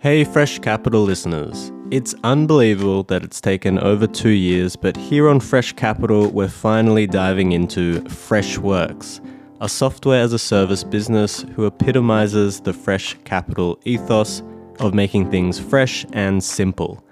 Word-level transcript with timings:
Hey, 0.00 0.22
Fresh 0.22 0.60
Capital 0.60 1.02
listeners. 1.02 1.72
It's 1.90 2.14
unbelievable 2.22 3.02
that 3.08 3.24
it's 3.24 3.40
taken 3.40 3.80
over 3.80 4.06
two 4.06 4.28
years, 4.28 4.76
but 4.76 4.96
here 4.96 5.28
on 5.28 5.40
Fresh 5.40 5.72
Capital, 5.72 6.28
we're 6.30 6.46
finally 6.46 7.08
diving 7.08 7.50
into 7.50 8.02
Freshworks, 8.02 9.20
a 9.60 9.68
software 9.68 10.22
as 10.22 10.32
a 10.32 10.38
service 10.38 10.84
business 10.84 11.44
who 11.56 11.66
epitomizes 11.66 12.60
the 12.60 12.72
Fresh 12.72 13.16
Capital 13.24 13.76
ethos 13.86 14.40
of 14.78 14.94
making 14.94 15.32
things 15.32 15.58
fresh 15.58 16.06
and 16.12 16.44
simple. 16.44 17.02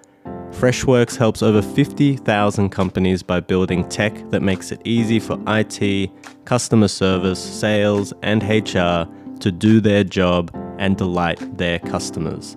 Freshworks 0.53 1.17
helps 1.17 1.43
over 1.43 1.63
50,000 1.63 2.69
companies 2.69 3.21
by 3.21 3.41
building 3.41 3.89
tech 3.89 4.15
that 4.31 4.43
makes 4.43 4.71
it 4.71 4.81
easy 4.85 5.19
for 5.19 5.41
IT, 5.49 6.09
customer 6.45 6.87
service, 6.87 7.43
sales, 7.43 8.13
and 8.23 8.45
HR 8.45 9.11
to 9.41 9.51
do 9.51 9.81
their 9.81 10.05
job 10.05 10.53
and 10.79 10.97
delight 10.97 11.59
their 11.59 11.81
customers. 11.81 12.57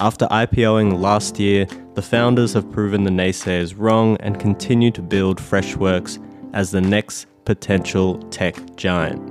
After 0.00 0.26
IPOing 0.26 1.00
last 1.00 1.38
year, 1.38 1.66
the 1.94 2.02
founders 2.02 2.52
have 2.54 2.68
proven 2.72 3.04
the 3.04 3.10
naysayers 3.10 3.74
wrong 3.78 4.16
and 4.18 4.40
continue 4.40 4.90
to 4.90 5.00
build 5.00 5.38
Freshworks 5.38 6.18
as 6.52 6.72
the 6.72 6.80
next 6.80 7.28
potential 7.44 8.18
tech 8.30 8.56
giant. 8.74 9.22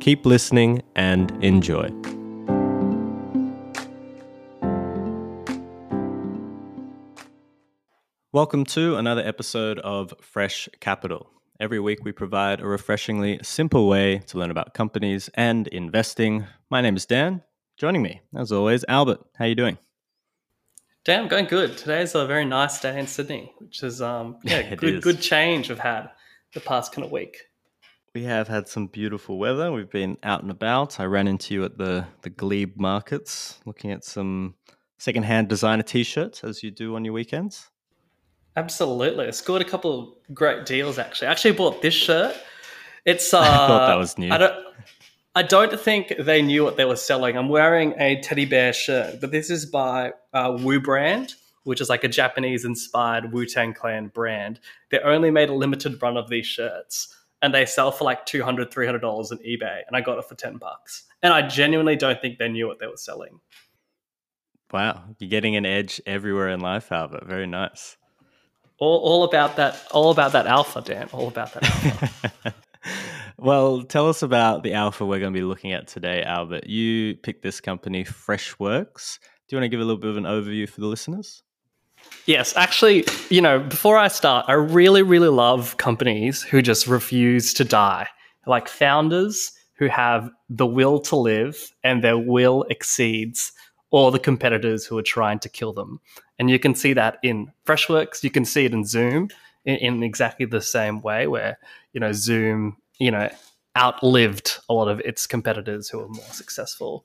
Keep 0.00 0.24
listening 0.24 0.82
and 0.96 1.30
enjoy. 1.44 1.90
Welcome 8.32 8.64
to 8.66 8.96
another 8.96 9.22
episode 9.22 9.80
of 9.80 10.14
Fresh 10.22 10.70
Capital. 10.80 11.28
Every 11.60 11.78
week 11.78 12.06
we 12.06 12.12
provide 12.12 12.62
a 12.62 12.66
refreshingly 12.66 13.38
simple 13.42 13.86
way 13.86 14.20
to 14.28 14.38
learn 14.38 14.50
about 14.50 14.72
companies 14.72 15.28
and 15.34 15.68
investing. 15.68 16.46
My 16.70 16.80
name 16.80 16.96
is 16.96 17.04
Dan. 17.04 17.42
Joining 17.76 18.00
me, 18.00 18.22
as 18.34 18.50
always, 18.50 18.82
Albert. 18.88 19.20
How 19.36 19.44
are 19.44 19.48
you 19.48 19.54
doing? 19.54 19.76
Dan, 21.04 21.28
going 21.28 21.46
good. 21.46 21.78
Today's 21.78 22.14
a 22.14 22.26
very 22.26 22.44
nice 22.44 22.78
day 22.78 22.98
in 22.98 23.06
Sydney, 23.06 23.52
which 23.58 23.82
is 23.82 24.02
um 24.02 24.36
yeah, 24.44 24.74
good 24.74 24.96
is. 24.96 25.04
good 25.04 25.20
change 25.20 25.68
we've 25.68 25.78
had 25.78 26.10
the 26.52 26.60
past 26.60 26.92
kind 26.92 27.04
of 27.04 27.10
week. 27.10 27.38
We 28.14 28.24
have 28.24 28.48
had 28.48 28.68
some 28.68 28.88
beautiful 28.88 29.38
weather. 29.38 29.72
We've 29.72 29.90
been 29.90 30.18
out 30.22 30.42
and 30.42 30.50
about. 30.50 30.98
I 31.00 31.04
ran 31.04 31.26
into 31.26 31.54
you 31.54 31.64
at 31.64 31.78
the 31.78 32.06
the 32.22 32.30
Glebe 32.30 32.76
markets, 32.76 33.60
looking 33.64 33.92
at 33.92 34.04
some 34.04 34.56
secondhand 34.98 35.48
designer 35.48 35.82
t-shirts, 35.82 36.44
as 36.44 36.62
you 36.62 36.70
do 36.70 36.94
on 36.96 37.04
your 37.04 37.14
weekends. 37.14 37.70
Absolutely. 38.56 39.26
I 39.26 39.30
scored 39.30 39.62
a 39.62 39.64
couple 39.64 40.00
of 40.28 40.34
great 40.34 40.66
deals 40.66 40.98
actually. 40.98 41.28
I 41.28 41.30
actually 41.30 41.52
bought 41.52 41.80
this 41.80 41.94
shirt. 41.94 42.36
It's 43.06 43.32
uh 43.32 43.40
I 43.40 43.44
thought 43.46 43.86
that 43.86 43.98
was 43.98 44.18
new. 44.18 44.30
I 44.30 44.36
don't 44.36 44.66
I 45.34 45.42
don't 45.42 45.78
think 45.78 46.12
they 46.18 46.42
knew 46.42 46.64
what 46.64 46.76
they 46.76 46.84
were 46.84 46.96
selling. 46.96 47.36
I'm 47.36 47.48
wearing 47.48 47.94
a 47.98 48.20
teddy 48.20 48.46
bear 48.46 48.72
shirt, 48.72 49.20
but 49.20 49.30
this 49.30 49.48
is 49.48 49.64
by 49.64 50.12
uh, 50.32 50.56
Wu 50.60 50.80
Brand, 50.80 51.34
which 51.62 51.80
is 51.80 51.88
like 51.88 52.02
a 52.02 52.08
Japanese 52.08 52.64
inspired 52.64 53.32
Wu 53.32 53.46
Tang 53.46 53.72
Clan 53.72 54.08
brand. 54.08 54.58
They 54.90 54.98
only 54.98 55.30
made 55.30 55.48
a 55.48 55.54
limited 55.54 56.02
run 56.02 56.16
of 56.16 56.28
these 56.28 56.46
shirts 56.46 57.14
and 57.42 57.54
they 57.54 57.64
sell 57.64 57.92
for 57.92 58.04
like 58.04 58.26
$200, 58.26 58.72
$300 58.72 59.02
on 59.04 59.38
eBay. 59.38 59.82
And 59.86 59.96
I 59.96 60.00
got 60.00 60.18
it 60.18 60.24
for 60.24 60.34
10 60.34 60.56
bucks. 60.56 61.04
And 61.22 61.32
I 61.32 61.46
genuinely 61.46 61.96
don't 61.96 62.20
think 62.20 62.38
they 62.38 62.48
knew 62.48 62.66
what 62.66 62.80
they 62.80 62.86
were 62.86 62.96
selling. 62.96 63.40
Wow, 64.72 65.02
you're 65.18 65.30
getting 65.30 65.56
an 65.56 65.66
edge 65.66 66.00
everywhere 66.06 66.48
in 66.48 66.60
life, 66.60 66.92
Albert. 66.92 67.26
Very 67.26 67.46
nice. 67.46 67.96
All, 68.78 68.98
all 68.98 69.24
about 69.24 69.56
that, 69.56 69.76
all 69.90 70.10
about 70.10 70.32
that 70.32 70.46
alpha, 70.46 70.80
Dan. 70.80 71.08
All 71.12 71.28
about 71.28 71.54
that 71.54 71.62
alpha. 71.64 72.54
well, 73.40 73.82
tell 73.82 74.08
us 74.08 74.22
about 74.22 74.62
the 74.62 74.74
alpha 74.74 75.04
we're 75.04 75.18
going 75.18 75.32
to 75.32 75.38
be 75.38 75.44
looking 75.44 75.72
at 75.72 75.88
today, 75.88 76.22
Albert. 76.22 76.66
You 76.66 77.16
picked 77.16 77.42
this 77.42 77.60
company, 77.60 78.04
Freshworks. 78.04 79.18
Do 79.48 79.56
you 79.56 79.60
want 79.60 79.64
to 79.64 79.68
give 79.68 79.80
a 79.80 79.84
little 79.84 80.00
bit 80.00 80.10
of 80.10 80.16
an 80.16 80.24
overview 80.24 80.68
for 80.68 80.80
the 80.80 80.86
listeners? 80.86 81.42
Yes, 82.26 82.56
actually, 82.56 83.04
you 83.28 83.40
know, 83.40 83.58
before 83.58 83.98
I 83.98 84.08
start, 84.08 84.46
I 84.48 84.52
really, 84.52 85.02
really 85.02 85.28
love 85.28 85.76
companies 85.76 86.42
who 86.42 86.62
just 86.62 86.86
refuse 86.86 87.52
to 87.54 87.64
die, 87.64 88.08
like 88.46 88.68
founders 88.68 89.52
who 89.74 89.86
have 89.88 90.30
the 90.48 90.66
will 90.66 91.00
to 91.00 91.16
live 91.16 91.72
and 91.82 92.04
their 92.04 92.18
will 92.18 92.64
exceeds 92.70 93.52
all 93.90 94.10
the 94.10 94.18
competitors 94.18 94.86
who 94.86 94.96
are 94.98 95.02
trying 95.02 95.38
to 95.40 95.48
kill 95.48 95.72
them. 95.72 96.00
And 96.38 96.48
you 96.48 96.58
can 96.58 96.74
see 96.74 96.92
that 96.92 97.18
in 97.22 97.52
Freshworks, 97.66 98.22
you 98.22 98.30
can 98.30 98.44
see 98.44 98.64
it 98.64 98.72
in 98.72 98.84
Zoom 98.84 99.28
in, 99.64 99.76
in 99.76 100.02
exactly 100.02 100.46
the 100.46 100.60
same 100.60 101.00
way, 101.00 101.26
where, 101.26 101.58
you 101.92 102.00
know, 102.00 102.12
Zoom, 102.12 102.76
you 103.00 103.10
know, 103.10 103.28
outlived 103.76 104.58
a 104.68 104.74
lot 104.74 104.88
of 104.88 105.00
its 105.00 105.26
competitors 105.26 105.88
who 105.88 105.98
were 105.98 106.08
more 106.08 106.24
successful. 106.32 107.04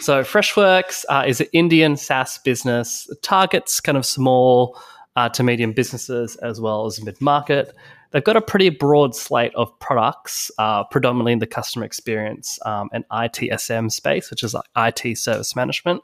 So 0.00 0.22
Freshworks 0.22 1.04
uh, 1.08 1.24
is 1.26 1.40
an 1.40 1.46
Indian 1.52 1.96
SaaS 1.96 2.38
business, 2.38 3.08
it 3.10 3.22
targets 3.22 3.80
kind 3.80 3.96
of 3.96 4.04
small 4.04 4.78
uh, 5.14 5.28
to 5.30 5.42
medium 5.42 5.72
businesses 5.72 6.36
as 6.36 6.60
well 6.60 6.86
as 6.86 7.02
mid 7.02 7.20
market. 7.20 7.74
They've 8.10 8.24
got 8.24 8.36
a 8.36 8.40
pretty 8.40 8.70
broad 8.70 9.14
slate 9.14 9.54
of 9.54 9.76
products, 9.78 10.50
uh, 10.58 10.84
predominantly 10.84 11.32
in 11.32 11.38
the 11.38 11.46
customer 11.46 11.84
experience 11.84 12.58
um, 12.64 12.88
and 12.92 13.04
ITSM 13.10 13.90
space, 13.90 14.30
which 14.30 14.42
is 14.42 14.54
like 14.54 14.64
IT 14.76 15.18
service 15.18 15.56
management. 15.56 16.02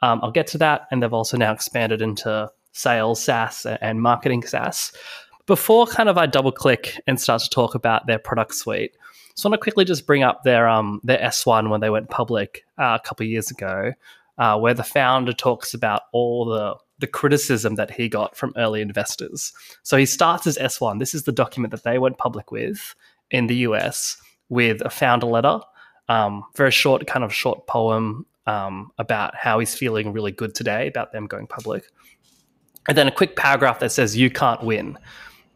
Um, 0.00 0.20
I'll 0.22 0.32
get 0.32 0.48
to 0.48 0.58
that, 0.58 0.88
and 0.90 1.02
they've 1.02 1.12
also 1.12 1.36
now 1.36 1.52
expanded 1.52 2.02
into 2.02 2.50
sales 2.72 3.22
SaaS 3.22 3.66
and 3.66 4.00
marketing 4.00 4.42
SaaS. 4.42 4.92
Before 5.46 5.86
kind 5.86 6.08
of 6.08 6.16
I 6.16 6.26
double 6.26 6.52
click 6.52 7.00
and 7.06 7.20
start 7.20 7.42
to 7.42 7.50
talk 7.50 7.74
about 7.74 8.06
their 8.06 8.18
product 8.18 8.54
suite, 8.54 8.96
so 9.34 9.48
I 9.48 9.50
want 9.50 9.60
to 9.60 9.64
quickly 9.64 9.84
just 9.84 10.06
bring 10.06 10.22
up 10.22 10.44
their 10.44 10.68
um 10.68 11.00
their 11.02 11.18
S1 11.18 11.70
when 11.70 11.80
they 11.80 11.90
went 11.90 12.10
public 12.10 12.64
uh, 12.78 12.98
a 13.02 13.06
couple 13.06 13.26
years 13.26 13.50
ago, 13.50 13.92
uh, 14.38 14.58
where 14.58 14.74
the 14.74 14.84
founder 14.84 15.32
talks 15.32 15.74
about 15.74 16.02
all 16.12 16.44
the 16.44 16.76
the 16.98 17.06
criticism 17.08 17.74
that 17.74 17.90
he 17.90 18.08
got 18.08 18.36
from 18.36 18.52
early 18.56 18.80
investors. 18.80 19.52
So 19.82 19.96
he 19.96 20.06
starts 20.06 20.46
as 20.46 20.56
S1. 20.56 21.00
This 21.00 21.14
is 21.14 21.24
the 21.24 21.32
document 21.32 21.72
that 21.72 21.82
they 21.82 21.98
went 21.98 22.16
public 22.16 22.52
with 22.52 22.94
in 23.32 23.48
the 23.48 23.56
US 23.56 24.16
with 24.48 24.80
a 24.82 24.90
founder 24.90 25.26
letter, 25.26 25.58
um, 26.08 26.44
very 26.54 26.70
short, 26.70 27.06
kind 27.08 27.24
of 27.24 27.34
short 27.34 27.66
poem 27.66 28.24
um, 28.46 28.92
about 28.98 29.34
how 29.34 29.58
he's 29.58 29.74
feeling 29.74 30.12
really 30.12 30.30
good 30.30 30.54
today 30.54 30.86
about 30.86 31.10
them 31.12 31.26
going 31.26 31.46
public. 31.46 31.84
And 32.86 32.96
then 32.96 33.08
a 33.08 33.12
quick 33.12 33.34
paragraph 33.34 33.80
that 33.80 33.90
says, 33.92 34.16
You 34.16 34.30
can't 34.30 34.62
win. 34.62 34.98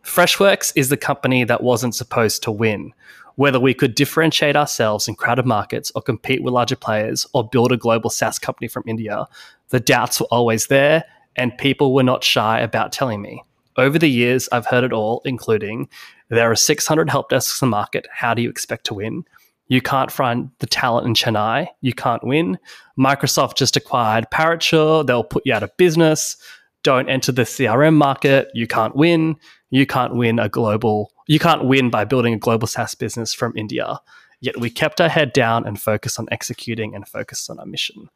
Freshworks 0.06 0.72
is 0.76 0.88
the 0.88 0.96
company 0.96 1.42
that 1.42 1.64
wasn't 1.64 1.94
supposed 1.94 2.42
to 2.44 2.52
win. 2.52 2.92
Whether 3.34 3.58
we 3.58 3.74
could 3.74 3.96
differentiate 3.96 4.54
ourselves 4.54 5.08
in 5.08 5.16
crowded 5.16 5.46
markets 5.46 5.90
or 5.94 6.00
compete 6.00 6.42
with 6.42 6.54
larger 6.54 6.76
players 6.76 7.26
or 7.34 7.46
build 7.46 7.72
a 7.72 7.76
global 7.76 8.08
SaaS 8.08 8.38
company 8.38 8.68
from 8.68 8.84
India, 8.86 9.26
the 9.70 9.80
doubts 9.80 10.20
were 10.20 10.28
always 10.30 10.68
there, 10.68 11.04
and 11.34 11.58
people 11.58 11.92
were 11.92 12.04
not 12.04 12.22
shy 12.22 12.60
about 12.60 12.92
telling 12.92 13.20
me. 13.20 13.42
Over 13.76 13.98
the 13.98 14.08
years, 14.08 14.48
I've 14.52 14.64
heard 14.66 14.84
it 14.84 14.92
all, 14.92 15.22
including 15.24 15.88
there 16.30 16.50
are 16.50 16.56
600 16.56 17.10
help 17.10 17.28
desks 17.28 17.60
in 17.60 17.66
the 17.66 17.70
market. 17.70 18.06
How 18.10 18.32
do 18.32 18.42
you 18.42 18.48
expect 18.48 18.86
to 18.86 18.94
win? 18.94 19.24
You 19.66 19.82
can't 19.82 20.12
find 20.12 20.50
the 20.60 20.66
talent 20.66 21.06
in 21.06 21.14
Chennai. 21.14 21.66
You 21.80 21.92
can't 21.92 22.24
win. 22.24 22.58
Microsoft 22.96 23.56
just 23.56 23.76
acquired 23.76 24.28
Parature. 24.32 25.04
They'll 25.04 25.24
put 25.24 25.44
you 25.44 25.52
out 25.52 25.64
of 25.64 25.76
business. 25.76 26.36
Don't 26.84 27.08
enter 27.08 27.32
the 27.32 27.42
CRM 27.42 27.94
market. 27.94 28.48
You 28.54 28.68
can't 28.68 28.94
win. 28.94 29.36
You 29.70 29.86
can't 29.86 30.14
win 30.14 30.38
a 30.38 30.48
global 30.48 31.12
you 31.26 31.38
can't 31.38 31.64
win 31.64 31.90
by 31.90 32.04
building 32.04 32.34
a 32.34 32.38
global 32.38 32.66
SaaS 32.68 32.94
business 32.94 33.34
from 33.34 33.56
India. 33.56 34.00
Yet 34.40 34.60
we 34.60 34.70
kept 34.70 35.00
our 35.00 35.08
head 35.08 35.32
down 35.32 35.66
and 35.66 35.80
focused 35.80 36.20
on 36.20 36.28
executing 36.30 36.94
and 36.94 37.08
focused 37.08 37.50
on 37.50 37.58
our 37.58 37.66
mission. 37.66 38.08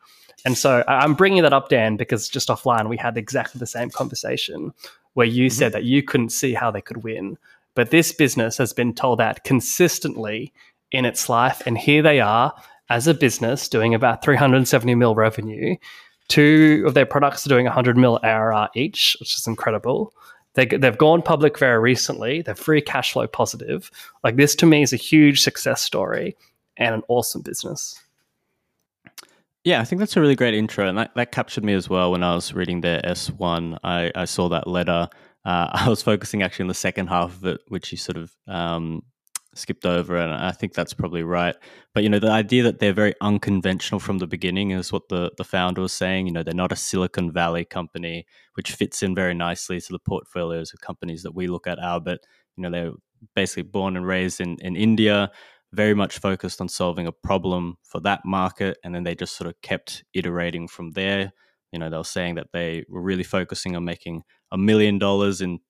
And 0.44 0.56
so 0.56 0.84
I'm 0.86 1.14
bringing 1.14 1.42
that 1.42 1.52
up, 1.52 1.68
Dan, 1.68 1.96
because 1.96 2.28
just 2.28 2.48
offline 2.48 2.88
we 2.88 2.96
had 2.96 3.16
exactly 3.16 3.58
the 3.58 3.66
same 3.66 3.90
conversation 3.90 4.72
where 5.14 5.26
you 5.26 5.46
mm-hmm. 5.46 5.58
said 5.58 5.72
that 5.72 5.84
you 5.84 6.02
couldn't 6.02 6.30
see 6.30 6.54
how 6.54 6.70
they 6.70 6.80
could 6.80 7.02
win. 7.02 7.36
But 7.74 7.90
this 7.90 8.12
business 8.12 8.56
has 8.58 8.72
been 8.72 8.94
told 8.94 9.18
that 9.18 9.44
consistently 9.44 10.52
in 10.92 11.04
its 11.04 11.28
life. 11.28 11.62
And 11.66 11.78
here 11.78 12.02
they 12.02 12.20
are 12.20 12.54
as 12.88 13.06
a 13.06 13.14
business 13.14 13.68
doing 13.68 13.94
about 13.94 14.22
370 14.22 14.94
mil 14.94 15.14
revenue. 15.14 15.76
Two 16.28 16.84
of 16.86 16.94
their 16.94 17.06
products 17.06 17.44
are 17.44 17.48
doing 17.48 17.66
100 17.66 17.96
mil 17.96 18.20
ARR 18.22 18.68
each, 18.74 19.16
which 19.20 19.34
is 19.34 19.46
incredible. 19.46 20.12
They, 20.54 20.66
they've 20.66 20.98
gone 20.98 21.22
public 21.22 21.58
very 21.58 21.78
recently. 21.78 22.42
They're 22.42 22.54
free 22.54 22.80
cash 22.80 23.12
flow 23.12 23.26
positive. 23.26 23.90
Like 24.24 24.36
this 24.36 24.54
to 24.56 24.66
me 24.66 24.82
is 24.82 24.92
a 24.92 24.96
huge 24.96 25.40
success 25.40 25.80
story 25.80 26.36
and 26.76 26.94
an 26.94 27.02
awesome 27.08 27.42
business. 27.42 28.00
Yeah, 29.62 29.80
I 29.80 29.84
think 29.84 30.00
that's 30.00 30.16
a 30.16 30.20
really 30.20 30.36
great 30.36 30.54
intro, 30.54 30.88
and 30.88 30.96
that, 30.96 31.14
that 31.16 31.32
captured 31.32 31.64
me 31.64 31.74
as 31.74 31.88
well 31.90 32.12
when 32.12 32.22
I 32.22 32.34
was 32.34 32.54
reading 32.54 32.80
their 32.80 33.02
S1. 33.02 33.78
I, 33.84 34.10
I 34.14 34.24
saw 34.24 34.48
that 34.48 34.66
letter. 34.66 35.08
Uh, 35.44 35.68
I 35.72 35.88
was 35.88 36.02
focusing 36.02 36.42
actually 36.42 36.64
on 36.64 36.68
the 36.68 36.74
second 36.74 37.08
half 37.08 37.36
of 37.36 37.44
it, 37.44 37.60
which 37.68 37.92
you 37.92 37.98
sort 37.98 38.16
of 38.16 38.34
um, 38.48 39.02
skipped 39.54 39.84
over, 39.84 40.16
and 40.16 40.32
I 40.32 40.52
think 40.52 40.74
that's 40.74 40.94
probably 40.94 41.22
right. 41.22 41.54
But 41.94 42.02
you 42.02 42.08
know, 42.08 42.18
the 42.18 42.30
idea 42.30 42.62
that 42.64 42.78
they're 42.78 42.92
very 42.92 43.14
unconventional 43.20 44.00
from 44.00 44.18
the 44.18 44.26
beginning 44.26 44.70
is 44.70 44.92
what 44.92 45.08
the 45.08 45.32
the 45.36 45.44
founder 45.44 45.80
was 45.80 45.92
saying. 45.92 46.26
You 46.26 46.32
know, 46.32 46.42
they're 46.42 46.54
not 46.54 46.72
a 46.72 46.76
Silicon 46.76 47.32
Valley 47.32 47.64
company, 47.64 48.26
which 48.54 48.72
fits 48.72 49.02
in 49.02 49.14
very 49.14 49.34
nicely 49.34 49.80
to 49.80 49.92
the 49.92 49.98
portfolios 49.98 50.72
of 50.72 50.80
companies 50.80 51.22
that 51.22 51.34
we 51.34 51.46
look 51.46 51.66
at. 51.66 51.78
Albert, 51.78 52.20
you 52.56 52.62
know, 52.62 52.70
they're 52.70 52.92
basically 53.34 53.64
born 53.64 53.96
and 53.96 54.06
raised 54.06 54.40
in 54.40 54.56
in 54.60 54.76
India, 54.76 55.30
very 55.72 55.94
much 55.94 56.18
focused 56.18 56.60
on 56.60 56.68
solving 56.68 57.06
a 57.06 57.12
problem 57.12 57.76
for 57.82 58.00
that 58.00 58.20
market, 58.24 58.78
and 58.84 58.94
then 58.94 59.04
they 59.04 59.14
just 59.14 59.36
sort 59.36 59.48
of 59.48 59.60
kept 59.62 60.04
iterating 60.14 60.68
from 60.68 60.92
there. 60.92 61.32
You 61.72 61.78
know, 61.78 61.88
they 61.88 61.96
were 61.96 62.04
saying 62.04 62.34
that 62.36 62.48
they 62.52 62.84
were 62.88 63.02
really 63.02 63.22
focusing 63.22 63.76
on 63.76 63.84
making 63.84 64.22
a 64.50 64.58
million 64.58 64.98
dollars 64.98 65.40
in 65.40 65.60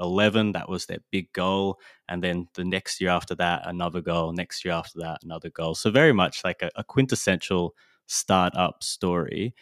2011. 0.00 0.52
That 0.52 0.68
was 0.68 0.86
their 0.86 0.98
big 1.10 1.32
goal. 1.32 1.78
And 2.08 2.22
then 2.22 2.48
the 2.54 2.64
next 2.64 3.00
year 3.00 3.10
after 3.10 3.34
that, 3.36 3.62
another 3.64 4.00
goal. 4.00 4.32
Next 4.32 4.64
year 4.64 4.74
after 4.74 4.98
that, 5.00 5.20
another 5.22 5.50
goal. 5.50 5.74
So 5.74 5.90
very 5.90 6.12
much 6.12 6.42
like 6.44 6.62
a, 6.62 6.70
a 6.76 6.84
quintessential 6.84 7.74
startup 8.06 8.82
story 8.82 9.54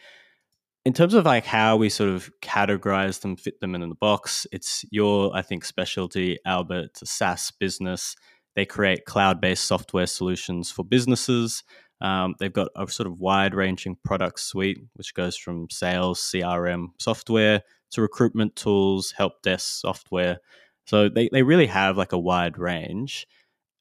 in 0.85 0.93
terms 0.93 1.13
of 1.13 1.25
like 1.25 1.45
how 1.45 1.75
we 1.75 1.89
sort 1.89 2.09
of 2.09 2.31
categorize 2.41 3.21
them, 3.21 3.35
fit 3.35 3.59
them 3.59 3.75
in 3.75 3.87
the 3.87 3.95
box, 3.95 4.47
it's 4.51 4.85
your, 4.91 5.35
I 5.35 5.41
think, 5.41 5.65
specialty, 5.65 6.39
Albert. 6.45 6.97
SaaS 7.03 7.51
business. 7.51 8.15
They 8.55 8.65
create 8.65 9.05
cloud 9.05 9.41
based 9.41 9.65
software 9.65 10.07
solutions 10.07 10.71
for 10.71 10.83
businesses. 10.83 11.63
Um, 12.01 12.35
they've 12.39 12.51
got 12.51 12.69
a 12.75 12.87
sort 12.87 13.07
of 13.07 13.19
wide 13.19 13.53
ranging 13.53 13.97
product 14.03 14.39
suite, 14.39 14.79
which 14.93 15.13
goes 15.13 15.35
from 15.35 15.69
sales, 15.69 16.21
CRM 16.21 16.87
software 16.97 17.61
to 17.91 18.01
recruitment 18.01 18.55
tools, 18.55 19.11
help 19.11 19.41
desk 19.41 19.81
software. 19.81 20.39
So 20.85 21.09
they, 21.09 21.29
they 21.31 21.43
really 21.43 21.67
have 21.67 21.97
like 21.97 22.13
a 22.13 22.19
wide 22.19 22.57
range. 22.57 23.27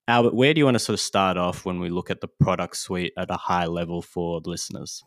Albert, 0.07 0.35
where 0.35 0.55
do 0.55 0.59
you 0.59 0.65
want 0.65 0.77
to 0.77 0.79
sort 0.79 0.95
of 0.95 1.01
start 1.01 1.37
off 1.37 1.65
when 1.65 1.81
we 1.81 1.91
look 1.91 2.11
at 2.11 2.21
the 2.21 2.29
product 2.29 2.77
suite 2.77 3.13
at 3.19 3.31
a 3.31 3.37
high 3.37 3.67
level 3.67 4.01
for 4.01 4.41
the 4.41 4.49
listeners? 4.49 5.05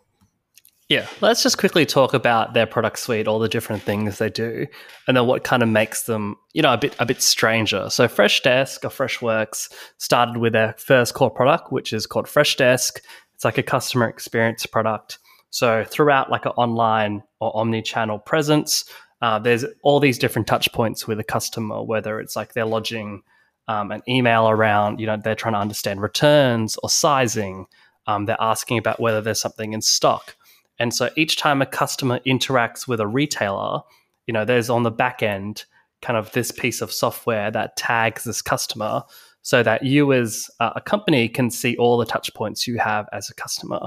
Yeah, 0.91 1.07
let's 1.21 1.41
just 1.41 1.57
quickly 1.57 1.85
talk 1.85 2.13
about 2.13 2.53
their 2.53 2.65
product 2.65 2.99
suite, 2.99 3.25
all 3.25 3.39
the 3.39 3.47
different 3.47 3.81
things 3.81 4.17
they 4.17 4.29
do, 4.29 4.67
and 5.07 5.15
then 5.15 5.25
what 5.25 5.45
kind 5.45 5.63
of 5.63 5.69
makes 5.69 6.03
them, 6.03 6.35
you 6.51 6.61
know, 6.61 6.73
a 6.73 6.77
bit 6.77 6.93
a 6.99 7.05
bit 7.05 7.21
stranger. 7.21 7.89
So 7.89 8.09
Freshdesk 8.09 8.83
or 8.83 8.89
Freshworks 8.89 9.71
started 9.99 10.35
with 10.35 10.51
their 10.51 10.75
first 10.77 11.13
core 11.13 11.31
product, 11.31 11.71
which 11.71 11.93
is 11.93 12.05
called 12.05 12.25
Freshdesk. 12.25 12.99
It's 13.33 13.45
like 13.45 13.57
a 13.57 13.63
customer 13.63 14.09
experience 14.09 14.65
product. 14.65 15.17
So 15.51 15.83
throughout 15.83 16.31
like 16.31 16.45
an 16.45 16.53
online 16.57 17.23
or 17.39 17.55
omni-channel 17.55 18.19
presence, 18.19 18.85
uh, 19.21 19.37
there's 19.37 19.63
all 19.83 19.99
these 19.99 20.17
different 20.17 20.47
touch 20.47 20.71
points 20.73 21.07
with 21.07 21.19
a 21.19 21.23
customer, 21.23 21.83
whether 21.83 22.19
it's 22.19 22.35
like 22.35 22.53
they're 22.53 22.65
lodging 22.65 23.21
um, 23.67 23.91
an 23.91 24.01
email 24.09 24.49
around, 24.49 24.99
you 24.99 25.05
know, 25.05 25.17
they're 25.17 25.35
trying 25.35 25.53
to 25.53 25.59
understand 25.59 26.01
returns 26.01 26.77
or 26.81 26.89
sizing. 26.89 27.67
Um, 28.07 28.25
they're 28.25 28.35
asking 28.39 28.79
about 28.79 28.99
whether 28.99 29.21
there's 29.21 29.39
something 29.39 29.73
in 29.73 29.81
stock 29.81 30.35
and 30.81 30.95
so 30.95 31.11
each 31.15 31.37
time 31.37 31.61
a 31.61 31.67
customer 31.67 32.19
interacts 32.25 32.87
with 32.87 32.99
a 32.99 33.05
retailer, 33.05 33.81
you 34.25 34.33
know, 34.33 34.45
there's 34.45 34.67
on 34.67 34.81
the 34.81 34.89
back 34.89 35.21
end 35.21 35.65
kind 36.01 36.17
of 36.17 36.31
this 36.31 36.49
piece 36.49 36.81
of 36.81 36.91
software 36.91 37.51
that 37.51 37.77
tags 37.77 38.23
this 38.23 38.41
customer 38.41 39.03
so 39.43 39.61
that 39.61 39.83
you 39.83 40.11
as 40.11 40.49
a 40.59 40.81
company 40.81 41.29
can 41.29 41.51
see 41.51 41.77
all 41.77 41.99
the 41.99 42.05
touch 42.05 42.33
points 42.33 42.67
you 42.67 42.79
have 42.79 43.07
as 43.13 43.29
a 43.29 43.35
customer. 43.35 43.79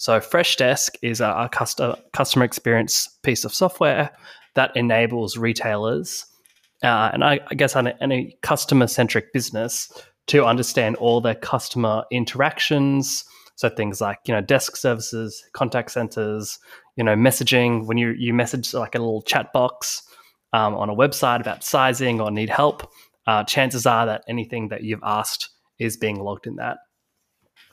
So 0.00 0.18
Freshdesk 0.18 0.96
is 1.02 1.20
a, 1.20 1.48
customer 1.52 1.96
customer 2.12 2.44
experience 2.44 3.06
piece 3.22 3.44
of 3.44 3.52
software 3.52 4.10
that 4.54 4.74
enables 4.74 5.36
retailers 5.36 6.26
uh, 6.82 7.10
and 7.12 7.22
I, 7.22 7.40
I 7.50 7.54
guess 7.54 7.76
any 7.76 8.38
customer 8.42 8.86
centric 8.86 9.32
business 9.32 9.92
to 10.28 10.44
understand 10.46 10.96
all 10.96 11.20
their 11.20 11.34
customer 11.34 12.04
interactions, 12.10 13.24
so 13.56 13.68
things 13.68 14.00
like 14.00 14.18
you 14.24 14.32
know 14.32 14.40
desk 14.40 14.76
services, 14.76 15.44
contact 15.52 15.90
centers, 15.90 16.58
you 16.96 17.04
know 17.04 17.14
messaging. 17.14 17.86
When 17.86 17.98
you 17.98 18.10
you 18.10 18.32
message 18.32 18.72
like 18.72 18.94
a 18.94 18.98
little 18.98 19.22
chat 19.22 19.52
box 19.52 20.02
um, 20.52 20.74
on 20.74 20.88
a 20.88 20.94
website 20.94 21.40
about 21.40 21.62
sizing 21.62 22.20
or 22.20 22.30
need 22.30 22.48
help, 22.48 22.90
uh, 23.26 23.44
chances 23.44 23.84
are 23.84 24.06
that 24.06 24.24
anything 24.26 24.68
that 24.68 24.82
you've 24.82 25.02
asked 25.02 25.50
is 25.78 25.96
being 25.96 26.20
logged 26.20 26.46
in 26.46 26.56
that. 26.56 26.78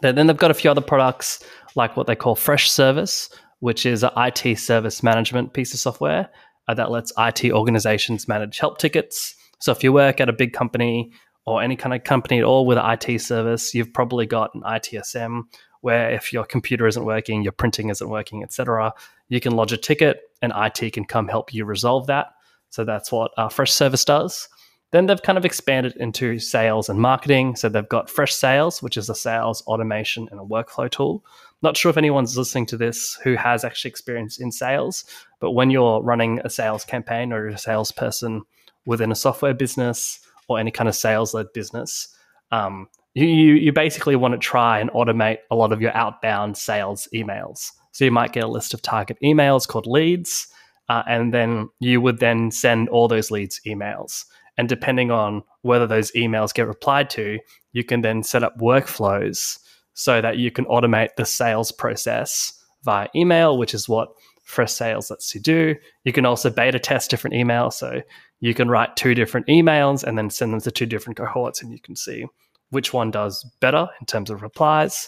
Then 0.01 0.27
they've 0.27 0.37
got 0.37 0.51
a 0.51 0.55
few 0.55 0.69
other 0.69 0.81
products 0.81 1.43
like 1.75 1.97
what 1.97 2.07
they 2.07 2.15
call 2.15 2.35
Freshservice, 2.35 3.29
which 3.59 3.85
is 3.85 4.03
an 4.03 4.11
IT 4.17 4.57
service 4.57 5.01
management 5.01 5.53
piece 5.53 5.73
of 5.73 5.79
software 5.79 6.29
uh, 6.67 6.73
that 6.73 6.91
lets 6.91 7.11
IT 7.17 7.51
organizations 7.51 8.27
manage 8.27 8.59
help 8.59 8.77
tickets. 8.77 9.35
So 9.59 9.71
if 9.71 9.83
you 9.83 9.91
work 9.91 10.21
at 10.21 10.29
a 10.29 10.33
big 10.33 10.53
company 10.53 11.11
or 11.45 11.61
any 11.61 11.75
kind 11.75 11.95
of 11.95 12.03
company 12.03 12.39
at 12.39 12.43
all 12.43 12.65
with 12.65 12.77
an 12.77 12.99
IT 13.01 13.19
service, 13.21 13.73
you've 13.73 13.93
probably 13.93 14.25
got 14.25 14.53
an 14.53 14.61
ITSM 14.61 15.43
where 15.81 16.11
if 16.11 16.33
your 16.33 16.43
computer 16.43 16.87
isn't 16.87 17.05
working, 17.05 17.43
your 17.43 17.51
printing 17.51 17.89
isn't 17.89 18.09
working, 18.09 18.43
etc., 18.43 18.93
you 19.29 19.39
can 19.39 19.53
lodge 19.53 19.71
a 19.71 19.77
ticket 19.77 20.21
and 20.41 20.51
IT 20.55 20.93
can 20.93 21.05
come 21.05 21.27
help 21.27 21.53
you 21.53 21.65
resolve 21.65 22.07
that. 22.07 22.33
So 22.69 22.83
that's 22.83 23.11
what 23.11 23.31
uh, 23.37 23.47
Freshservice 23.47 24.05
does. 24.05 24.49
Then 24.91 25.05
they've 25.05 25.21
kind 25.21 25.37
of 25.37 25.45
expanded 25.45 25.95
into 25.97 26.39
sales 26.39 26.87
and 26.87 26.99
marketing. 26.99 27.55
So 27.55 27.67
they've 27.67 27.87
got 27.87 28.07
Freshsales, 28.07 28.81
which 28.81 28.95
is 28.95 29.09
a 29.09 29.15
sales 29.15 29.61
automation 29.67 30.27
and 30.31 30.39
a 30.39 30.43
workflow 30.43 30.89
tool. 30.89 31.25
Not 31.61 31.75
sure 31.75 31.89
if 31.89 31.97
anyone's 31.97 32.37
listening 32.37 32.67
to 32.67 32.77
this 32.77 33.17
who 33.23 33.35
has 33.35 33.63
actually 33.63 33.89
experience 33.89 34.39
in 34.39 34.51
sales, 34.51 35.03
but 35.39 35.51
when 35.51 35.71
you're 35.71 36.01
running 36.01 36.39
a 36.43 36.49
sales 36.49 36.85
campaign 36.85 37.33
or 37.33 37.47
a 37.47 37.57
salesperson 37.57 38.43
within 38.85 39.11
a 39.11 39.15
software 39.15 39.53
business 39.53 40.19
or 40.47 40.59
any 40.59 40.71
kind 40.71 40.87
of 40.87 40.95
sales 40.95 41.33
led 41.33 41.51
business, 41.53 42.07
um, 42.51 42.87
you, 43.13 43.25
you 43.25 43.73
basically 43.73 44.15
want 44.15 44.33
to 44.35 44.37
try 44.37 44.79
and 44.79 44.91
automate 44.91 45.39
a 45.49 45.55
lot 45.55 45.73
of 45.73 45.81
your 45.81 45.95
outbound 45.97 46.55
sales 46.55 47.07
emails. 47.13 47.71
So 47.91 48.05
you 48.05 48.11
might 48.11 48.31
get 48.31 48.43
a 48.43 48.47
list 48.47 48.75
of 48.75 48.81
target 48.83 49.17
emails 49.23 49.67
called 49.67 49.87
leads, 49.87 50.47
uh, 50.87 51.01
and 51.07 51.33
then 51.33 51.69
you 51.79 51.99
would 51.99 52.19
then 52.19 52.51
send 52.51 52.89
all 52.89 53.07
those 53.07 53.31
leads 53.31 53.59
emails. 53.65 54.25
And 54.57 54.67
depending 54.67 55.11
on 55.11 55.43
whether 55.61 55.85
those 55.85 56.11
emails 56.13 56.53
get 56.53 56.67
replied 56.67 57.09
to, 57.11 57.39
you 57.73 57.83
can 57.83 58.01
then 58.01 58.23
set 58.23 58.43
up 58.43 58.57
workflows 58.57 59.59
so 59.93 60.21
that 60.21 60.37
you 60.37 60.51
can 60.51 60.65
automate 60.65 61.15
the 61.15 61.25
sales 61.25 61.71
process 61.71 62.53
via 62.83 63.07
email, 63.15 63.57
which 63.57 63.73
is 63.73 63.89
what 63.89 64.09
Freshsales 64.47 65.09
lets 65.09 65.35
you 65.35 65.41
do. 65.41 65.75
You 66.05 66.13
can 66.13 66.25
also 66.25 66.49
beta 66.49 66.79
test 66.79 67.09
different 67.09 67.35
emails. 67.35 67.73
So 67.73 68.01
you 68.39 68.53
can 68.53 68.69
write 68.69 68.95
two 68.95 69.13
different 69.13 69.47
emails 69.47 70.03
and 70.03 70.17
then 70.17 70.29
send 70.29 70.53
them 70.53 70.61
to 70.61 70.71
two 70.71 70.85
different 70.85 71.17
cohorts, 71.17 71.61
and 71.61 71.71
you 71.71 71.79
can 71.79 71.95
see 71.95 72.25
which 72.69 72.93
one 72.93 73.11
does 73.11 73.43
better 73.59 73.87
in 73.99 74.05
terms 74.05 74.29
of 74.29 74.41
replies. 74.41 75.07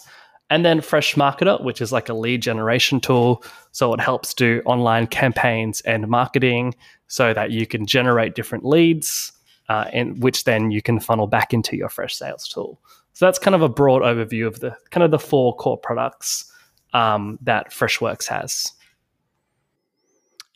And 0.49 0.65
then 0.65 0.79
Freshmarketer, 0.79 1.63
which 1.63 1.79
is 1.79 1.91
like 1.91 2.09
a 2.09 2.13
lead 2.13 2.41
generation 2.41 2.99
tool. 2.99 3.43
So 3.71 3.93
it 3.93 3.99
helps 3.99 4.33
do 4.33 4.61
online 4.65 5.05
campaigns 5.07 5.81
and 5.81 6.07
marketing 6.07 6.73
so 7.07 7.33
that 7.33 7.51
you 7.51 7.67
can 7.67 7.85
generate 7.85 8.33
different 8.33 8.65
leads, 8.65 9.31
uh, 9.69 9.85
and 9.93 10.21
which 10.21 10.43
then 10.43 10.71
you 10.71 10.81
can 10.81 10.99
funnel 10.99 11.27
back 11.27 11.53
into 11.53 11.77
your 11.77 11.89
Freshsales 11.89 12.51
tool. 12.51 12.81
So 13.13 13.25
that's 13.25 13.39
kind 13.39 13.55
of 13.55 13.61
a 13.61 13.69
broad 13.69 14.01
overview 14.01 14.47
of 14.47 14.59
the 14.59 14.75
kind 14.89 15.03
of 15.03 15.11
the 15.11 15.19
four 15.19 15.55
core 15.55 15.77
products 15.77 16.51
um, 16.93 17.37
that 17.43 17.71
Freshworks 17.71 18.27
has. 18.27 18.73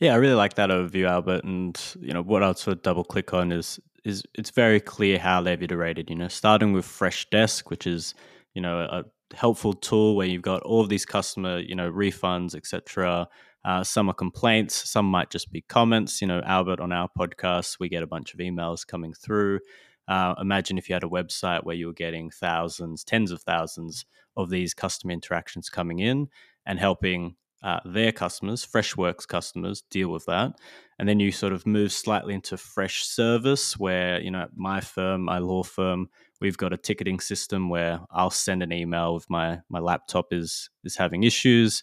Yeah, 0.00 0.14
I 0.14 0.16
really 0.16 0.34
like 0.34 0.54
that 0.54 0.70
overview, 0.70 1.08
Albert. 1.08 1.44
And 1.44 1.80
you 2.00 2.12
know 2.12 2.22
what 2.22 2.42
I'll 2.42 2.54
sort 2.54 2.76
of 2.76 2.82
double 2.82 3.04
click 3.04 3.32
on 3.32 3.52
is 3.52 3.78
is 4.04 4.22
it's 4.34 4.50
very 4.50 4.80
clear 4.80 5.18
how 5.18 5.40
they've 5.40 5.62
iterated. 5.62 6.10
You 6.10 6.16
know, 6.16 6.28
starting 6.28 6.72
with 6.72 6.84
Freshdesk, 6.84 7.70
which 7.70 7.86
is 7.86 8.14
you 8.54 8.60
know 8.60 8.80
a 8.80 9.04
helpful 9.34 9.72
tool 9.72 10.16
where 10.16 10.26
you've 10.26 10.42
got 10.42 10.62
all 10.62 10.80
of 10.80 10.88
these 10.88 11.06
customer 11.06 11.58
you 11.58 11.76
know 11.76 11.90
refunds, 11.90 12.54
etc. 12.56 13.28
Uh, 13.64 13.82
some 13.82 14.10
are 14.10 14.14
complaints, 14.14 14.90
some 14.90 15.06
might 15.06 15.30
just 15.30 15.50
be 15.50 15.62
comments. 15.62 16.20
You 16.20 16.28
know, 16.28 16.42
Albert 16.44 16.80
on 16.80 16.92
our 16.92 17.08
podcast, 17.18 17.78
we 17.80 17.88
get 17.88 18.02
a 18.02 18.06
bunch 18.06 18.34
of 18.34 18.40
emails 18.40 18.86
coming 18.86 19.14
through. 19.14 19.60
Uh, 20.06 20.34
imagine 20.38 20.76
if 20.76 20.88
you 20.88 20.94
had 20.94 21.04
a 21.04 21.08
website 21.08 21.64
where 21.64 21.76
you 21.76 21.86
were 21.86 21.94
getting 21.94 22.30
thousands, 22.30 23.04
tens 23.04 23.30
of 23.30 23.40
thousands 23.42 24.04
of 24.36 24.50
these 24.50 24.74
customer 24.74 25.12
interactions 25.12 25.70
coming 25.70 26.00
in 26.00 26.28
and 26.66 26.78
helping 26.78 27.36
uh, 27.62 27.80
their 27.86 28.12
customers, 28.12 28.66
Freshworks 28.66 29.26
customers, 29.26 29.82
deal 29.90 30.10
with 30.10 30.26
that. 30.26 30.52
And 30.98 31.08
then 31.08 31.18
you 31.18 31.32
sort 31.32 31.54
of 31.54 31.66
move 31.66 31.92
slightly 31.92 32.34
into 32.34 32.56
Freshservice, 32.56 33.78
where, 33.78 34.20
you 34.20 34.30
know, 34.30 34.46
my 34.54 34.82
firm, 34.82 35.22
my 35.22 35.38
law 35.38 35.62
firm, 35.62 36.10
we've 36.42 36.58
got 36.58 36.74
a 36.74 36.76
ticketing 36.76 37.20
system 37.20 37.70
where 37.70 38.00
I'll 38.10 38.28
send 38.28 38.62
an 38.62 38.72
email 38.72 39.16
if 39.16 39.24
my, 39.30 39.60
my 39.70 39.78
laptop 39.80 40.26
is, 40.32 40.68
is 40.84 40.96
having 40.96 41.22
issues. 41.22 41.82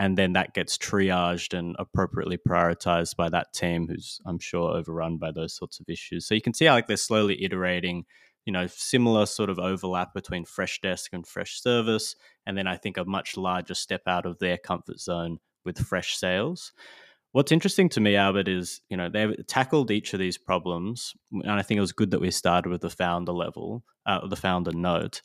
And 0.00 0.18
then 0.18 0.32
that 0.32 0.54
gets 0.54 0.76
triaged 0.76 1.56
and 1.56 1.76
appropriately 1.78 2.38
prioritized 2.38 3.14
by 3.14 3.28
that 3.28 3.52
team, 3.52 3.86
who's, 3.86 4.18
I'm 4.26 4.40
sure, 4.40 4.76
overrun 4.76 5.18
by 5.18 5.30
those 5.30 5.54
sorts 5.54 5.78
of 5.78 5.86
issues. 5.88 6.26
So 6.26 6.34
you 6.34 6.40
can 6.40 6.54
see 6.54 6.64
how 6.64 6.74
like 6.74 6.88
they're 6.88 6.96
slowly 6.96 7.44
iterating 7.44 8.04
you 8.46 8.54
know, 8.54 8.66
similar 8.66 9.26
sort 9.26 9.50
of 9.50 9.58
overlap 9.58 10.14
between 10.14 10.46
Freshdesk 10.46 11.10
and 11.12 11.26
Freshservice 11.26 12.16
and 12.46 12.56
then 12.56 12.66
I 12.66 12.78
think 12.78 12.96
a 12.96 13.04
much 13.04 13.36
larger 13.36 13.74
step 13.74 14.00
out 14.06 14.24
of 14.24 14.38
their 14.38 14.56
comfort 14.56 14.98
zone 14.98 15.38
with 15.62 15.76
Freshsales 15.76 16.70
What's 17.32 17.52
interesting 17.52 17.88
to 17.90 18.00
me, 18.00 18.16
Albert, 18.16 18.48
is 18.48 18.80
you 18.90 18.96
know 18.96 19.08
they've 19.08 19.46
tackled 19.46 19.92
each 19.92 20.12
of 20.12 20.18
these 20.18 20.36
problems, 20.36 21.14
and 21.30 21.52
I 21.52 21.62
think 21.62 21.78
it 21.78 21.82
was 21.82 21.92
good 21.92 22.10
that 22.10 22.20
we 22.20 22.32
started 22.32 22.70
with 22.70 22.80
the 22.80 22.90
founder 22.90 23.32
level, 23.32 23.84
uh, 24.04 24.26
the 24.26 24.36
founder 24.36 24.72
note, 24.72 25.22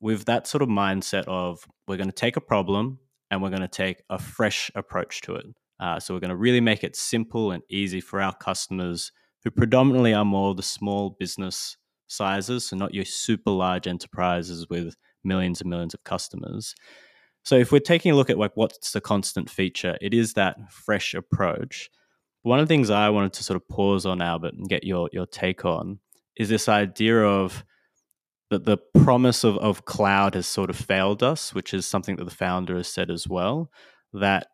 with 0.00 0.24
that 0.24 0.46
sort 0.46 0.62
of 0.62 0.70
mindset 0.70 1.24
of 1.24 1.66
we're 1.86 1.98
going 1.98 2.08
to 2.08 2.14
take 2.14 2.38
a 2.38 2.40
problem 2.40 3.00
and 3.32 3.42
we're 3.42 3.48
going 3.48 3.62
to 3.62 3.66
take 3.68 4.02
a 4.10 4.18
fresh 4.18 4.70
approach 4.74 5.22
to 5.22 5.34
it. 5.34 5.46
Uh, 5.80 5.98
so 5.98 6.12
we're 6.12 6.20
going 6.20 6.28
to 6.28 6.36
really 6.36 6.60
make 6.60 6.84
it 6.84 6.94
simple 6.94 7.50
and 7.50 7.62
easy 7.70 7.98
for 7.98 8.20
our 8.20 8.34
customers, 8.34 9.10
who 9.42 9.50
predominantly 9.50 10.12
are 10.12 10.24
more 10.24 10.54
the 10.54 10.62
small 10.62 11.16
business 11.18 11.78
sizes, 12.08 12.66
so 12.66 12.76
not 12.76 12.92
your 12.92 13.06
super 13.06 13.50
large 13.50 13.86
enterprises 13.86 14.66
with 14.68 14.94
millions 15.24 15.62
and 15.62 15.70
millions 15.70 15.94
of 15.94 16.04
customers. 16.04 16.74
So 17.42 17.56
if 17.56 17.72
we're 17.72 17.78
taking 17.80 18.12
a 18.12 18.14
look 18.16 18.28
at 18.28 18.38
like 18.38 18.52
what's 18.54 18.92
the 18.92 19.00
constant 19.00 19.48
feature, 19.48 19.96
it 20.02 20.12
is 20.12 20.34
that 20.34 20.70
fresh 20.70 21.14
approach. 21.14 21.88
One 22.42 22.60
of 22.60 22.68
the 22.68 22.72
things 22.72 22.90
I 22.90 23.08
wanted 23.08 23.32
to 23.32 23.44
sort 23.44 23.56
of 23.56 23.66
pause 23.66 24.04
on, 24.04 24.20
Albert, 24.20 24.54
and 24.54 24.68
get 24.68 24.84
your 24.84 25.08
your 25.10 25.26
take 25.26 25.64
on 25.64 26.00
is 26.36 26.50
this 26.50 26.68
idea 26.68 27.22
of 27.22 27.64
that 28.52 28.66
the 28.66 28.76
promise 29.02 29.44
of, 29.44 29.56
of 29.58 29.86
cloud 29.86 30.34
has 30.34 30.46
sort 30.46 30.68
of 30.68 30.76
failed 30.76 31.22
us, 31.22 31.54
which 31.54 31.72
is 31.72 31.86
something 31.86 32.16
that 32.16 32.24
the 32.24 32.30
founder 32.30 32.76
has 32.76 32.86
said 32.86 33.10
as 33.10 33.26
well. 33.26 33.70
That 34.12 34.48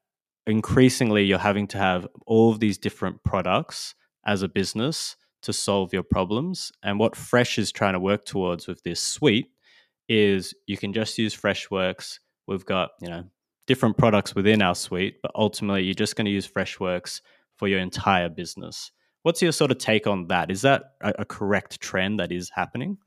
increasingly 0.46 1.24
you're 1.24 1.38
having 1.38 1.66
to 1.68 1.78
have 1.78 2.06
all 2.24 2.52
of 2.52 2.60
these 2.60 2.78
different 2.78 3.24
products 3.24 3.96
as 4.24 4.42
a 4.42 4.48
business 4.48 5.16
to 5.42 5.52
solve 5.52 5.92
your 5.92 6.04
problems. 6.04 6.70
And 6.82 7.00
what 7.00 7.16
Fresh 7.16 7.58
is 7.58 7.72
trying 7.72 7.94
to 7.94 8.00
work 8.00 8.24
towards 8.24 8.68
with 8.68 8.84
this 8.84 9.00
suite 9.00 9.48
is 10.08 10.54
you 10.68 10.76
can 10.76 10.92
just 10.92 11.18
use 11.18 11.36
Freshworks. 11.36 12.20
We've 12.46 12.64
got, 12.64 12.90
you 13.00 13.08
know, 13.08 13.24
different 13.66 13.98
products 13.98 14.34
within 14.34 14.62
our 14.62 14.76
suite, 14.76 15.16
but 15.22 15.32
ultimately 15.34 15.82
you're 15.82 15.94
just 15.94 16.14
going 16.14 16.26
to 16.26 16.30
use 16.30 16.48
Freshworks 16.48 17.20
for 17.56 17.66
your 17.66 17.80
entire 17.80 18.28
business. 18.28 18.92
What's 19.24 19.42
your 19.42 19.52
sort 19.52 19.72
of 19.72 19.78
take 19.78 20.06
on 20.06 20.28
that? 20.28 20.52
Is 20.52 20.62
that 20.62 20.92
a, 21.00 21.14
a 21.18 21.24
correct 21.24 21.80
trend 21.80 22.20
that 22.20 22.30
is 22.30 22.50
happening? 22.54 22.98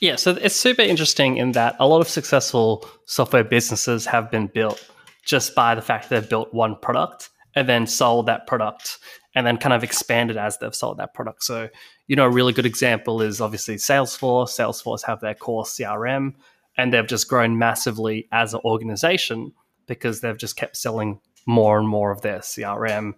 Yeah, 0.00 0.16
so 0.16 0.32
it's 0.32 0.54
super 0.54 0.82
interesting 0.82 1.38
in 1.38 1.52
that 1.52 1.74
a 1.80 1.86
lot 1.86 2.00
of 2.00 2.08
successful 2.08 2.88
software 3.06 3.42
businesses 3.42 4.06
have 4.06 4.30
been 4.30 4.46
built 4.46 4.88
just 5.24 5.54
by 5.54 5.74
the 5.74 5.82
fact 5.82 6.08
that 6.08 6.20
they've 6.20 6.30
built 6.30 6.54
one 6.54 6.76
product 6.76 7.30
and 7.56 7.68
then 7.68 7.86
sold 7.86 8.26
that 8.26 8.46
product 8.46 8.98
and 9.34 9.46
then 9.46 9.56
kind 9.56 9.72
of 9.72 9.82
expanded 9.82 10.36
as 10.36 10.58
they've 10.58 10.74
sold 10.74 10.98
that 10.98 11.14
product. 11.14 11.42
So, 11.42 11.68
you 12.06 12.14
know, 12.14 12.26
a 12.26 12.30
really 12.30 12.52
good 12.52 12.66
example 12.66 13.20
is 13.20 13.40
obviously 13.40 13.74
Salesforce. 13.74 14.50
Salesforce 14.50 15.04
have 15.04 15.20
their 15.20 15.34
core 15.34 15.64
CRM 15.64 16.34
and 16.76 16.92
they've 16.92 17.06
just 17.06 17.28
grown 17.28 17.58
massively 17.58 18.28
as 18.30 18.54
an 18.54 18.60
organization 18.64 19.52
because 19.86 20.20
they've 20.20 20.38
just 20.38 20.56
kept 20.56 20.76
selling 20.76 21.20
more 21.46 21.78
and 21.78 21.88
more 21.88 22.12
of 22.12 22.22
their 22.22 22.38
CRM 22.38 23.14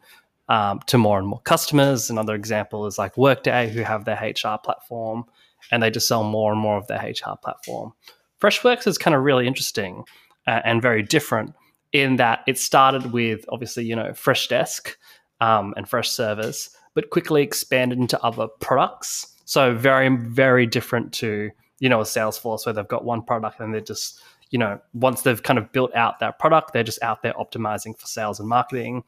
um, 0.48 0.80
to 0.86 0.96
more 0.96 1.18
and 1.18 1.28
more 1.28 1.40
customers. 1.40 2.08
Another 2.08 2.34
example 2.34 2.86
is 2.86 2.98
like 2.98 3.16
Workday, 3.18 3.70
who 3.70 3.82
have 3.82 4.04
their 4.06 4.16
HR 4.16 4.56
platform 4.62 5.26
and 5.70 5.82
they 5.82 5.90
just 5.90 6.08
sell 6.08 6.24
more 6.24 6.52
and 6.52 6.60
more 6.60 6.76
of 6.76 6.86
their 6.86 6.98
HR 6.98 7.36
platform. 7.42 7.92
Freshworks 8.40 8.86
is 8.86 8.98
kind 8.98 9.14
of 9.14 9.22
really 9.22 9.46
interesting 9.46 10.04
uh, 10.46 10.60
and 10.64 10.80
very 10.80 11.02
different 11.02 11.54
in 11.92 12.16
that 12.16 12.40
it 12.46 12.58
started 12.58 13.12
with 13.12 13.44
obviously 13.48 13.84
you 13.84 13.96
know 13.96 14.10
Freshdesk 14.10 14.94
um, 15.40 15.74
and 15.76 15.88
Fresh 15.88 16.10
Freshservice, 16.10 16.70
but 16.94 17.10
quickly 17.10 17.42
expanded 17.42 17.98
into 17.98 18.20
other 18.22 18.48
products. 18.60 19.26
So 19.44 19.74
very 19.74 20.08
very 20.08 20.66
different 20.66 21.12
to 21.14 21.50
you 21.78 21.88
know 21.88 22.00
a 22.00 22.04
Salesforce 22.04 22.66
where 22.66 22.72
they've 22.72 22.86
got 22.88 23.04
one 23.04 23.22
product 23.22 23.60
and 23.60 23.74
they're 23.74 23.80
just 23.80 24.20
you 24.50 24.58
know 24.58 24.80
once 24.94 25.22
they've 25.22 25.42
kind 25.42 25.58
of 25.58 25.70
built 25.72 25.94
out 25.94 26.20
that 26.20 26.38
product, 26.38 26.72
they're 26.72 26.84
just 26.84 27.02
out 27.02 27.22
there 27.22 27.34
optimizing 27.34 27.98
for 27.98 28.06
sales 28.06 28.40
and 28.40 28.48
marketing. 28.48 29.04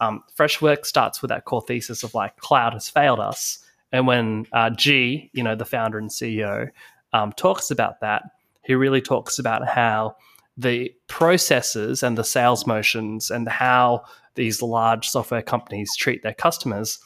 Um, 0.00 0.22
Freshworks 0.36 0.86
starts 0.86 1.22
with 1.22 1.30
that 1.30 1.46
core 1.46 1.62
thesis 1.62 2.02
of 2.02 2.14
like 2.14 2.36
cloud 2.36 2.74
has 2.74 2.88
failed 2.88 3.20
us, 3.20 3.58
and 3.92 4.06
when 4.06 4.46
uh, 4.52 4.70
G, 4.70 5.30
you 5.32 5.42
know 5.42 5.54
the 5.54 5.64
founder 5.64 5.98
and 5.98 6.10
CEO, 6.10 6.70
um, 7.12 7.32
talks 7.32 7.70
about 7.70 8.00
that, 8.00 8.22
he 8.64 8.74
really 8.74 9.00
talks 9.00 9.38
about 9.38 9.66
how 9.66 10.16
the 10.56 10.92
processes 11.06 12.02
and 12.02 12.16
the 12.16 12.24
sales 12.24 12.66
motions 12.66 13.30
and 13.30 13.48
how 13.48 14.02
these 14.34 14.62
large 14.62 15.08
software 15.08 15.42
companies 15.42 15.94
treat 15.96 16.22
their 16.22 16.34
customers 16.34 16.98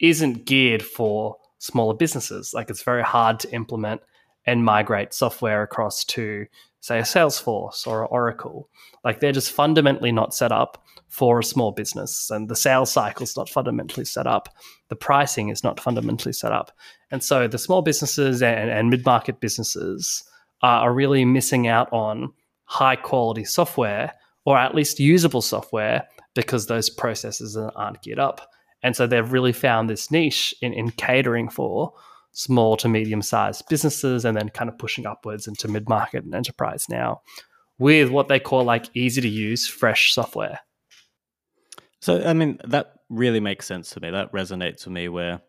isn't 0.00 0.44
geared 0.44 0.82
for 0.82 1.36
smaller 1.58 1.94
businesses. 1.94 2.52
Like 2.54 2.70
it's 2.70 2.82
very 2.82 3.02
hard 3.02 3.40
to 3.40 3.52
implement 3.52 4.00
and 4.48 4.64
migrate 4.64 5.12
software 5.12 5.62
across 5.62 6.04
to, 6.04 6.46
say, 6.80 6.98
a 6.98 7.02
Salesforce 7.02 7.86
or 7.86 8.06
Oracle. 8.06 8.68
Like 9.04 9.20
they're 9.20 9.32
just 9.32 9.52
fundamentally 9.52 10.12
not 10.12 10.34
set 10.34 10.52
up 10.52 10.82
for 11.08 11.38
a 11.38 11.44
small 11.44 11.72
business, 11.72 12.30
and 12.30 12.48
the 12.48 12.56
sales 12.56 12.90
cycle 12.90 13.24
is 13.24 13.36
not 13.36 13.48
fundamentally 13.48 14.04
set 14.04 14.26
up. 14.26 14.48
The 14.88 14.96
pricing 14.96 15.48
is 15.48 15.64
not 15.64 15.80
fundamentally 15.80 16.32
set 16.32 16.52
up. 16.52 16.72
And 17.10 17.22
so 17.22 17.48
the 17.48 17.58
small 17.58 17.82
businesses 17.82 18.42
and, 18.42 18.70
and 18.70 18.90
mid 18.90 19.04
market 19.04 19.40
businesses 19.40 20.24
are, 20.62 20.82
are 20.82 20.92
really 20.92 21.24
missing 21.24 21.66
out 21.66 21.92
on 21.92 22.32
high 22.64 22.96
quality 22.96 23.44
software 23.44 24.12
or 24.44 24.58
at 24.58 24.74
least 24.74 25.00
usable 25.00 25.42
software 25.42 26.06
because 26.34 26.66
those 26.66 26.90
processes 26.90 27.56
aren't 27.56 28.02
geared 28.02 28.18
up. 28.18 28.50
And 28.82 28.94
so 28.94 29.06
they've 29.06 29.32
really 29.32 29.52
found 29.52 29.90
this 29.90 30.10
niche 30.10 30.54
in, 30.62 30.72
in 30.72 30.90
catering 30.90 31.48
for 31.48 31.92
small 32.38 32.76
to 32.76 32.88
medium 32.88 33.20
sized 33.20 33.68
businesses 33.68 34.24
and 34.24 34.36
then 34.36 34.48
kind 34.50 34.70
of 34.70 34.78
pushing 34.78 35.06
upwards 35.06 35.48
into 35.48 35.66
mid 35.66 35.88
market 35.88 36.22
and 36.22 36.36
enterprise 36.36 36.86
now 36.88 37.20
with 37.80 38.10
what 38.10 38.28
they 38.28 38.38
call 38.38 38.62
like 38.62 38.86
easy 38.94 39.20
to 39.20 39.28
use 39.28 39.66
fresh 39.66 40.14
software. 40.14 40.60
So, 42.00 42.22
I 42.24 42.32
mean, 42.34 42.58
that 42.64 42.92
really 43.10 43.40
makes 43.40 43.66
sense 43.66 43.90
to 43.90 44.00
me. 44.00 44.10
That 44.10 44.32
resonates 44.32 44.84
with 44.84 44.94
me 44.94 45.08
where 45.08 45.40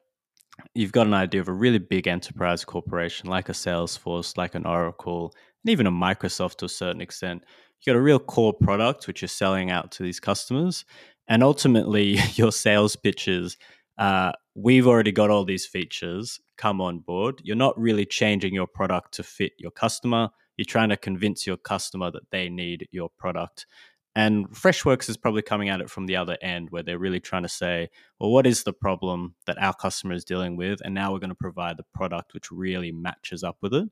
you've 0.73 0.91
got 0.91 1.05
an 1.05 1.13
idea 1.13 1.41
of 1.41 1.47
a 1.47 1.53
really 1.53 1.77
big 1.77 2.07
enterprise 2.07 2.65
corporation 2.65 3.29
like 3.29 3.49
a 3.49 3.53
Salesforce, 3.53 4.35
like 4.35 4.55
an 4.55 4.65
Oracle, 4.65 5.31
and 5.63 5.69
even 5.69 5.85
a 5.85 5.91
Microsoft 5.91 6.55
to 6.57 6.65
a 6.65 6.69
certain 6.69 7.01
extent. 7.01 7.43
You've 7.79 7.93
got 7.93 7.99
a 7.99 8.01
real 8.01 8.19
core 8.19 8.53
product 8.53 9.05
which 9.05 9.21
you're 9.21 9.29
selling 9.29 9.69
out 9.69 9.91
to 9.91 10.03
these 10.03 10.19
customers, 10.19 10.85
and 11.27 11.43
ultimately 11.43 12.17
your 12.33 12.51
sales 12.51 12.95
pitches. 12.95 13.57
Uh, 13.99 14.31
we've 14.55 14.87
already 14.87 15.11
got 15.11 15.29
all 15.29 15.45
these 15.45 15.67
features. 15.67 16.39
Come 16.59 16.81
on 16.81 16.99
board. 16.99 17.39
You're 17.41 17.55
not 17.55 17.79
really 17.79 18.05
changing 18.05 18.53
your 18.53 18.67
product 18.67 19.13
to 19.13 19.23
fit 19.23 19.53
your 19.57 19.71
customer. 19.71 20.27
You're 20.57 20.65
trying 20.65 20.89
to 20.89 20.97
convince 20.97 21.47
your 21.47 21.55
customer 21.55 22.11
that 22.11 22.29
they 22.31 22.49
need 22.49 22.85
your 22.91 23.09
product. 23.17 23.65
And 24.13 24.49
Freshworks 24.49 25.07
is 25.07 25.15
probably 25.15 25.41
coming 25.41 25.69
at 25.69 25.79
it 25.79 25.89
from 25.89 26.05
the 26.05 26.17
other 26.17 26.37
end, 26.41 26.69
where 26.69 26.83
they're 26.83 26.99
really 26.99 27.21
trying 27.21 27.43
to 27.43 27.49
say, 27.49 27.87
well, 28.19 28.31
what 28.31 28.45
is 28.45 28.63
the 28.63 28.73
problem 28.73 29.35
that 29.45 29.57
our 29.57 29.73
customer 29.73 30.13
is 30.13 30.25
dealing 30.25 30.57
with? 30.57 30.81
And 30.83 30.93
now 30.93 31.13
we're 31.13 31.19
going 31.19 31.29
to 31.29 31.35
provide 31.35 31.77
the 31.77 31.85
product 31.93 32.33
which 32.33 32.51
really 32.51 32.91
matches 32.91 33.41
up 33.41 33.55
with 33.61 33.73
it. 33.73 33.87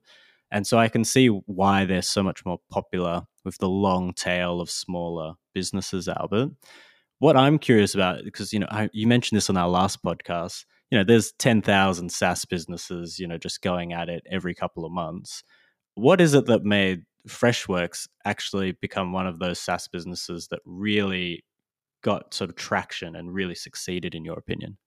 And 0.50 0.66
so 0.66 0.76
I 0.76 0.88
can 0.88 1.04
see 1.04 1.28
why 1.28 1.86
they're 1.86 2.02
so 2.02 2.22
much 2.22 2.44
more 2.44 2.58
popular 2.70 3.22
with 3.46 3.56
the 3.56 3.68
long 3.70 4.12
tail 4.12 4.60
of 4.60 4.68
smaller 4.68 5.36
businesses, 5.54 6.06
Albert. 6.06 6.50
What 7.18 7.34
I'm 7.34 7.58
curious 7.58 7.94
about, 7.94 8.24
because 8.24 8.52
you 8.52 8.58
know, 8.58 8.68
I, 8.70 8.90
you 8.92 9.06
mentioned 9.06 9.38
this 9.38 9.48
on 9.48 9.56
our 9.56 9.70
last 9.70 10.02
podcast. 10.04 10.66
You 10.90 10.98
know, 10.98 11.04
there's 11.04 11.32
10,000 11.38 12.10
SaaS 12.10 12.44
businesses, 12.44 13.18
you 13.18 13.26
know, 13.26 13.38
just 13.38 13.62
going 13.62 13.92
at 13.92 14.08
it 14.08 14.22
every 14.30 14.54
couple 14.54 14.84
of 14.84 14.92
months. 14.92 15.42
What 15.94 16.20
is 16.20 16.34
it 16.34 16.46
that 16.46 16.64
made 16.64 17.02
Freshworks 17.28 18.08
actually 18.24 18.72
become 18.72 19.12
one 19.12 19.26
of 19.26 19.38
those 19.38 19.60
SaaS 19.60 19.88
businesses 19.88 20.48
that 20.48 20.60
really 20.64 21.44
got 22.02 22.32
sort 22.32 22.48
of 22.48 22.56
traction 22.56 23.16
and 23.16 23.34
really 23.34 23.54
succeeded, 23.54 24.14
in 24.14 24.24
your 24.24 24.38
opinion? 24.38 24.78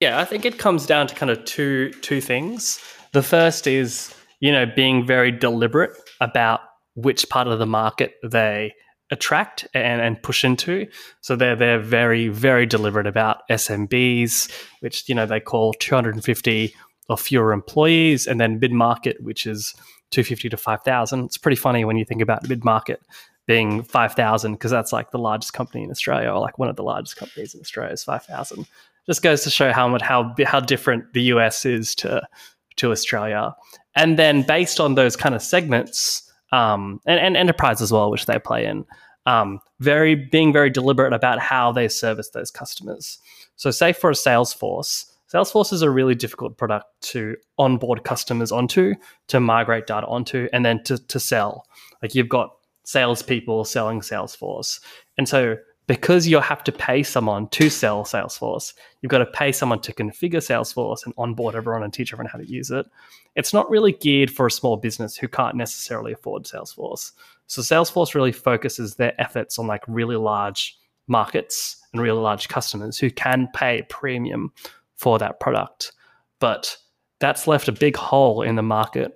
Yeah, 0.00 0.20
I 0.20 0.24
think 0.24 0.44
it 0.44 0.58
comes 0.58 0.86
down 0.86 1.08
to 1.08 1.14
kind 1.14 1.30
of 1.30 1.44
two 1.44 1.90
two 2.02 2.20
things. 2.20 2.78
The 3.12 3.22
first 3.22 3.66
is 3.66 4.14
you 4.40 4.52
know, 4.52 4.66
being 4.66 5.06
very 5.06 5.32
deliberate 5.32 5.92
about 6.20 6.60
which 6.94 7.28
part 7.28 7.48
of 7.48 7.58
the 7.58 7.66
market 7.66 8.14
they 8.22 8.72
attract 9.10 9.66
and, 9.74 10.00
and 10.00 10.22
push 10.22 10.44
into. 10.44 10.86
So 11.20 11.36
they're 11.36 11.56
they're 11.56 11.80
very 11.80 12.28
very 12.28 12.66
deliberate 12.66 13.06
about 13.06 13.48
SMBs, 13.48 14.50
which 14.80 15.08
you 15.08 15.14
know 15.14 15.26
they 15.26 15.40
call 15.40 15.72
250 15.74 16.74
or 17.08 17.16
fewer 17.16 17.52
employees, 17.52 18.26
and 18.26 18.40
then 18.40 18.60
mid 18.60 18.72
market, 18.72 19.16
which 19.22 19.46
is 19.46 19.74
250 20.10 20.48
to 20.50 20.56
5,000. 20.56 21.24
It's 21.24 21.38
pretty 21.38 21.56
funny 21.56 21.84
when 21.84 21.96
you 21.96 22.04
think 22.04 22.22
about 22.22 22.48
mid 22.48 22.64
market 22.64 23.00
being 23.46 23.82
5,000 23.82 24.52
because 24.52 24.70
that's 24.70 24.92
like 24.92 25.10
the 25.10 25.18
largest 25.18 25.54
company 25.54 25.82
in 25.82 25.90
Australia, 25.90 26.30
or 26.30 26.40
like 26.40 26.58
one 26.58 26.68
of 26.68 26.76
the 26.76 26.82
largest 26.82 27.16
companies 27.16 27.54
in 27.54 27.60
Australia 27.60 27.92
is 27.92 28.04
5,000. 28.04 28.66
Just 29.06 29.22
goes 29.22 29.42
to 29.44 29.50
show 29.50 29.72
how 29.72 29.88
much 29.88 30.02
how 30.02 30.34
how 30.44 30.60
different 30.60 31.14
the 31.14 31.22
US 31.34 31.64
is 31.64 31.94
to 31.96 32.28
to 32.76 32.92
Australia. 32.92 33.54
And 33.94 34.18
then 34.18 34.42
based 34.42 34.80
on 34.80 34.94
those 34.94 35.16
kind 35.16 35.34
of 35.34 35.42
segments, 35.42 36.27
um, 36.52 37.00
and, 37.06 37.20
and 37.20 37.36
enterprise 37.36 37.82
as 37.82 37.92
well, 37.92 38.10
which 38.10 38.26
they 38.26 38.38
play 38.38 38.66
in, 38.66 38.84
um, 39.26 39.60
very 39.80 40.14
being 40.14 40.52
very 40.52 40.70
deliberate 40.70 41.12
about 41.12 41.38
how 41.38 41.72
they 41.72 41.88
service 41.88 42.30
those 42.30 42.50
customers. 42.50 43.18
So, 43.56 43.70
say 43.70 43.92
for 43.92 44.10
a 44.10 44.14
Salesforce, 44.14 45.06
Salesforce 45.32 45.72
is 45.72 45.82
a 45.82 45.90
really 45.90 46.14
difficult 46.14 46.56
product 46.56 46.86
to 47.02 47.36
onboard 47.58 48.04
customers 48.04 48.50
onto, 48.50 48.94
to 49.28 49.40
migrate 49.40 49.86
data 49.86 50.06
onto, 50.06 50.48
and 50.52 50.64
then 50.64 50.82
to, 50.84 50.96
to 51.08 51.20
sell. 51.20 51.66
Like 52.02 52.14
you've 52.14 52.30
got 52.30 52.50
salespeople 52.84 53.66
selling 53.66 54.00
Salesforce. 54.00 54.80
And 55.18 55.28
so 55.28 55.56
because 55.88 56.28
you 56.28 56.38
have 56.38 56.62
to 56.62 56.70
pay 56.70 57.02
someone 57.02 57.48
to 57.48 57.70
sell 57.70 58.04
Salesforce, 58.04 58.74
you've 59.00 59.10
got 59.10 59.18
to 59.18 59.26
pay 59.26 59.50
someone 59.50 59.80
to 59.80 59.92
configure 59.92 60.34
Salesforce 60.34 61.04
and 61.04 61.14
onboard 61.16 61.56
everyone 61.56 61.82
and 61.82 61.92
teach 61.92 62.12
everyone 62.12 62.30
how 62.30 62.38
to 62.38 62.48
use 62.48 62.70
it. 62.70 62.86
It's 63.34 63.54
not 63.54 63.68
really 63.70 63.92
geared 63.92 64.30
for 64.30 64.46
a 64.46 64.50
small 64.50 64.76
business 64.76 65.16
who 65.16 65.26
can't 65.26 65.56
necessarily 65.56 66.12
afford 66.12 66.44
Salesforce. 66.44 67.12
So 67.46 67.62
Salesforce 67.62 68.14
really 68.14 68.32
focuses 68.32 68.96
their 68.96 69.18
efforts 69.18 69.58
on 69.58 69.66
like 69.66 69.82
really 69.88 70.16
large 70.16 70.76
markets 71.06 71.82
and 71.92 72.02
really 72.02 72.20
large 72.20 72.48
customers 72.48 72.98
who 72.98 73.10
can 73.10 73.48
pay 73.54 73.82
premium 73.88 74.52
for 74.96 75.18
that 75.18 75.40
product. 75.40 75.92
But 76.38 76.76
that's 77.18 77.46
left 77.46 77.66
a 77.66 77.72
big 77.72 77.96
hole 77.96 78.42
in 78.42 78.56
the 78.56 78.62
market 78.62 79.14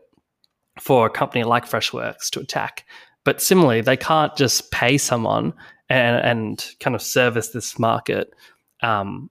for 0.81 1.05
a 1.05 1.11
company 1.11 1.45
like 1.45 1.67
Freshworks 1.69 2.31
to 2.31 2.41
attack 2.41 2.87
But 3.25 3.43
similarly, 3.43 3.83
they 3.83 3.97
can't 3.97 4.35
just 4.37 4.71
pay 4.71 4.99
someone 4.99 5.53
and, 5.93 6.25
and 6.25 6.75
kind 6.81 6.97
of 6.97 7.03
service 7.03 7.49
this 7.49 7.79
market 7.79 8.33
um, 8.83 9.29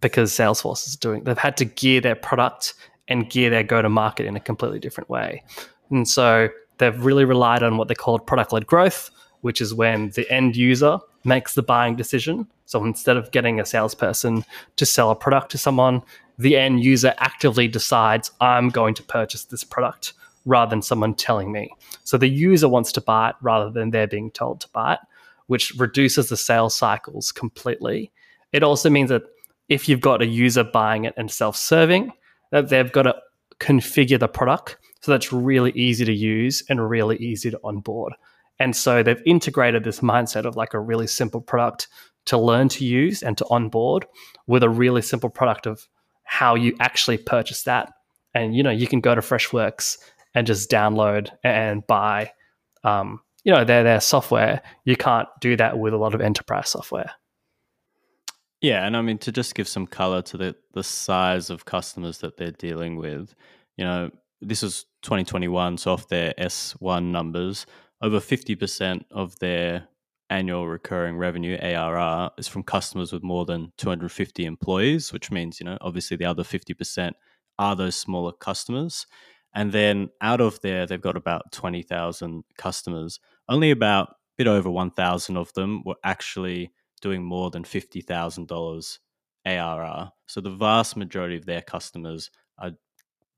because 0.00 0.30
Salesforce 0.32 0.86
is 0.86 0.96
doing. 0.96 1.24
They've 1.24 1.36
had 1.36 1.56
to 1.58 1.64
gear 1.64 2.00
their 2.00 2.14
product 2.14 2.74
and 3.08 3.28
gear 3.28 3.50
their 3.50 3.64
go 3.64 3.82
to 3.82 3.88
market 3.88 4.26
in 4.26 4.36
a 4.36 4.40
completely 4.40 4.78
different 4.78 5.10
way. 5.10 5.42
And 5.90 6.08
so 6.08 6.48
they've 6.78 7.04
really 7.04 7.24
relied 7.24 7.62
on 7.62 7.76
what 7.76 7.88
they 7.88 7.94
called 7.94 8.26
product 8.26 8.52
led 8.52 8.66
growth, 8.66 9.10
which 9.40 9.60
is 9.60 9.74
when 9.74 10.10
the 10.10 10.30
end 10.30 10.54
user 10.54 10.98
makes 11.24 11.54
the 11.54 11.62
buying 11.62 11.96
decision. 11.96 12.46
So 12.66 12.84
instead 12.84 13.16
of 13.16 13.32
getting 13.32 13.58
a 13.58 13.66
salesperson 13.66 14.44
to 14.76 14.86
sell 14.86 15.10
a 15.10 15.16
product 15.16 15.50
to 15.52 15.58
someone, 15.58 16.02
the 16.38 16.56
end 16.56 16.84
user 16.84 17.14
actively 17.18 17.66
decides, 17.66 18.30
I'm 18.40 18.68
going 18.68 18.94
to 18.94 19.02
purchase 19.02 19.44
this 19.44 19.64
product 19.64 20.12
rather 20.44 20.70
than 20.70 20.82
someone 20.82 21.14
telling 21.14 21.50
me. 21.50 21.74
So 22.04 22.16
the 22.16 22.28
user 22.28 22.68
wants 22.68 22.92
to 22.92 23.00
buy 23.00 23.30
it 23.30 23.36
rather 23.40 23.70
than 23.70 23.90
they're 23.90 24.06
being 24.06 24.30
told 24.30 24.60
to 24.60 24.68
buy 24.68 24.94
it, 24.94 25.00
which 25.46 25.72
reduces 25.76 26.28
the 26.28 26.36
sales 26.36 26.74
cycles 26.74 27.32
completely. 27.32 28.12
It 28.52 28.62
also 28.62 28.90
means 28.90 29.10
that 29.10 29.22
if 29.68 29.88
you've 29.88 30.00
got 30.00 30.22
a 30.22 30.26
user 30.26 30.64
buying 30.64 31.04
it 31.04 31.14
and 31.16 31.30
self 31.30 31.56
serving, 31.56 32.12
that 32.50 32.68
they've 32.68 32.92
got 32.92 33.02
to 33.02 33.16
configure 33.58 34.18
the 34.18 34.28
product. 34.28 34.76
So 35.00 35.12
that's 35.12 35.32
really 35.32 35.72
easy 35.72 36.04
to 36.04 36.12
use 36.12 36.62
and 36.68 36.88
really 36.88 37.16
easy 37.16 37.50
to 37.50 37.60
onboard. 37.64 38.12
And 38.58 38.74
so 38.74 39.02
they've 39.02 39.22
integrated 39.26 39.84
this 39.84 40.00
mindset 40.00 40.46
of 40.46 40.56
like 40.56 40.74
a 40.74 40.80
really 40.80 41.06
simple 41.06 41.40
product 41.40 41.88
to 42.26 42.38
learn 42.38 42.68
to 42.70 42.84
use 42.84 43.22
and 43.22 43.36
to 43.38 43.46
onboard 43.50 44.06
with 44.46 44.62
a 44.62 44.68
really 44.68 45.02
simple 45.02 45.30
product 45.30 45.66
of 45.66 45.86
how 46.24 46.54
you 46.54 46.74
actually 46.80 47.18
purchase 47.18 47.62
that. 47.64 47.92
And 48.34 48.54
you 48.54 48.62
know, 48.62 48.70
you 48.70 48.86
can 48.86 49.00
go 49.00 49.14
to 49.14 49.20
Freshworks 49.20 49.98
and 50.34 50.46
just 50.46 50.70
download 50.70 51.30
and 51.44 51.86
buy 51.86 52.32
um, 52.84 53.20
you 53.46 53.52
know, 53.52 53.64
their 53.64 53.84
their 53.84 54.00
software. 54.00 54.60
You 54.84 54.96
can't 54.96 55.28
do 55.40 55.56
that 55.56 55.78
with 55.78 55.94
a 55.94 55.96
lot 55.96 56.14
of 56.14 56.20
enterprise 56.20 56.68
software. 56.68 57.12
Yeah, 58.60 58.84
and 58.84 58.96
I 58.96 59.02
mean 59.02 59.18
to 59.18 59.30
just 59.30 59.54
give 59.54 59.68
some 59.68 59.86
color 59.86 60.20
to 60.22 60.36
the 60.36 60.56
the 60.74 60.82
size 60.82 61.48
of 61.48 61.64
customers 61.64 62.18
that 62.18 62.36
they're 62.36 62.50
dealing 62.50 62.96
with, 62.96 63.34
you 63.76 63.84
know, 63.84 64.10
this 64.40 64.64
is 64.64 64.86
2021, 65.02 65.78
so 65.78 65.92
off 65.92 66.08
their 66.08 66.34
S1 66.38 67.04
numbers, 67.04 67.66
over 68.02 68.18
50% 68.18 69.04
of 69.12 69.38
their 69.38 69.86
annual 70.28 70.66
recurring 70.66 71.16
revenue 71.16 71.56
ARR 71.62 72.30
is 72.36 72.48
from 72.48 72.64
customers 72.64 73.12
with 73.12 73.22
more 73.22 73.46
than 73.46 73.72
250 73.78 74.44
employees, 74.44 75.12
which 75.12 75.30
means, 75.30 75.60
you 75.60 75.64
know, 75.64 75.78
obviously 75.80 76.16
the 76.16 76.24
other 76.24 76.42
50% 76.42 77.12
are 77.58 77.76
those 77.76 77.94
smaller 77.94 78.32
customers. 78.32 79.06
And 79.56 79.72
then 79.72 80.10
out 80.20 80.42
of 80.42 80.60
there, 80.60 80.84
they've 80.84 81.00
got 81.00 81.16
about 81.16 81.50
20,000 81.52 82.44
customers. 82.58 83.20
Only 83.48 83.70
about 83.70 84.08
a 84.08 84.14
bit 84.38 84.46
over 84.46 84.70
1,000 84.70 85.36
of 85.36 85.52
them 85.54 85.82
were 85.84 85.96
actually 86.04 86.72
doing 87.00 87.22
more 87.22 87.50
than 87.50 87.64
$50,000 87.64 88.98
ARR. 89.46 90.12
So 90.26 90.40
the 90.40 90.50
vast 90.50 90.96
majority 90.96 91.36
of 91.36 91.46
their 91.46 91.62
customers 91.62 92.30
are 92.58 92.72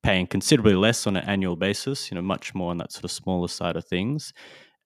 paying 0.02 0.26
considerably 0.26 0.74
less 0.74 1.06
on 1.06 1.16
an 1.16 1.24
annual 1.24 1.56
basis, 1.56 2.10
you 2.10 2.14
know, 2.14 2.22
much 2.22 2.54
more 2.54 2.70
on 2.70 2.78
that 2.78 2.92
sort 2.92 3.04
of 3.04 3.10
smaller 3.10 3.48
side 3.48 3.76
of 3.76 3.86
things. 3.86 4.32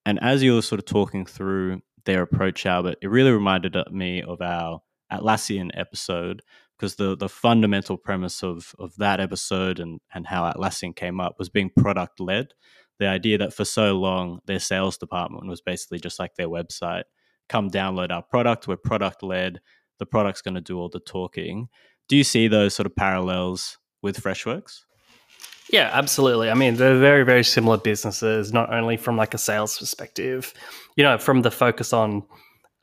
And 0.05 0.19
as 0.23 0.43
you 0.43 0.55
were 0.55 0.63
sort 0.63 0.81
of 0.81 0.87
talking 0.87 1.25
through 1.25 1.83
their 2.05 2.23
approach, 2.23 2.67
Albert, 2.67 2.99
it 3.03 3.09
really 3.09 3.31
reminded 3.31 3.77
me 3.91 4.23
of 4.23 4.41
our 4.41 4.81
Atlassian 5.13 5.71
episode 5.75 6.43
because 6.77 6.97
the 6.97 7.17
the 7.17 7.29
fundamental 7.29 7.97
premise 7.97 8.43
of 8.43 8.75
of 8.79 8.97
that 8.97 9.21
episode 9.21 9.79
and 9.79 10.01
and 10.13 10.27
how 10.27 10.51
Atlassian 10.51 10.97
came 10.97 11.21
up 11.21 11.37
was 11.39 11.49
being 11.49 11.71
product 11.77 12.19
led. 12.19 12.55
The 13.03 13.09
idea 13.09 13.37
that 13.39 13.53
for 13.53 13.65
so 13.65 13.99
long 13.99 14.39
their 14.47 14.61
sales 14.61 14.97
department 14.97 15.49
was 15.49 15.61
basically 15.61 15.99
just 15.99 16.21
like 16.21 16.37
their 16.37 16.47
website 16.49 17.03
come 17.49 17.69
download 17.69 18.13
our 18.13 18.23
product. 18.23 18.69
We're 18.69 18.77
product 18.77 19.25
led. 19.25 19.61
The 19.99 20.07
product's 20.07 20.41
going 20.41 20.55
to 20.55 20.61
do 20.61 20.79
all 20.79 20.89
the 20.89 21.01
talking. 21.01 21.67
Do 22.09 22.17
you 22.17 22.23
see 22.23 22.47
those 22.47 22.77
sort 22.77 22.87
of 22.87 22.95
parallels 22.95 23.79
with 24.03 24.23
Freshworks? 24.23 24.83
Yeah, 25.69 25.91
absolutely. 25.93 26.49
I 26.49 26.55
mean, 26.55 26.77
they're 26.77 26.97
very, 26.97 27.25
very 27.25 27.43
similar 27.43 27.77
businesses, 27.77 28.53
not 28.53 28.73
only 28.73 28.97
from 28.97 29.17
like 29.17 29.35
a 29.35 29.39
sales 29.39 29.77
perspective, 29.77 30.55
you 30.95 31.03
know, 31.03 31.19
from 31.19 31.43
the 31.43 31.51
focus 31.51 31.93
on 31.93 32.23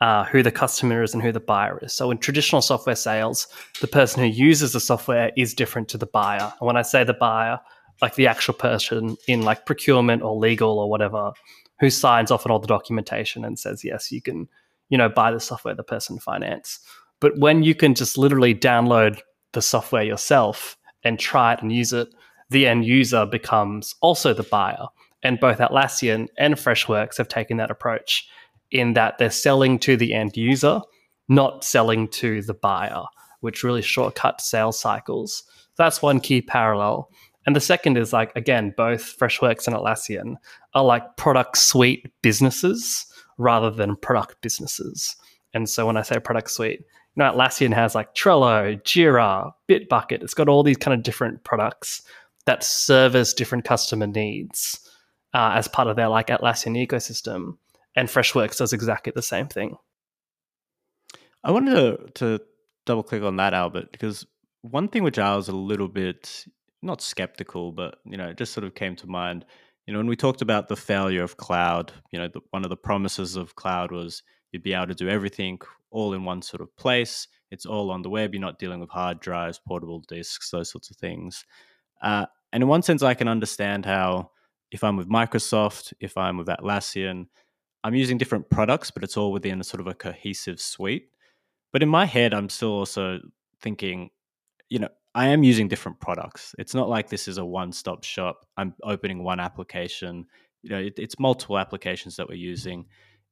uh, 0.01 0.25
who 0.25 0.43
the 0.43 0.51
customer 0.51 1.01
is 1.01 1.13
and 1.13 1.23
who 1.23 1.31
the 1.31 1.39
buyer 1.39 1.79
is. 1.81 1.93
So 1.93 2.11
in 2.11 2.17
traditional 2.17 2.61
software 2.61 2.97
sales, 2.97 3.47
the 3.79 3.87
person 3.87 4.21
who 4.21 4.29
uses 4.29 4.73
the 4.73 4.81
software 4.81 5.31
is 5.37 5.53
different 5.53 5.87
to 5.89 5.97
the 5.97 6.07
buyer. 6.07 6.51
And 6.59 6.67
when 6.67 6.75
I 6.75 6.81
say 6.81 7.05
the 7.05 7.13
buyer, 7.13 7.61
like 8.01 8.15
the 8.15 8.27
actual 8.27 8.53
person 8.53 9.17
in 9.27 9.41
like 9.41 9.65
procurement 9.65 10.21
or 10.21 10.35
legal 10.35 10.79
or 10.79 10.89
whatever, 10.89 11.31
who 11.79 11.89
signs 11.89 12.31
off 12.31 12.45
on 12.45 12.51
all 12.51 12.59
the 12.59 12.67
documentation 12.67 13.45
and 13.45 13.57
says, 13.57 13.83
yes, 13.83 14.11
you 14.11 14.21
can, 14.21 14.47
you 14.89 14.97
know, 14.97 15.09
buy 15.09 15.31
the 15.31 15.39
software 15.39 15.75
the 15.75 15.83
person 15.83 16.19
finance. 16.19 16.79
But 17.19 17.37
when 17.37 17.63
you 17.63 17.75
can 17.75 17.95
just 17.95 18.17
literally 18.17 18.55
download 18.55 19.19
the 19.53 19.61
software 19.61 20.03
yourself 20.03 20.77
and 21.03 21.19
try 21.19 21.53
it 21.53 21.61
and 21.61 21.71
use 21.71 21.93
it, 21.93 22.09
the 22.49 22.67
end 22.67 22.85
user 22.85 23.25
becomes 23.25 23.95
also 24.01 24.33
the 24.33 24.43
buyer. 24.43 24.87
And 25.21 25.39
both 25.39 25.57
Atlassian 25.57 26.27
and 26.37 26.55
Freshworks 26.55 27.17
have 27.17 27.27
taken 27.27 27.57
that 27.57 27.71
approach 27.71 28.27
in 28.71 28.93
that 28.93 29.17
they're 29.17 29.29
selling 29.29 29.79
to 29.79 29.97
the 29.97 30.13
end 30.13 30.37
user, 30.37 30.81
not 31.27 31.63
selling 31.63 32.07
to 32.07 32.41
the 32.41 32.53
buyer, 32.53 33.03
which 33.41 33.63
really 33.63 33.81
shortcuts 33.81 34.49
sales 34.49 34.79
cycles. 34.79 35.43
That's 35.77 36.01
one 36.01 36.19
key 36.19 36.41
parallel. 36.41 37.09
And 37.45 37.55
the 37.55 37.61
second 37.61 37.97
is 37.97 38.13
like, 38.13 38.35
again, 38.35 38.73
both 38.75 39.17
Freshworks 39.17 39.65
and 39.65 39.75
Atlassian 39.75 40.35
are 40.73 40.83
like 40.83 41.17
product 41.17 41.57
suite 41.57 42.11
businesses 42.21 43.05
rather 43.37 43.71
than 43.71 43.95
product 43.95 44.41
businesses. 44.41 45.15
And 45.53 45.67
so 45.67 45.85
when 45.85 45.97
I 45.97 46.01
say 46.03 46.19
product 46.19 46.51
suite, 46.51 46.81
you 47.15 47.23
know, 47.23 47.31
Atlassian 47.31 47.73
has 47.73 47.95
like 47.95 48.13
Trello, 48.13 48.81
Jira, 48.83 49.51
Bitbucket. 49.67 50.21
It's 50.21 50.33
got 50.33 50.49
all 50.49 50.63
these 50.63 50.77
kind 50.77 50.93
of 50.93 51.03
different 51.03 51.43
products 51.43 52.01
that 52.45 52.63
service 52.63 53.33
different 53.33 53.65
customer 53.65 54.07
needs 54.07 54.79
uh, 55.33 55.51
as 55.55 55.67
part 55.67 55.87
of 55.87 55.95
their 55.95 56.07
like 56.07 56.27
Atlassian 56.27 56.77
ecosystem. 56.85 57.57
And 57.95 58.07
Freshworks 58.07 58.57
does 58.57 58.73
exactly 58.73 59.11
the 59.15 59.21
same 59.21 59.47
thing. 59.47 59.77
I 61.43 61.51
wanted 61.51 61.73
to, 61.75 62.09
to 62.15 62.43
double 62.85 63.03
click 63.03 63.23
on 63.23 63.37
that, 63.37 63.53
Albert, 63.53 63.91
because 63.91 64.25
one 64.61 64.87
thing 64.87 65.03
which 65.03 65.17
I 65.17 65.35
was 65.35 65.47
a 65.47 65.53
little 65.53 65.87
bit 65.87 66.45
not 66.81 67.01
skeptical, 67.01 67.71
but 67.71 67.99
you 68.05 68.17
know, 68.17 68.29
it 68.29 68.37
just 68.37 68.53
sort 68.53 68.63
of 68.65 68.75
came 68.75 68.95
to 68.97 69.07
mind. 69.07 69.45
You 69.85 69.93
know, 69.93 69.99
when 69.99 70.07
we 70.07 70.15
talked 70.15 70.41
about 70.41 70.67
the 70.67 70.75
failure 70.75 71.23
of 71.23 71.37
cloud, 71.37 71.91
you 72.11 72.19
know, 72.19 72.27
the, 72.27 72.41
one 72.51 72.63
of 72.63 72.69
the 72.69 72.77
promises 72.77 73.35
of 73.35 73.55
cloud 73.55 73.91
was 73.91 74.23
you'd 74.51 74.63
be 74.63 74.73
able 74.73 74.87
to 74.87 74.95
do 74.95 75.09
everything 75.09 75.59
all 75.91 76.13
in 76.13 76.23
one 76.23 76.41
sort 76.41 76.61
of 76.61 76.75
place. 76.77 77.27
It's 77.51 77.65
all 77.65 77.89
on 77.89 78.03
the 78.03 78.09
web. 78.09 78.33
You're 78.33 78.41
not 78.41 78.59
dealing 78.59 78.79
with 78.79 78.89
hard 78.89 79.19
drives, 79.19 79.59
portable 79.59 80.03
disks, 80.07 80.51
those 80.51 80.69
sorts 80.69 80.91
of 80.91 80.97
things. 80.97 81.45
Uh, 82.01 82.27
and 82.53 82.63
in 82.63 82.69
one 82.69 82.83
sense, 82.83 83.01
I 83.03 83.15
can 83.15 83.27
understand 83.27 83.85
how 83.85 84.31
if 84.71 84.83
I'm 84.83 84.97
with 84.97 85.09
Microsoft, 85.09 85.93
if 85.99 86.17
I'm 86.17 86.37
with 86.37 86.47
Atlassian, 86.47 87.25
I'm 87.83 87.95
using 87.95 88.17
different 88.17 88.49
products, 88.49 88.91
but 88.91 89.03
it's 89.03 89.17
all 89.17 89.31
within 89.31 89.59
a 89.59 89.63
sort 89.63 89.81
of 89.81 89.87
a 89.87 89.93
cohesive 89.93 90.59
suite. 90.59 91.09
But 91.71 91.83
in 91.83 91.89
my 91.89 92.05
head, 92.05 92.33
I'm 92.33 92.49
still 92.49 92.71
also 92.71 93.19
thinking, 93.61 94.09
you 94.69 94.79
know, 94.79 94.89
I 95.15 95.27
am 95.27 95.43
using 95.43 95.67
different 95.67 95.99
products. 95.99 96.53
It's 96.59 96.75
not 96.75 96.89
like 96.89 97.09
this 97.09 97.27
is 97.27 97.37
a 97.37 97.45
one-stop 97.45 98.03
shop. 98.03 98.45
I'm 98.57 98.75
opening 98.83 99.23
one 99.23 99.39
application. 99.39 100.25
You 100.61 100.69
know, 100.69 100.79
it, 100.79 100.93
it's 100.97 101.19
multiple 101.19 101.57
applications 101.57 102.15
that 102.17 102.27
we're 102.27 102.35
using. 102.35 102.85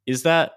Is 0.05 0.23
that 0.23 0.51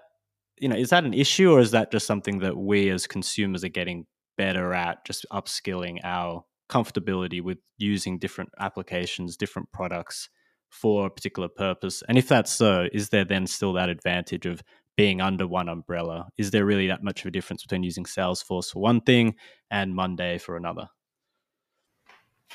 you 0.61 0.69
know, 0.69 0.75
is 0.75 0.91
that 0.91 1.03
an 1.03 1.13
issue, 1.13 1.51
or 1.51 1.59
is 1.59 1.71
that 1.71 1.91
just 1.91 2.05
something 2.05 2.39
that 2.39 2.55
we 2.55 2.89
as 2.89 3.07
consumers 3.07 3.63
are 3.63 3.69
getting 3.69 4.05
better 4.37 4.73
at, 4.73 5.03
just 5.05 5.25
upskilling 5.33 5.97
our 6.03 6.43
comfortability 6.69 7.41
with 7.41 7.57
using 7.79 8.19
different 8.19 8.51
applications, 8.59 9.35
different 9.35 9.71
products 9.71 10.29
for 10.69 11.07
a 11.07 11.09
particular 11.09 11.49
purpose? 11.49 12.03
And 12.07 12.17
if 12.17 12.27
that's 12.27 12.51
so, 12.51 12.87
is 12.93 13.09
there 13.09 13.25
then 13.25 13.47
still 13.47 13.73
that 13.73 13.89
advantage 13.89 14.45
of 14.45 14.61
being 14.95 15.19
under 15.19 15.47
one 15.47 15.67
umbrella? 15.67 16.27
Is 16.37 16.51
there 16.51 16.65
really 16.65 16.87
that 16.87 17.03
much 17.03 17.21
of 17.21 17.25
a 17.27 17.31
difference 17.31 17.63
between 17.63 17.83
using 17.83 18.03
Salesforce 18.03 18.71
for 18.71 18.81
one 18.81 19.01
thing 19.01 19.33
and 19.71 19.95
Monday 19.95 20.37
for 20.37 20.57
another? 20.57 20.87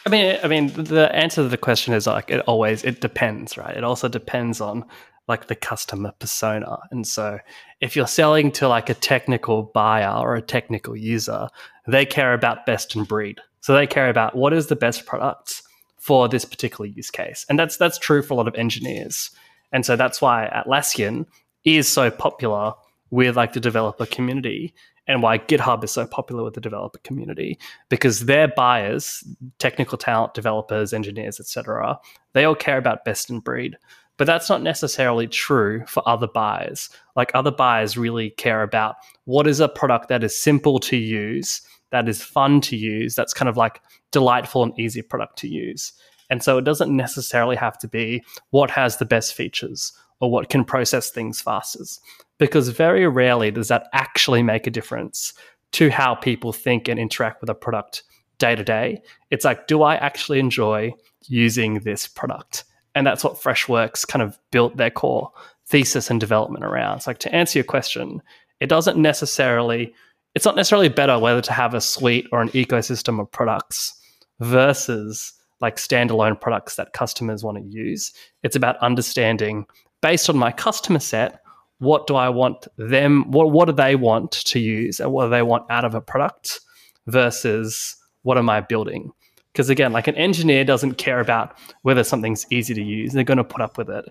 I 0.04 0.09
mean, 0.09 0.38
I 0.42 0.48
mean, 0.48 0.68
the 0.68 1.11
answer 1.14 1.42
to 1.42 1.48
the 1.48 1.56
question 1.56 1.94
is 1.94 2.06
like 2.06 2.30
it 2.30 2.40
always 2.40 2.85
it 2.85 3.00
depends, 3.00 3.56
right? 3.56 3.76
It 3.76 3.85
also 3.85 4.09
depends 4.09 4.61
on 4.61 4.85
like 5.28 5.48
the 5.48 5.56
customer 5.56 6.12
persona. 6.18 6.78
And 6.90 7.06
so, 7.06 7.38
if 7.80 7.96
you're 7.96 8.06
selling 8.06 8.52
to 8.52 8.68
like 8.68 8.88
a 8.88 8.94
technical 8.94 9.64
buyer 9.74 10.20
or 10.20 10.37
a 10.37 10.42
technical 10.42 10.96
user, 10.96 11.48
they 11.87 12.06
care 12.06 12.35
about 12.35 12.66
best 12.66 12.94
in 12.94 13.04
breed. 13.04 13.40
So 13.61 13.74
they 13.74 13.87
care 13.87 14.09
about 14.09 14.37
what 14.37 14.52
is 14.52 14.68
the 14.68 14.76
best 14.76 15.06
product 15.06 15.62
for 15.98 16.28
this 16.28 16.44
particular 16.44 16.87
use 16.87 17.11
case, 17.11 17.44
and 17.48 17.59
that's 17.59 17.76
that's 17.76 17.98
true 17.98 18.22
for 18.22 18.35
a 18.35 18.37
lot 18.37 18.48
of 18.48 18.54
engineers. 18.54 19.30
And 19.72 19.85
so 19.85 19.96
that's 19.96 20.22
why 20.22 20.48
Atlassian 20.54 21.26
is 21.64 21.88
so 21.88 22.11
popular 22.11 22.74
with 23.11 23.37
like 23.37 23.52
the 23.52 23.61
developer 23.61 24.06
community 24.06 24.72
and 25.07 25.23
why 25.23 25.38
GitHub 25.38 25.85
is 25.85 25.90
so 25.90 26.07
popular 26.07 26.42
with 26.42 26.55
the 26.55 26.61
developer 26.61 26.99
community 26.99 27.59
because 27.88 28.27
their 28.27 28.49
buyers, 28.49 29.23
technical 29.59 29.99
talent, 29.99 30.35
developers, 30.35 30.92
engineers, 30.92 31.38
etc., 31.38 31.99
they 32.33 32.45
all 32.45 32.55
care 32.55 32.79
about 32.79 33.05
best 33.05 33.31
in 33.31 33.40
breed. 33.40 33.77
But 34.19 34.27
that's 34.27 34.49
not 34.49 34.62
necessarily 34.62 35.27
true 35.27 35.85
for 35.87 36.03
other 36.09 36.27
buyers. 36.27 36.88
Like 37.16 37.31
other 37.35 37.51
buyers 37.51 37.99
really 37.99 38.31
care 38.31 38.62
about 38.62 38.97
what 39.25 39.47
is 39.47 39.61
a 39.61 39.69
product 39.69 40.09
that 40.09 40.25
is 40.25 40.38
simple 40.38 40.79
to 40.81 40.97
use, 40.97 41.61
that 41.90 42.09
is 42.09 42.23
fun 42.23 42.61
to 42.62 42.77
use, 42.77 43.14
that's 43.14 43.35
kind 43.35 43.49
of 43.49 43.57
like 43.57 43.81
delightful 44.12 44.62
and 44.62 44.79
easy 44.79 45.03
product 45.03 45.38
to 45.38 45.49
use. 45.49 45.92
And 46.31 46.42
so 46.42 46.59
it 46.59 46.64
doesn't 46.64 46.95
necessarily 46.95 47.57
have 47.57 47.79
to 47.79 47.88
be 47.88 48.25
what 48.51 48.71
has 48.71 48.97
the 48.97 49.05
best 49.05 49.35
features 49.35 49.92
or 50.21 50.31
what 50.31 50.49
can 50.49 50.64
process 50.64 51.11
things 51.11 51.40
fastest, 51.40 52.01
because 52.38 52.68
very 52.68 53.07
rarely 53.07 53.51
does 53.51 53.68
that 53.68 53.88
actually 53.92 54.42
make 54.42 54.66
a 54.66 54.70
difference 54.70 55.33
to 55.72 55.90
how 55.90 56.14
people 56.14 56.53
think 56.53 56.88
and 56.88 56.99
interact 56.99 57.40
with 57.40 57.51
a 57.51 57.55
product 57.55 58.03
day 58.38 58.55
to 58.55 58.64
day. 58.64 59.03
It's 59.31 59.44
like, 59.44 59.66
do 59.66 59.83
I 59.83 59.96
actually 59.96 60.38
enjoy 60.38 60.94
using 61.27 61.81
this 61.81 62.07
product? 62.07 62.64
And 62.94 63.07
that's 63.07 63.25
what 63.25 63.35
Freshworks 63.35 64.07
kind 64.07 64.22
of 64.22 64.38
built 64.51 64.77
their 64.77 64.90
core 64.90 65.31
thesis 65.66 66.11
and 66.11 66.20
development 66.20 66.64
around. 66.64 66.99
It's 66.99 67.07
like 67.07 67.18
to 67.18 67.35
answer 67.35 67.59
your 67.59 67.64
question, 67.64 68.22
it 68.61 68.68
doesn't 68.68 68.96
necessarily, 68.96 69.92
it's 70.35 70.44
not 70.44 70.57
necessarily 70.57 70.88
better 70.88 71.18
whether 71.18 71.42
to 71.42 71.53
have 71.53 71.75
a 71.75 71.81
suite 71.81 72.27
or 72.33 72.40
an 72.40 72.49
ecosystem 72.51 73.20
of 73.20 73.31
products 73.31 73.92
versus 74.40 75.33
like 75.61 75.77
standalone 75.77 76.40
products 76.40 76.77
that 76.77 76.92
customers 76.92 77.42
want 77.42 77.59
to 77.59 77.64
use. 77.64 78.12
It's 78.42 78.57
about 78.57 78.77
understanding 78.79 79.66
based 80.03 80.29
on 80.29 80.37
my 80.37 80.53
customer 80.53 80.99
set, 80.99 81.40
what 81.78 82.06
do 82.06 82.14
I 82.14 82.28
want 82.28 82.66
them, 82.76 83.30
what, 83.30 83.50
what 83.50 83.66
do 83.66 83.72
they 83.72 83.96
want 83.96 84.32
to 84.32 84.58
use 84.58 85.00
and 85.00 85.12
what 85.12 85.24
do 85.24 85.30
they 85.30 85.42
want 85.42 85.70
out 85.70 85.84
of 85.84 85.94
a 85.94 86.00
product 86.00 86.60
versus 87.06 87.96
what 88.22 88.38
am 88.38 88.48
I 88.48 88.60
building? 88.60 89.12
Because 89.52 89.70
again, 89.70 89.92
like 89.92 90.08
an 90.08 90.16
engineer 90.16 90.64
doesn't 90.64 90.94
care 90.94 91.20
about 91.20 91.56
whether 91.82 92.04
something's 92.04 92.46
easy 92.50 92.74
to 92.74 92.82
use. 92.82 93.12
They're 93.12 93.24
going 93.24 93.38
to 93.38 93.44
put 93.44 93.62
up 93.62 93.78
with 93.78 93.88
it 93.90 94.06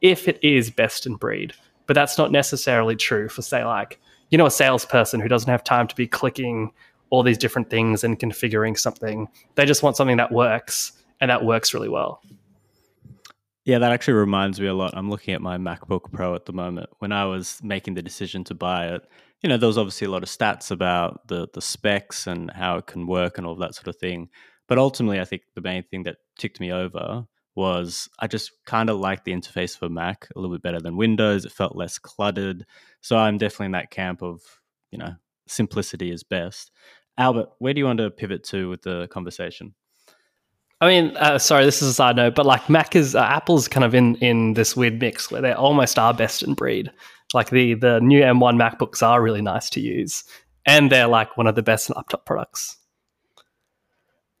if 0.00 0.28
it 0.28 0.38
is 0.42 0.70
best 0.70 1.06
in 1.06 1.16
breed. 1.16 1.52
But 1.86 1.94
that's 1.94 2.18
not 2.18 2.30
necessarily 2.30 2.96
true 2.96 3.28
for, 3.28 3.42
say, 3.42 3.64
like, 3.64 3.98
you 4.30 4.38
know, 4.38 4.46
a 4.46 4.50
salesperson 4.50 5.20
who 5.20 5.28
doesn't 5.28 5.50
have 5.50 5.64
time 5.64 5.88
to 5.88 5.94
be 5.94 6.06
clicking 6.06 6.70
all 7.10 7.22
these 7.22 7.38
different 7.38 7.68
things 7.68 8.04
and 8.04 8.18
configuring 8.18 8.78
something. 8.78 9.26
They 9.56 9.64
just 9.64 9.82
want 9.82 9.96
something 9.96 10.16
that 10.18 10.30
works 10.30 10.92
and 11.20 11.30
that 11.30 11.44
works 11.44 11.74
really 11.74 11.88
well. 11.88 12.22
Yeah, 13.70 13.78
that 13.78 13.92
actually 13.92 14.14
reminds 14.14 14.58
me 14.58 14.66
a 14.66 14.74
lot. 14.74 14.96
I'm 14.96 15.10
looking 15.10 15.32
at 15.32 15.40
my 15.40 15.56
MacBook 15.56 16.10
Pro 16.10 16.34
at 16.34 16.44
the 16.44 16.52
moment. 16.52 16.90
When 16.98 17.12
I 17.12 17.26
was 17.26 17.60
making 17.62 17.94
the 17.94 18.02
decision 18.02 18.42
to 18.46 18.54
buy 18.56 18.88
it, 18.88 19.02
you 19.42 19.48
know, 19.48 19.58
there 19.58 19.68
was 19.68 19.78
obviously 19.78 20.08
a 20.08 20.10
lot 20.10 20.24
of 20.24 20.28
stats 20.28 20.72
about 20.72 21.28
the 21.28 21.46
the 21.54 21.60
specs 21.60 22.26
and 22.26 22.50
how 22.50 22.78
it 22.78 22.88
can 22.88 23.06
work 23.06 23.38
and 23.38 23.46
all 23.46 23.54
that 23.54 23.76
sort 23.76 23.86
of 23.86 23.94
thing. 23.94 24.28
But 24.66 24.78
ultimately, 24.78 25.20
I 25.20 25.24
think 25.24 25.42
the 25.54 25.60
main 25.60 25.84
thing 25.84 26.02
that 26.02 26.16
ticked 26.36 26.58
me 26.58 26.72
over 26.72 27.26
was 27.54 28.08
I 28.18 28.26
just 28.26 28.50
kind 28.66 28.90
of 28.90 28.98
liked 28.98 29.24
the 29.24 29.34
interface 29.34 29.78
for 29.78 29.88
Mac 29.88 30.26
a 30.34 30.40
little 30.40 30.56
bit 30.56 30.64
better 30.64 30.80
than 30.80 30.96
Windows. 30.96 31.44
It 31.44 31.52
felt 31.52 31.76
less 31.76 31.96
cluttered. 31.96 32.66
So 33.02 33.16
I'm 33.16 33.38
definitely 33.38 33.66
in 33.66 33.72
that 33.78 33.92
camp 33.92 34.20
of, 34.20 34.40
you 34.90 34.98
know, 34.98 35.14
simplicity 35.46 36.10
is 36.10 36.24
best. 36.24 36.72
Albert, 37.16 37.50
where 37.60 37.72
do 37.72 37.78
you 37.78 37.84
want 37.84 38.00
to 38.00 38.10
pivot 38.10 38.42
to 38.46 38.68
with 38.68 38.82
the 38.82 39.06
conversation? 39.12 39.76
I 40.80 40.88
mean, 40.88 41.16
uh, 41.18 41.38
sorry, 41.38 41.64
this 41.64 41.82
is 41.82 41.88
a 41.88 41.94
side 41.94 42.16
note, 42.16 42.34
but 42.34 42.46
like 42.46 42.70
Mac 42.70 42.96
is 42.96 43.14
uh, 43.14 43.20
Apple's 43.20 43.68
kind 43.68 43.84
of 43.84 43.94
in 43.94 44.16
in 44.16 44.54
this 44.54 44.74
weird 44.74 44.98
mix 44.98 45.30
where 45.30 45.42
they 45.42 45.52
almost 45.52 45.98
are 45.98 46.14
best 46.14 46.42
in 46.42 46.54
breed. 46.54 46.90
Like 47.34 47.50
the 47.50 47.74
the 47.74 48.00
new 48.00 48.22
M1 48.22 48.56
MacBooks 48.56 49.02
are 49.06 49.22
really 49.22 49.42
nice 49.42 49.68
to 49.70 49.80
use, 49.80 50.24
and 50.64 50.90
they're 50.90 51.06
like 51.06 51.36
one 51.36 51.46
of 51.46 51.54
the 51.54 51.62
best 51.62 51.94
laptop 51.94 52.24
products. 52.24 52.78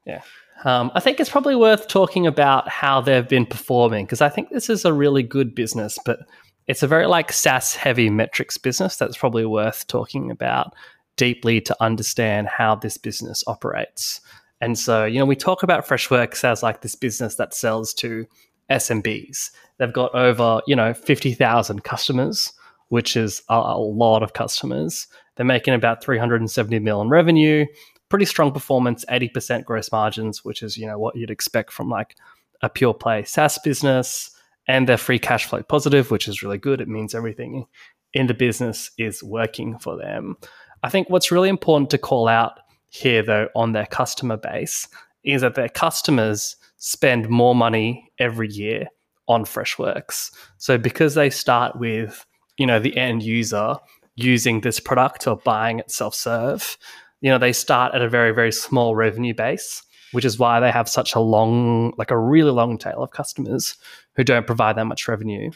Yeah. 0.06 0.22
Um, 0.64 0.90
I 0.94 1.00
think 1.00 1.20
it's 1.20 1.30
probably 1.30 1.56
worth 1.56 1.88
talking 1.88 2.26
about 2.26 2.68
how 2.68 3.00
they've 3.00 3.28
been 3.28 3.46
performing 3.46 4.04
because 4.04 4.20
I 4.20 4.28
think 4.28 4.50
this 4.50 4.68
is 4.68 4.84
a 4.84 4.92
really 4.92 5.22
good 5.22 5.54
business, 5.54 5.98
but 6.04 6.20
it's 6.66 6.82
a 6.82 6.86
very 6.86 7.06
like 7.06 7.32
SaaS 7.32 7.74
heavy 7.74 8.10
metrics 8.10 8.58
business 8.58 8.96
that's 8.96 9.16
probably 9.16 9.46
worth 9.46 9.86
talking 9.86 10.30
about 10.30 10.74
deeply 11.16 11.60
to 11.62 11.76
understand 11.80 12.48
how 12.48 12.74
this 12.74 12.96
business 12.96 13.42
operates. 13.46 14.20
And 14.60 14.78
so, 14.78 15.04
you 15.04 15.18
know, 15.18 15.26
we 15.26 15.36
talk 15.36 15.62
about 15.62 15.86
Freshworks 15.86 16.44
as 16.44 16.62
like 16.62 16.82
this 16.82 16.94
business 16.94 17.36
that 17.36 17.54
sells 17.54 17.94
to 17.94 18.26
SMBs. 18.70 19.50
They've 19.78 19.92
got 19.92 20.14
over, 20.14 20.60
you 20.66 20.76
know, 20.76 20.92
50,000 20.92 21.82
customers, 21.82 22.52
which 22.88 23.16
is 23.16 23.42
a, 23.48 23.54
a 23.54 23.78
lot 23.78 24.22
of 24.22 24.34
customers. 24.34 25.06
They're 25.36 25.46
making 25.46 25.74
about 25.74 26.04
370 26.04 26.78
million 26.80 27.08
revenue 27.08 27.66
pretty 28.10 28.26
strong 28.26 28.52
performance, 28.52 29.04
80% 29.06 29.64
gross 29.64 29.90
margins, 29.90 30.44
which 30.44 30.62
is, 30.62 30.76
you 30.76 30.86
know, 30.86 30.98
what 30.98 31.16
you'd 31.16 31.30
expect 31.30 31.72
from 31.72 31.88
like 31.88 32.16
a 32.60 32.68
pure 32.68 32.92
play 32.92 33.24
SaaS 33.24 33.58
business. 33.64 34.30
And 34.68 34.88
they're 34.88 34.98
free 34.98 35.18
cash 35.18 35.46
flow 35.46 35.62
positive, 35.62 36.10
which 36.10 36.28
is 36.28 36.42
really 36.42 36.58
good. 36.58 36.80
It 36.80 36.88
means 36.88 37.14
everything 37.14 37.66
in 38.12 38.26
the 38.26 38.34
business 38.34 38.90
is 38.98 39.22
working 39.22 39.78
for 39.78 39.96
them. 39.96 40.36
I 40.82 40.90
think 40.90 41.08
what's 41.08 41.32
really 41.32 41.48
important 41.48 41.90
to 41.90 41.98
call 41.98 42.28
out 42.28 42.60
here, 42.90 43.22
though, 43.22 43.48
on 43.54 43.72
their 43.72 43.86
customer 43.86 44.36
base 44.36 44.88
is 45.24 45.40
that 45.40 45.54
their 45.54 45.68
customers 45.68 46.56
spend 46.76 47.28
more 47.28 47.54
money 47.54 48.10
every 48.18 48.48
year 48.48 48.86
on 49.28 49.44
Freshworks. 49.44 50.30
So 50.58 50.76
because 50.76 51.14
they 51.14 51.30
start 51.30 51.78
with, 51.78 52.26
you 52.58 52.66
know, 52.66 52.78
the 52.78 52.96
end 52.96 53.22
user 53.22 53.76
using 54.16 54.60
this 54.60 54.80
product 54.80 55.26
or 55.26 55.36
buying 55.36 55.78
it 55.78 55.90
self-serve, 55.90 56.76
you 57.20 57.30
know, 57.30 57.38
they 57.38 57.52
start 57.52 57.94
at 57.94 58.02
a 58.02 58.08
very, 58.08 58.32
very 58.32 58.50
small 58.50 58.96
revenue 58.96 59.34
base, 59.34 59.82
which 60.12 60.24
is 60.24 60.38
why 60.38 60.58
they 60.58 60.70
have 60.70 60.88
such 60.88 61.14
a 61.14 61.20
long, 61.20 61.92
like 61.96 62.10
a 62.10 62.18
really 62.18 62.50
long 62.50 62.76
tail 62.76 63.02
of 63.02 63.12
customers 63.12 63.76
who 64.16 64.24
don't 64.24 64.46
provide 64.46 64.76
that 64.76 64.86
much 64.86 65.06
revenue. 65.06 65.50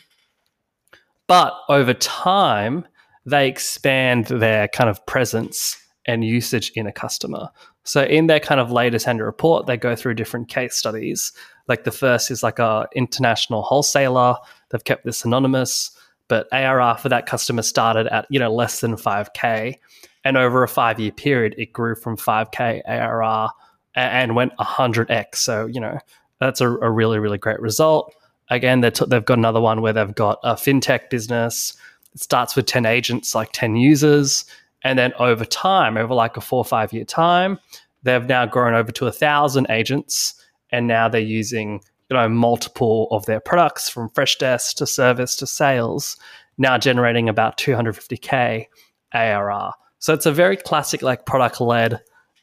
But 1.27 1.55
over 1.69 1.95
time, 1.95 2.87
they 3.27 3.49
expand 3.49 4.27
their 4.27 4.69
kind 4.69 4.91
of 4.91 5.05
presence 5.07 5.79
and 6.07 6.25
usage 6.25 6.71
in 6.75 6.87
a 6.87 6.93
customer. 6.93 7.49
So 7.85 8.03
in 8.05 8.27
their 8.27 8.41
kind 8.41 8.61
of 8.61 8.71
latest 8.71 9.07
annual 9.09 9.27
report, 9.27 9.67
they 9.67 9.77
go 9.77 9.97
through 9.97 10.15
different 10.15 10.49
case 10.49 10.75
studies. 10.75 11.33
Like 11.69 11.85
the 11.85 11.93
first 11.93 12.31
is 12.31 12.43
like 12.43 12.59
a 12.59 12.89
international 12.95 13.63
wholesaler. 13.63 14.37
They've 14.71 14.85
kept 14.85 15.05
this 15.05 15.25
anonymous, 15.25 15.91
but 16.29 16.47
ARR 16.53 16.97
for 16.99 17.09
that 17.09 17.27
customer 17.27 17.63
started 17.63 18.07
at 18.09 18.27
you 18.31 18.39
know 18.39 18.53
less 18.53 18.81
than 18.81 18.97
5k 18.97 19.79
and 20.25 20.37
over 20.37 20.63
a 20.63 20.69
five 20.69 20.99
year 20.99 21.13
period, 21.13 21.55
it 21.59 21.73
grew 21.73 21.95
from 21.95 22.17
5K 22.17 22.83
ARR 22.87 23.51
and 23.95 24.35
went 24.35 24.57
100x. 24.57 25.37
So, 25.37 25.67
you 25.67 25.81
know, 25.81 25.99
that's 26.41 26.61
a, 26.61 26.69
a 26.69 26.91
really, 26.91 27.19
really 27.19 27.39
great 27.39 27.61
result. 27.61 28.15
Again, 28.51 28.81
t- 28.81 29.05
they've 29.07 29.25
got 29.25 29.39
another 29.39 29.61
one 29.61 29.83
where 29.83 29.93
they've 29.93 30.15
got 30.15 30.39
a 30.43 30.55
fintech 30.55 31.11
business. 31.11 31.77
It 32.15 32.21
starts 32.21 32.57
with 32.57 32.67
10 32.67 32.87
agents, 32.87 33.35
like 33.35 33.51
10 33.53 33.77
users. 33.77 34.45
And 34.85 34.99
then 34.99 35.13
over 35.19 35.45
time, 35.45 35.97
over 35.97 36.15
like 36.15 36.37
a 36.37 36.41
four 36.41 36.59
or 36.59 36.65
five 36.65 36.93
year 36.93 37.05
time, 37.05 37.59
they've 38.03 38.27
now 38.27 38.47
grown 38.47 38.75
over 38.75 38.93
to 38.93 39.07
a 39.07 39.13
thousand 39.13 39.67
agents. 39.71 40.35
And 40.71 40.87
now 40.87 41.09
they're 41.09 41.21
using, 41.21 41.81
you 42.11 42.17
know, 42.17 42.29
multiple 42.29 43.09
of 43.11 43.27
their 43.27 43.41
products 43.41 43.89
from 43.89 44.11
Freshdesk 44.11 44.75
to 44.77 44.87
service 44.87 45.37
to 45.37 45.47
sales, 45.47 46.17
now 46.59 46.79
generating 46.79 47.29
about 47.29 47.57
250K 47.59 48.67
ARR. 49.13 49.73
So 49.99 50.13
it's 50.13 50.27
a 50.27 50.33
very 50.33 50.57
classic, 50.57 51.01
like 51.01 51.25
product 51.25 51.61
led 51.61 52.01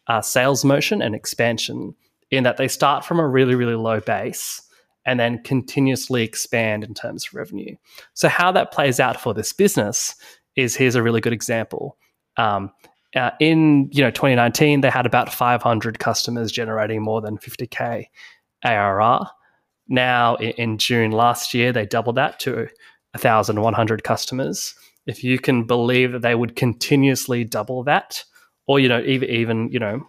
uh, 0.08 0.22
sales 0.22 0.66
motion 0.66 1.02
and 1.02 1.14
expansion 1.14 1.94
in 2.32 2.44
that 2.44 2.58
they 2.58 2.68
start 2.68 3.06
from 3.06 3.20
a 3.20 3.28
really, 3.28 3.56
really 3.56 3.76
low 3.76 4.00
base 4.00 4.62
and 5.06 5.20
then 5.20 5.44
continuously 5.44 6.24
expand 6.24 6.84
in 6.84 6.94
terms 6.94 7.28
of 7.28 7.34
revenue. 7.34 7.76
So 8.14 8.30
how 8.30 8.52
that 8.54 8.72
plays 8.72 9.00
out 9.00 9.20
for 9.20 9.34
this 9.34 9.54
business 9.54 10.16
is 10.56 10.76
here's 10.76 10.96
a 10.96 11.04
really 11.04 11.22
good 11.22 11.34
example. 11.34 11.98
Um, 12.38 12.72
uh, 13.16 13.32
in 13.40 13.90
you 13.92 14.02
know 14.02 14.12
2019, 14.12 14.82
they 14.82 14.90
had 14.90 15.06
about 15.06 15.34
500 15.34 16.00
customers 16.00 16.52
generating 16.52 17.02
more 17.02 17.22
than 17.22 17.38
50k 17.38 18.06
ARR. 18.64 19.28
Now 19.88 20.36
in, 20.36 20.52
in 20.52 20.78
June 20.78 21.12
last 21.12 21.54
year, 21.54 21.74
they 21.74 21.86
doubled 21.86 22.16
that 22.16 22.40
to 22.42 22.68
1,100 23.14 24.04
customers 24.04 24.74
if 25.06 25.24
you 25.24 25.40
can 25.40 25.64
believe 25.64 26.12
that 26.12 26.22
they 26.22 26.36
would 26.36 26.56
continuously 26.56 27.44
double 27.44 27.84
that, 27.84 28.24
or 28.68 28.80
you 28.80 28.88
know, 28.88 29.02
even 29.02 29.30
even 29.30 29.70
you 29.72 29.80
know, 29.80 30.06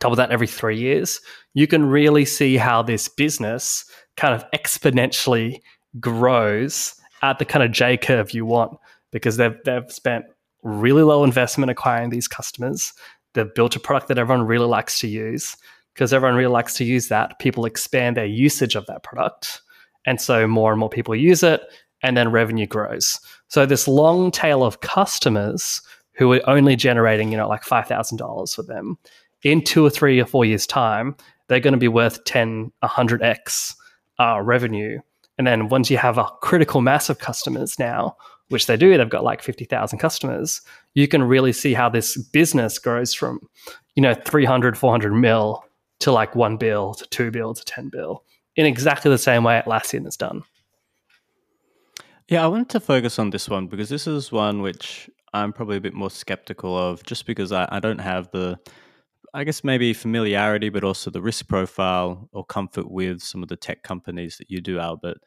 double 0.00 0.16
that 0.16 0.30
every 0.30 0.46
three 0.46 0.78
years, 0.78 1.20
you 1.52 1.66
can 1.66 1.84
really 1.84 2.24
see 2.24 2.56
how 2.56 2.82
this 2.82 3.08
business 3.08 3.84
kind 4.16 4.34
of 4.34 4.48
exponentially 4.52 5.60
grows 6.00 6.94
at 7.22 7.38
the 7.38 7.44
kind 7.44 7.62
of 7.62 7.72
J 7.72 7.96
curve 7.96 8.32
you 8.32 8.46
want 8.46 8.78
because 9.12 9.36
they've 9.36 9.56
they've 9.64 9.90
spent 9.90 10.24
really 10.64 11.02
low 11.02 11.22
investment 11.22 11.70
acquiring 11.70 12.10
these 12.10 12.26
customers. 12.26 12.92
They've 13.34 13.54
built 13.54 13.76
a 13.76 13.80
product 13.80 14.08
that 14.08 14.18
everyone 14.18 14.46
really 14.46 14.66
likes 14.66 14.98
to 15.00 15.08
use. 15.08 15.56
Because 15.94 16.12
everyone 16.12 16.36
really 16.36 16.52
likes 16.52 16.74
to 16.74 16.84
use 16.84 17.06
that, 17.06 17.38
people 17.38 17.66
expand 17.66 18.16
their 18.16 18.26
usage 18.26 18.74
of 18.74 18.84
that 18.86 19.04
product. 19.04 19.62
And 20.04 20.20
so 20.20 20.48
more 20.48 20.72
and 20.72 20.80
more 20.80 20.88
people 20.88 21.14
use 21.14 21.44
it, 21.44 21.62
and 22.02 22.16
then 22.16 22.32
revenue 22.32 22.66
grows. 22.66 23.20
So 23.46 23.64
this 23.64 23.86
long 23.86 24.32
tail 24.32 24.64
of 24.64 24.80
customers 24.80 25.80
who 26.14 26.32
are 26.32 26.40
only 26.48 26.74
generating, 26.74 27.30
you 27.30 27.36
know, 27.36 27.48
like 27.48 27.62
$5,000 27.62 28.54
for 28.54 28.62
them 28.64 28.98
in 29.44 29.62
two 29.62 29.86
or 29.86 29.90
three 29.90 30.20
or 30.20 30.26
four 30.26 30.44
years 30.44 30.66
time, 30.66 31.16
they're 31.48 31.60
going 31.60 31.74
to 31.74 31.78
be 31.78 31.88
worth 31.88 32.24
10, 32.24 32.72
100x 32.82 33.74
uh, 34.18 34.40
revenue 34.40 34.98
And 35.38 35.46
then 35.46 35.68
once 35.68 35.90
you 35.90 35.98
have 35.98 36.18
a 36.18 36.30
critical 36.42 36.80
mass 36.80 37.08
of 37.08 37.18
customers 37.18 37.78
now, 37.78 38.16
which 38.48 38.66
they 38.66 38.76
do, 38.76 38.96
they've 38.96 39.08
got 39.08 39.24
like 39.24 39.42
50,000 39.42 39.98
customers, 39.98 40.60
you 40.94 41.08
can 41.08 41.22
really 41.22 41.52
see 41.52 41.74
how 41.74 41.88
this 41.88 42.16
business 42.16 42.78
grows 42.78 43.14
from, 43.14 43.40
you 43.94 44.02
know, 44.02 44.14
300, 44.14 44.76
400 44.76 45.12
mil 45.12 45.64
to 46.00 46.12
like 46.12 46.34
one 46.34 46.56
bill 46.56 46.94
to 46.94 47.06
two 47.06 47.30
bill 47.30 47.54
to 47.54 47.64
10 47.64 47.88
bill 47.88 48.24
in 48.56 48.66
exactly 48.66 49.10
the 49.10 49.18
same 49.18 49.44
way 49.44 49.60
Atlassian 49.64 50.04
has 50.04 50.16
done. 50.16 50.42
Yeah, 52.28 52.44
I 52.44 52.46
wanted 52.46 52.70
to 52.70 52.80
focus 52.80 53.18
on 53.18 53.30
this 53.30 53.48
one 53.48 53.66
because 53.66 53.88
this 53.88 54.06
is 54.06 54.32
one 54.32 54.62
which 54.62 55.10
I'm 55.32 55.52
probably 55.52 55.76
a 55.76 55.80
bit 55.80 55.94
more 55.94 56.10
skeptical 56.10 56.76
of 56.76 57.02
just 57.04 57.26
because 57.26 57.52
I, 57.52 57.68
I 57.70 57.80
don't 57.80 58.00
have 58.00 58.30
the, 58.30 58.58
I 59.34 59.44
guess 59.44 59.64
maybe 59.64 59.92
familiarity, 59.92 60.68
but 60.68 60.84
also 60.84 61.10
the 61.10 61.20
risk 61.20 61.48
profile 61.48 62.28
or 62.32 62.44
comfort 62.44 62.90
with 62.90 63.20
some 63.20 63.42
of 63.42 63.48
the 63.48 63.56
tech 63.56 63.82
companies 63.82 64.38
that 64.38 64.50
you 64.50 64.60
do, 64.60 64.78
Albert. 64.78 65.18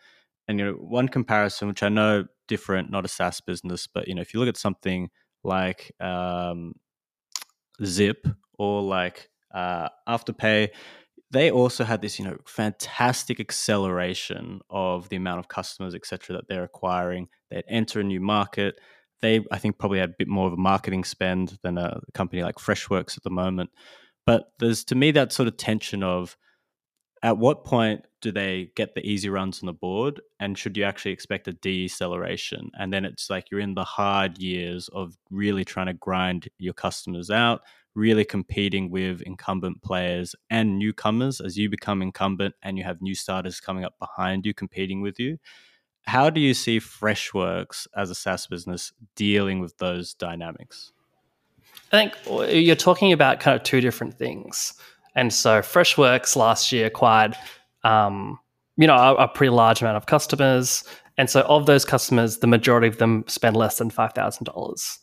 And, 0.47 0.57
you 0.59 0.65
know, 0.65 0.71
one 0.73 1.09
comparison, 1.09 1.67
which 1.67 1.83
I 1.83 1.89
know 1.89 2.25
different, 2.47 2.91
not 2.91 3.05
a 3.05 3.07
SaaS 3.07 3.41
business, 3.41 3.87
but, 3.87 4.07
you 4.07 4.15
know, 4.15 4.21
if 4.21 4.33
you 4.33 4.39
look 4.39 4.49
at 4.49 4.57
something 4.57 5.09
like 5.43 5.93
um, 5.99 6.73
Zip 7.83 8.27
or 8.57 8.81
like 8.81 9.29
uh, 9.53 9.89
Afterpay, 10.07 10.69
they 11.29 11.51
also 11.51 11.83
had 11.83 12.01
this, 12.01 12.19
you 12.19 12.25
know, 12.25 12.37
fantastic 12.45 13.39
acceleration 13.39 14.61
of 14.69 15.09
the 15.09 15.17
amount 15.17 15.39
of 15.39 15.47
customers, 15.47 15.93
etc., 15.93 16.37
that 16.37 16.47
they're 16.47 16.63
acquiring. 16.63 17.27
They'd 17.51 17.65
enter 17.67 17.99
a 17.99 18.03
new 18.03 18.21
market. 18.21 18.79
They, 19.21 19.43
I 19.51 19.57
think, 19.57 19.77
probably 19.77 19.99
had 19.99 20.11
a 20.11 20.15
bit 20.17 20.27
more 20.27 20.47
of 20.47 20.53
a 20.53 20.57
marketing 20.57 21.03
spend 21.03 21.57
than 21.63 21.77
a 21.77 21.99
company 22.13 22.43
like 22.43 22.55
Freshworks 22.55 23.17
at 23.17 23.23
the 23.23 23.29
moment. 23.29 23.71
But 24.25 24.51
there's 24.59 24.83
to 24.85 24.95
me 24.95 25.11
that 25.11 25.33
sort 25.33 25.47
of 25.47 25.57
tension 25.57 26.03
of 26.03 26.37
at 27.23 27.37
what 27.37 27.65
point 27.65 28.05
do 28.21 28.31
they 28.31 28.71
get 28.75 28.95
the 28.95 29.07
easy 29.07 29.29
runs 29.29 29.61
on 29.61 29.67
the 29.67 29.73
board 29.73 30.21
and 30.39 30.57
should 30.57 30.75
you 30.75 30.83
actually 30.83 31.11
expect 31.11 31.47
a 31.47 31.53
deceleration 31.53 32.71
and 32.79 32.91
then 32.91 33.05
it's 33.05 33.29
like 33.29 33.51
you're 33.51 33.59
in 33.59 33.75
the 33.75 33.83
hard 33.83 34.37
years 34.37 34.89
of 34.93 35.15
really 35.29 35.63
trying 35.63 35.87
to 35.87 35.93
grind 35.93 36.49
your 36.57 36.73
customers 36.73 37.29
out 37.29 37.61
really 37.97 38.23
competing 38.23 38.91
with 38.91 39.21
incumbent 39.21 39.81
players 39.81 40.35
and 40.51 40.77
newcomers 40.77 41.41
as 41.41 41.57
you 41.57 41.67
become 41.67 42.03
incumbent 42.03 42.53
and 42.61 42.77
you 42.77 42.83
have 42.83 43.01
new 43.01 43.15
starters 43.15 43.59
coming 43.59 43.83
up 43.83 43.97
behind 43.97 44.45
you 44.45 44.53
competing 44.53 45.01
with 45.01 45.19
you. 45.19 45.35
How 46.03 46.29
do 46.29 46.39
you 46.39 46.53
see 46.53 46.79
Freshworks 46.79 47.87
as 47.95 48.11
a 48.11 48.15
SaaS 48.15 48.45
business 48.45 48.93
dealing 49.15 49.59
with 49.59 49.75
those 49.79 50.13
dynamics? 50.13 50.93
I 51.91 52.07
think 52.07 52.53
you're 52.53 52.75
talking 52.75 53.13
about 53.13 53.39
kind 53.39 53.57
of 53.57 53.63
two 53.63 53.81
different 53.81 54.13
things. 54.13 54.75
And 55.15 55.33
so 55.33 55.61
Freshworks 55.61 56.35
last 56.35 56.71
year 56.71 56.85
acquired, 56.85 57.35
um, 57.83 58.39
you 58.77 58.87
know, 58.87 58.95
a, 58.95 59.15
a, 59.15 59.27
pretty 59.27 59.49
large 59.49 59.81
amount 59.81 59.97
of 59.97 60.05
customers. 60.05 60.83
And 61.17 61.29
so 61.29 61.41
of 61.41 61.65
those 61.65 61.85
customers, 61.85 62.39
the 62.39 62.47
majority 62.47 62.87
of 62.87 62.97
them 62.97 63.23
spend 63.27 63.55
less 63.55 63.77
than 63.77 63.89
$5,000. 63.89 64.97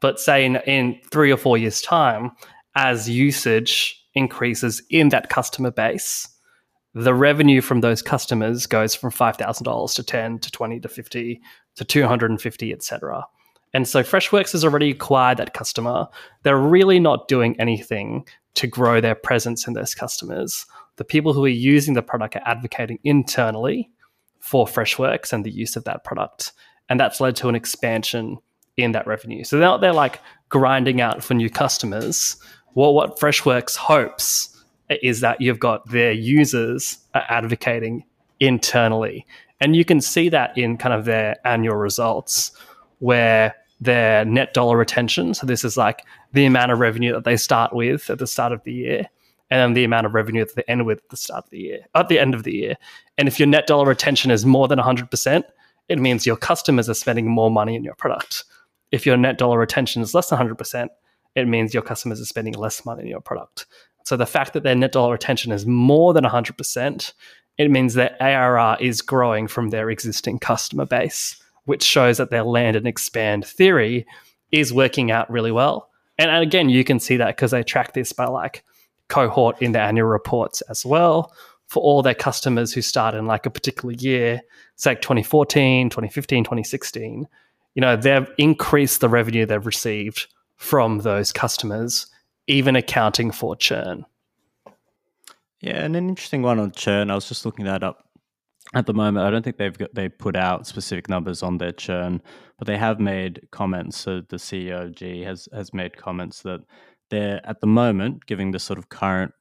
But 0.00 0.18
say 0.18 0.44
in, 0.44 0.56
in 0.66 0.98
three 1.10 1.30
or 1.30 1.36
four 1.36 1.56
years' 1.56 1.80
time, 1.80 2.32
as 2.74 3.08
usage 3.08 4.04
increases 4.14 4.82
in 4.90 5.10
that 5.10 5.28
customer 5.28 5.70
base, 5.70 6.28
the 6.94 7.14
revenue 7.14 7.60
from 7.60 7.80
those 7.80 8.02
customers 8.02 8.66
goes 8.66 8.94
from 8.94 9.10
$5,000 9.10 9.94
to 9.94 10.02
10 10.02 10.38
to 10.40 10.50
20 10.50 10.80
to 10.80 10.88
50 10.88 11.40
to 11.76 11.84
250, 11.84 12.72
etc. 12.72 13.24
And 13.72 13.88
so 13.88 14.02
Freshworks 14.02 14.52
has 14.52 14.64
already 14.64 14.90
acquired 14.90 15.38
that 15.38 15.54
customer. 15.54 16.06
They're 16.42 16.58
really 16.58 17.00
not 17.00 17.28
doing 17.28 17.58
anything 17.58 18.26
to 18.54 18.66
grow 18.66 19.00
their 19.00 19.14
presence 19.14 19.66
in 19.66 19.72
those 19.72 19.94
customers. 19.94 20.66
The 20.96 21.04
people 21.04 21.32
who 21.32 21.44
are 21.44 21.48
using 21.48 21.94
the 21.94 22.02
product 22.02 22.36
are 22.36 22.42
advocating 22.44 22.98
internally 23.04 23.90
for 24.40 24.66
Freshworks 24.66 25.32
and 25.32 25.44
the 25.44 25.50
use 25.50 25.76
of 25.76 25.84
that 25.84 26.04
product. 26.04 26.52
And 26.88 26.98
that's 26.98 27.20
led 27.20 27.36
to 27.36 27.48
an 27.48 27.54
expansion 27.54 28.38
in 28.76 28.92
that 28.92 29.06
revenue. 29.06 29.44
So 29.44 29.78
they're 29.78 29.92
like 29.92 30.20
grinding 30.48 31.00
out 31.00 31.22
for 31.22 31.34
new 31.34 31.48
customers. 31.48 32.36
Well, 32.74 32.94
what 32.94 33.18
Freshworks 33.18 33.76
hopes 33.76 34.64
is 35.02 35.20
that 35.20 35.40
you've 35.40 35.58
got 35.58 35.88
their 35.90 36.12
users 36.12 36.98
advocating 37.14 38.04
internally. 38.40 39.26
And 39.60 39.76
you 39.76 39.84
can 39.84 40.00
see 40.00 40.28
that 40.30 40.56
in 40.58 40.76
kind 40.76 40.92
of 40.92 41.04
their 41.04 41.36
annual 41.46 41.76
results 41.76 42.50
where 42.98 43.54
their 43.80 44.24
net 44.24 44.54
dollar 44.54 44.76
retention, 44.76 45.34
so 45.34 45.46
this 45.46 45.64
is 45.64 45.76
like 45.76 46.04
the 46.32 46.44
amount 46.44 46.72
of 46.72 46.78
revenue 46.78 47.12
that 47.12 47.24
they 47.24 47.36
start 47.36 47.74
with 47.74 48.10
at 48.10 48.18
the 48.18 48.26
start 48.26 48.52
of 48.52 48.62
the 48.64 48.72
year, 48.72 49.08
and 49.52 49.60
then 49.60 49.74
the 49.74 49.84
amount 49.84 50.06
of 50.06 50.14
revenue 50.14 50.44
that 50.44 50.56
they 50.56 50.64
end 50.66 50.86
with 50.86 50.98
at 50.98 51.08
the 51.10 51.16
start 51.16 51.44
of 51.44 51.50
the 51.50 51.58
year, 51.58 51.80
at 51.94 52.08
the 52.08 52.18
end 52.18 52.34
of 52.34 52.42
the 52.42 52.54
year. 52.54 52.76
And 53.18 53.28
if 53.28 53.38
your 53.38 53.46
net 53.46 53.66
dollar 53.66 53.86
retention 53.86 54.30
is 54.30 54.46
more 54.46 54.66
than 54.66 54.78
100%, 54.78 55.44
it 55.88 55.98
means 55.98 56.26
your 56.26 56.36
customers 56.36 56.88
are 56.88 56.94
spending 56.94 57.28
more 57.28 57.50
money 57.50 57.76
in 57.76 57.84
your 57.84 57.94
product 57.94 58.44
if 58.92 59.06
your 59.06 59.16
net 59.16 59.38
dollar 59.38 59.58
retention 59.58 60.02
is 60.02 60.14
less 60.14 60.28
than 60.28 60.38
100%, 60.38 60.88
it 61.34 61.48
means 61.48 61.74
your 61.74 61.82
customers 61.82 62.20
are 62.20 62.26
spending 62.26 62.54
less 62.54 62.84
money 62.84 63.02
in 63.02 63.08
your 63.08 63.20
product. 63.20 63.66
So 64.04 64.16
the 64.16 64.26
fact 64.26 64.52
that 64.52 64.62
their 64.62 64.74
net 64.74 64.92
dollar 64.92 65.12
retention 65.12 65.50
is 65.50 65.66
more 65.66 66.12
than 66.12 66.24
100%, 66.24 67.12
it 67.58 67.70
means 67.70 67.94
their 67.94 68.16
ARR 68.20 68.76
is 68.80 69.00
growing 69.00 69.48
from 69.48 69.70
their 69.70 69.90
existing 69.90 70.38
customer 70.38 70.84
base, 70.84 71.42
which 71.64 71.82
shows 71.82 72.18
that 72.18 72.30
their 72.30 72.44
land 72.44 72.76
and 72.76 72.86
expand 72.86 73.46
theory 73.46 74.06
is 74.50 74.72
working 74.72 75.10
out 75.10 75.30
really 75.30 75.52
well. 75.52 75.88
And 76.18 76.30
again, 76.30 76.68
you 76.68 76.84
can 76.84 77.00
see 77.00 77.16
that 77.16 77.36
because 77.36 77.52
they 77.52 77.62
track 77.62 77.94
this 77.94 78.12
by 78.12 78.26
like 78.26 78.62
cohort 79.12 79.60
in 79.60 79.72
their 79.72 79.82
annual 79.82 80.08
reports 80.08 80.60
as 80.62 80.84
well 80.84 81.32
for 81.68 81.82
all 81.82 82.02
their 82.02 82.14
customers 82.14 82.72
who 82.72 82.82
start 82.82 83.14
in 83.14 83.26
like 83.26 83.46
a 83.46 83.50
particular 83.50 83.94
year, 83.94 84.40
say 84.76 84.94
2014, 84.94 85.90
2015, 85.90 86.44
2016 86.44 87.26
you 87.74 87.80
know, 87.80 87.96
they've 87.96 88.28
increased 88.38 89.00
the 89.00 89.08
revenue 89.08 89.46
they've 89.46 89.64
received 89.64 90.26
from 90.56 90.98
those 90.98 91.32
customers, 91.32 92.06
even 92.46 92.76
accounting 92.76 93.30
for 93.30 93.56
churn. 93.56 94.04
Yeah, 95.60 95.84
and 95.84 95.96
an 95.96 96.08
interesting 96.08 96.42
one 96.42 96.58
on 96.58 96.72
churn. 96.72 97.10
I 97.10 97.14
was 97.14 97.28
just 97.28 97.46
looking 97.46 97.64
that 97.66 97.82
up 97.82 98.06
at 98.74 98.86
the 98.86 98.94
moment. 98.94 99.26
I 99.26 99.30
don't 99.30 99.42
think 99.42 99.56
they've 99.56 99.76
got, 99.76 99.94
they 99.94 100.08
put 100.08 100.36
out 100.36 100.66
specific 100.66 101.08
numbers 101.08 101.42
on 101.42 101.58
their 101.58 101.72
churn, 101.72 102.20
but 102.58 102.66
they 102.66 102.76
have 102.76 103.00
made 103.00 103.48
comments. 103.52 103.96
So 103.96 104.22
the 104.28 104.36
CEO 104.36 104.92
G 104.94 105.22
has 105.22 105.48
has 105.52 105.72
made 105.72 105.96
comments 105.96 106.42
that 106.42 106.62
they're 107.12 107.40
at 107.44 107.60
the 107.60 107.66
moment, 107.66 108.26
giving 108.26 108.50
the 108.50 108.58
sort 108.58 108.78
of 108.78 108.88
current 108.88 109.32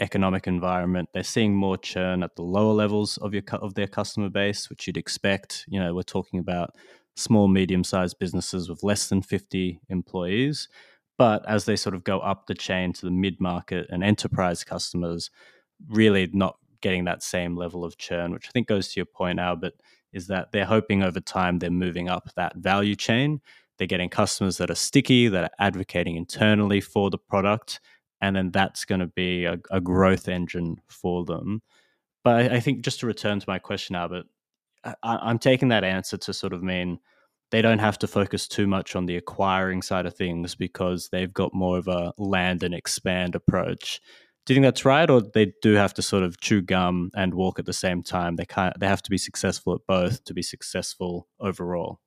economic 0.00 0.46
environment, 0.48 1.08
they're 1.14 1.22
seeing 1.22 1.54
more 1.54 1.76
churn 1.76 2.22
at 2.24 2.34
the 2.34 2.42
lower 2.42 2.72
levels 2.72 3.18
of 3.18 3.32
your 3.32 3.44
of 3.52 3.74
their 3.74 3.86
customer 3.86 4.28
base, 4.28 4.68
which 4.68 4.86
you'd 4.86 4.96
expect. 4.96 5.64
You 5.68 5.78
know, 5.78 5.94
we're 5.94 6.02
talking 6.02 6.40
about 6.40 6.74
small, 7.16 7.46
medium 7.46 7.84
sized 7.84 8.18
businesses 8.18 8.68
with 8.68 8.82
less 8.82 9.08
than 9.08 9.22
50 9.22 9.80
employees. 9.88 10.68
But 11.16 11.48
as 11.48 11.66
they 11.66 11.76
sort 11.76 11.94
of 11.94 12.02
go 12.02 12.18
up 12.18 12.46
the 12.46 12.54
chain 12.54 12.92
to 12.94 13.06
the 13.06 13.12
mid 13.12 13.40
market 13.40 13.86
and 13.90 14.02
enterprise 14.02 14.64
customers, 14.64 15.30
really 15.88 16.28
not 16.32 16.56
getting 16.80 17.04
that 17.04 17.22
same 17.22 17.56
level 17.56 17.84
of 17.84 17.96
churn, 17.96 18.32
which 18.32 18.48
I 18.48 18.50
think 18.50 18.66
goes 18.66 18.88
to 18.88 18.98
your 18.98 19.06
point, 19.06 19.38
Albert, 19.38 19.74
is 20.12 20.26
that 20.26 20.50
they're 20.50 20.64
hoping 20.64 21.02
over 21.04 21.20
time 21.20 21.58
they're 21.58 21.70
moving 21.70 22.08
up 22.08 22.30
that 22.34 22.56
value 22.56 22.96
chain. 22.96 23.40
They're 23.80 23.86
getting 23.86 24.10
customers 24.10 24.58
that 24.58 24.70
are 24.70 24.74
sticky, 24.74 25.28
that 25.28 25.44
are 25.44 25.50
advocating 25.58 26.16
internally 26.16 26.82
for 26.82 27.08
the 27.08 27.16
product. 27.16 27.80
And 28.20 28.36
then 28.36 28.50
that's 28.50 28.84
going 28.84 28.98
to 28.98 29.06
be 29.06 29.46
a, 29.46 29.58
a 29.70 29.80
growth 29.80 30.28
engine 30.28 30.82
for 30.90 31.24
them. 31.24 31.62
But 32.22 32.36
I, 32.52 32.56
I 32.56 32.60
think 32.60 32.84
just 32.84 33.00
to 33.00 33.06
return 33.06 33.40
to 33.40 33.48
my 33.48 33.58
question, 33.58 33.96
Albert, 33.96 34.26
I, 34.84 35.30
am 35.30 35.38
taking 35.38 35.68
that 35.68 35.82
answer 35.82 36.18
to 36.18 36.34
sort 36.34 36.52
of 36.52 36.62
mean 36.62 36.98
they 37.52 37.62
don't 37.62 37.78
have 37.78 37.98
to 38.00 38.06
focus 38.06 38.46
too 38.46 38.66
much 38.66 38.94
on 38.94 39.06
the 39.06 39.16
acquiring 39.16 39.80
side 39.80 40.04
of 40.04 40.14
things 40.14 40.54
because 40.54 41.08
they've 41.10 41.32
got 41.32 41.54
more 41.54 41.78
of 41.78 41.88
a 41.88 42.12
land 42.18 42.62
and 42.62 42.74
expand 42.74 43.34
approach. 43.34 44.02
Do 44.44 44.52
you 44.52 44.56
think 44.56 44.66
that's 44.66 44.84
right, 44.84 45.08
or 45.08 45.22
they 45.22 45.54
do 45.62 45.72
have 45.72 45.94
to 45.94 46.02
sort 46.02 46.22
of 46.22 46.38
chew 46.42 46.60
gum 46.60 47.12
and 47.16 47.32
walk 47.32 47.58
at 47.58 47.64
the 47.64 47.72
same 47.72 48.02
time? 48.02 48.36
They 48.36 48.44
can't. 48.44 48.78
They 48.78 48.86
have 48.86 49.02
to 49.04 49.10
be 49.10 49.16
successful 49.16 49.74
at 49.74 49.86
both 49.88 50.22
to 50.24 50.34
be 50.34 50.42
successful 50.42 51.28
overall. 51.40 52.00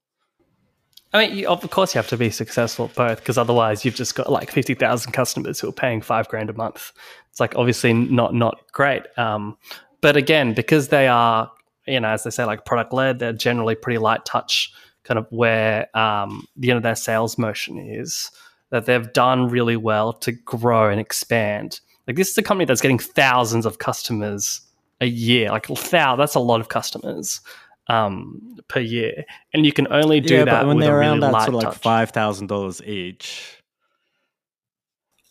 I 1.14 1.28
mean, 1.28 1.38
you, 1.38 1.48
of 1.48 1.70
course, 1.70 1.94
you 1.94 2.00
have 2.00 2.10
to 2.10 2.18
be 2.18 2.32
successful 2.32 2.86
at 2.86 2.96
both 2.96 3.20
because 3.20 3.38
otherwise, 3.38 3.86
you've 3.86 3.96
just 3.96 4.16
got 4.16 4.32
like 4.32 4.52
fifty 4.52 4.74
thousand 4.74 5.12
customers 5.12 5.60
who 5.60 5.70
are 5.70 5.74
paying 5.74 6.02
five 6.02 6.28
grand 6.28 6.50
a 6.50 6.54
month. 6.54 6.92
It's 7.30 7.40
like 7.40 7.56
obviously 7.56 7.94
not 7.94 8.34
not 8.34 8.60
great. 8.72 9.04
Um, 9.18 9.58
but 10.02 10.18
again, 10.18 10.54
because 10.54 10.90
they 10.90 11.08
are 11.08 11.52
you 11.88 12.00
know, 12.00 12.10
as 12.10 12.24
they 12.24 12.30
say, 12.30 12.46
like 12.46 12.66
product 12.66 12.94
led, 12.94 13.20
they're 13.20 13.34
generally 13.34 13.76
pretty 13.76 13.98
light 13.98 14.26
touch, 14.26 14.74
kind 15.04 15.18
of 15.18 15.28
where 15.30 15.96
um, 15.98 16.48
you 16.58 16.74
know 16.74 16.80
their 16.80 16.96
sales 16.96 17.38
motion 17.38 17.78
is. 17.78 18.32
That 18.70 18.88
they've 18.88 19.14
done 19.14 19.50
really 19.50 19.78
well 19.78 20.14
to 20.14 20.32
grow 20.32 20.90
and 20.90 21.00
expand. 21.00 21.80
Like 22.08 22.16
this 22.16 22.32
is 22.32 22.38
a 22.40 22.42
company 22.42 22.66
that's 22.66 22.82
getting 22.82 22.98
thousands 22.98 23.68
of 23.68 23.78
customers 23.78 24.62
a 25.00 25.06
year. 25.06 25.50
Like 25.50 25.68
thou, 25.68 26.16
that's 26.16 26.34
a 26.34 26.40
lot 26.40 26.60
of 26.60 26.70
customers 26.70 27.40
um, 27.88 28.58
per 28.68 28.80
year, 28.80 29.26
and 29.54 29.66
you 29.66 29.74
can 29.74 29.88
only 29.92 30.20
do 30.20 30.38
yeah, 30.38 30.46
that 30.46 30.68
when 30.68 30.80
they're 30.80 30.98
around 30.98 31.22
really 31.22 31.34
that 31.34 31.46
sort 31.46 31.56
of 31.56 31.64
like 31.64 31.82
five 31.82 32.12
thousand 32.12 32.48
dollars 32.48 32.82
each. 32.84 33.62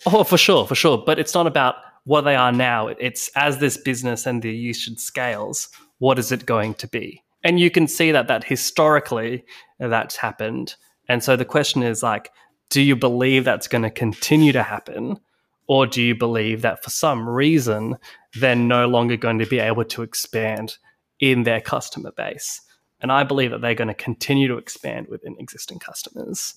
Oh, 0.07 0.25
for 0.25 0.39
sure, 0.39 0.67
for 0.67 0.75
sure. 0.75 0.99
But 0.99 1.19
it's 1.19 1.35
not 1.35 1.47
about 1.47 1.77
what 2.05 2.23
they 2.23 2.35
are 2.35 2.53
now. 2.53 2.89
It's 2.89 3.31
as 3.37 3.59
this 3.59 3.77
business 3.77 4.27
and 4.27 4.43
the 4.43 4.53
usage 4.53 4.99
scales, 4.99 5.69
what 5.99 6.19
is 6.19 6.33
it 6.33 6.47
going 6.47 6.75
to 6.75 6.89
be? 6.89 7.23
And 7.45 7.61
you 7.61 7.71
can 7.71 7.87
see 7.87 8.13
that 8.13 8.29
that 8.29 8.45
historically 8.45 9.45
that's 9.79 10.17
happened. 10.17 10.75
And 11.09 11.23
so 11.23 11.37
the 11.37 11.45
question 11.45 11.83
is 11.83 12.03
like, 12.03 12.31
do 12.71 12.81
you 12.81 12.97
believe 12.97 13.45
that's 13.45 13.69
going 13.69 13.83
to 13.83 13.91
continue 13.91 14.53
to 14.53 14.63
happen? 14.63 15.19
Or 15.67 15.87
do 15.87 16.03
you 16.03 16.15
believe 16.15 16.63
that 16.63 16.83
for 16.83 16.91
some 16.91 17.29
reason 17.29 17.97
they're 18.39 18.57
no 18.57 18.87
longer 18.87 19.17
going 19.17 19.39
to 19.39 19.47
be 19.47 19.59
able 19.59 19.85
to 19.85 20.03
expand 20.03 20.77
in 21.23 21.45
their 21.45 21.61
customer 21.61 22.11
base? 22.11 22.61
And 23.01 23.11
I 23.11 23.25
believe 23.25 23.53
that 23.53 23.63
they're 23.63 23.75
going 23.75 23.89
to 23.89 23.95
continue 23.95 24.49
to 24.49 24.59
expand 24.59 25.09
within 25.09 25.37
existing 25.39 25.79
customers 25.79 26.55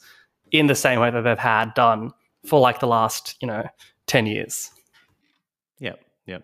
in 0.52 0.68
the 0.68 0.76
same 0.76 1.00
way 1.00 1.10
that 1.10 1.22
they've 1.22 1.38
had 1.38 1.74
done 1.74 2.12
for 2.46 2.60
like 2.60 2.80
the 2.80 2.88
last, 2.88 3.36
you 3.40 3.48
know, 3.48 3.64
10 4.08 4.26
years. 4.26 4.72
Yep, 5.80 6.00
yep. 6.26 6.44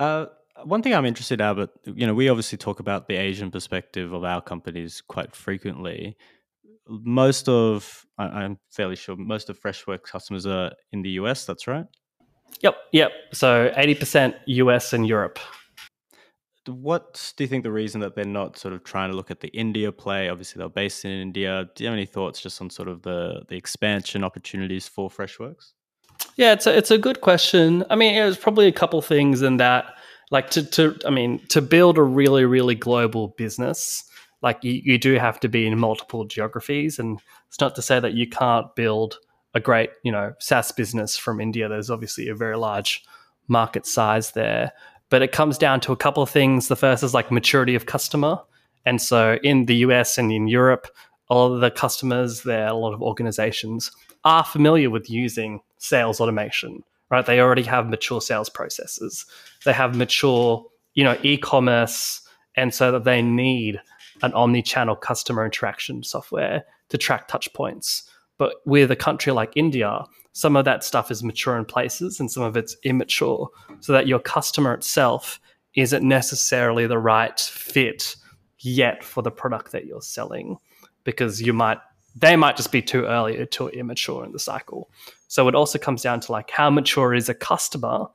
Uh, 0.00 0.26
one 0.64 0.82
thing 0.82 0.94
I'm 0.94 1.06
interested 1.06 1.40
in, 1.40 1.46
Albert, 1.46 1.70
you 1.84 2.06
know, 2.06 2.14
we 2.14 2.28
obviously 2.28 2.58
talk 2.58 2.80
about 2.80 3.06
the 3.06 3.16
Asian 3.16 3.50
perspective 3.50 4.12
of 4.12 4.24
our 4.24 4.40
companies 4.40 5.00
quite 5.00 5.34
frequently. 5.34 6.16
Most 6.88 7.48
of, 7.48 8.06
I'm 8.18 8.58
fairly 8.70 8.96
sure, 8.96 9.14
most 9.16 9.50
of 9.50 9.60
Freshworks 9.60 10.04
customers 10.04 10.46
are 10.46 10.72
in 10.92 11.02
the 11.02 11.10
US, 11.10 11.46
that's 11.46 11.68
right? 11.68 11.86
Yep, 12.62 12.76
yep. 12.92 13.12
So 13.32 13.72
80% 13.76 14.34
US 14.46 14.92
and 14.92 15.06
Europe 15.06 15.38
what 16.68 17.32
do 17.36 17.44
you 17.44 17.48
think 17.48 17.64
the 17.64 17.72
reason 17.72 18.00
that 18.00 18.14
they're 18.14 18.24
not 18.24 18.58
sort 18.58 18.74
of 18.74 18.84
trying 18.84 19.10
to 19.10 19.16
look 19.16 19.30
at 19.30 19.40
the 19.40 19.48
India 19.48 19.90
play? 19.90 20.28
Obviously, 20.28 20.60
they're 20.60 20.68
based 20.68 21.04
in 21.04 21.10
India. 21.10 21.68
Do 21.74 21.84
you 21.84 21.90
have 21.90 21.96
any 21.96 22.06
thoughts 22.06 22.40
just 22.40 22.60
on 22.60 22.70
sort 22.70 22.88
of 22.88 23.02
the 23.02 23.42
the 23.48 23.56
expansion 23.56 24.24
opportunities 24.24 24.86
for 24.86 25.08
Freshworks? 25.08 25.72
Yeah, 26.36 26.52
it's 26.52 26.66
a, 26.66 26.76
it's 26.76 26.90
a 26.90 26.98
good 26.98 27.20
question. 27.20 27.84
I 27.90 27.96
mean, 27.96 28.14
there's 28.14 28.36
probably 28.36 28.66
a 28.66 28.72
couple 28.72 29.00
things 29.02 29.42
in 29.42 29.56
that, 29.58 29.86
like 30.30 30.50
to 30.50 30.64
to 30.70 30.98
I 31.06 31.10
mean, 31.10 31.40
to 31.48 31.62
build 31.62 31.98
a 31.98 32.02
really 32.02 32.44
really 32.44 32.74
global 32.74 33.28
business, 33.28 34.04
like 34.42 34.62
you, 34.62 34.80
you 34.84 34.98
do 34.98 35.14
have 35.14 35.40
to 35.40 35.48
be 35.48 35.66
in 35.66 35.78
multiple 35.78 36.24
geographies, 36.24 36.98
and 36.98 37.20
it's 37.48 37.60
not 37.60 37.74
to 37.76 37.82
say 37.82 38.00
that 38.00 38.14
you 38.14 38.28
can't 38.28 38.74
build 38.74 39.18
a 39.54 39.60
great 39.60 39.90
you 40.02 40.12
know 40.12 40.34
SaaS 40.38 40.72
business 40.72 41.16
from 41.16 41.40
India. 41.40 41.68
There's 41.68 41.90
obviously 41.90 42.28
a 42.28 42.34
very 42.34 42.56
large 42.56 43.04
market 43.48 43.86
size 43.86 44.32
there 44.32 44.72
but 45.10 45.22
it 45.22 45.32
comes 45.32 45.58
down 45.58 45.80
to 45.80 45.92
a 45.92 45.96
couple 45.96 46.22
of 46.22 46.30
things. 46.30 46.68
The 46.68 46.76
first 46.76 47.02
is 47.02 47.14
like 47.14 47.30
maturity 47.30 47.74
of 47.74 47.86
customer. 47.86 48.40
And 48.84 49.00
so 49.00 49.38
in 49.42 49.66
the 49.66 49.76
US 49.76 50.18
and 50.18 50.32
in 50.32 50.48
Europe, 50.48 50.88
a 51.30 51.34
lot 51.34 51.52
of 51.52 51.60
the 51.60 51.70
customers 51.70 52.42
there, 52.42 52.68
a 52.68 52.74
lot 52.74 52.94
of 52.94 53.02
organizations 53.02 53.90
are 54.24 54.44
familiar 54.44 54.90
with 54.90 55.10
using 55.10 55.60
sales 55.78 56.20
automation, 56.20 56.82
right? 57.10 57.24
They 57.24 57.40
already 57.40 57.62
have 57.62 57.88
mature 57.88 58.20
sales 58.20 58.48
processes. 58.48 59.26
They 59.64 59.72
have 59.72 59.96
mature, 59.96 60.64
you 60.94 61.04
know, 61.04 61.18
e-commerce. 61.22 62.22
And 62.56 62.74
so 62.74 62.90
that 62.92 63.04
they 63.04 63.22
need 63.22 63.80
an 64.22 64.32
omni-channel 64.32 64.96
customer 64.96 65.44
interaction 65.44 66.02
software 66.02 66.64
to 66.88 66.98
track 66.98 67.28
touch 67.28 67.52
points. 67.52 68.02
But 68.36 68.56
with 68.64 68.90
a 68.90 68.96
country 68.96 69.32
like 69.32 69.52
India, 69.54 70.04
some 70.38 70.54
of 70.54 70.64
that 70.64 70.84
stuff 70.84 71.10
is 71.10 71.24
mature 71.24 71.58
in 71.58 71.64
places 71.64 72.20
and 72.20 72.30
some 72.30 72.44
of 72.44 72.56
it's 72.56 72.76
immature, 72.84 73.48
so 73.80 73.92
that 73.92 74.06
your 74.06 74.20
customer 74.20 74.72
itself 74.72 75.40
isn't 75.74 76.06
necessarily 76.06 76.86
the 76.86 76.96
right 76.96 77.40
fit 77.40 78.14
yet 78.60 79.02
for 79.02 79.20
the 79.20 79.32
product 79.32 79.72
that 79.72 79.86
you're 79.86 80.00
selling 80.00 80.56
because 81.02 81.42
you 81.42 81.52
might 81.52 81.78
they 82.14 82.36
might 82.36 82.56
just 82.56 82.70
be 82.70 82.80
too 82.80 83.04
early 83.04 83.36
or 83.36 83.46
too 83.46 83.68
immature 83.70 84.24
in 84.24 84.30
the 84.30 84.38
cycle. 84.38 84.88
So 85.26 85.48
it 85.48 85.56
also 85.56 85.76
comes 85.76 86.02
down 86.02 86.20
to 86.20 86.30
like 86.30 86.50
how 86.50 86.70
mature 86.70 87.14
is 87.14 87.28
a 87.28 87.34
customer. 87.34 88.06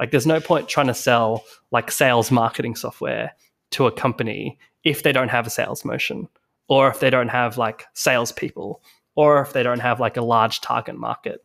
Like 0.00 0.10
there's 0.10 0.26
no 0.26 0.40
point 0.40 0.68
trying 0.68 0.88
to 0.88 0.94
sell 0.94 1.44
like 1.70 1.92
sales 1.92 2.32
marketing 2.32 2.74
software 2.74 3.36
to 3.70 3.86
a 3.86 3.92
company 3.92 4.58
if 4.82 5.04
they 5.04 5.12
don't 5.12 5.30
have 5.30 5.46
a 5.46 5.50
sales 5.50 5.84
motion 5.84 6.26
or 6.68 6.88
if 6.88 6.98
they 6.98 7.10
don't 7.10 7.28
have 7.28 7.56
like 7.56 7.84
salespeople 7.94 8.82
or 9.14 9.40
if 9.40 9.52
they 9.52 9.62
don't 9.62 9.80
have 9.80 10.00
like 10.00 10.16
a 10.16 10.22
large 10.22 10.60
target 10.60 10.96
market 10.96 11.44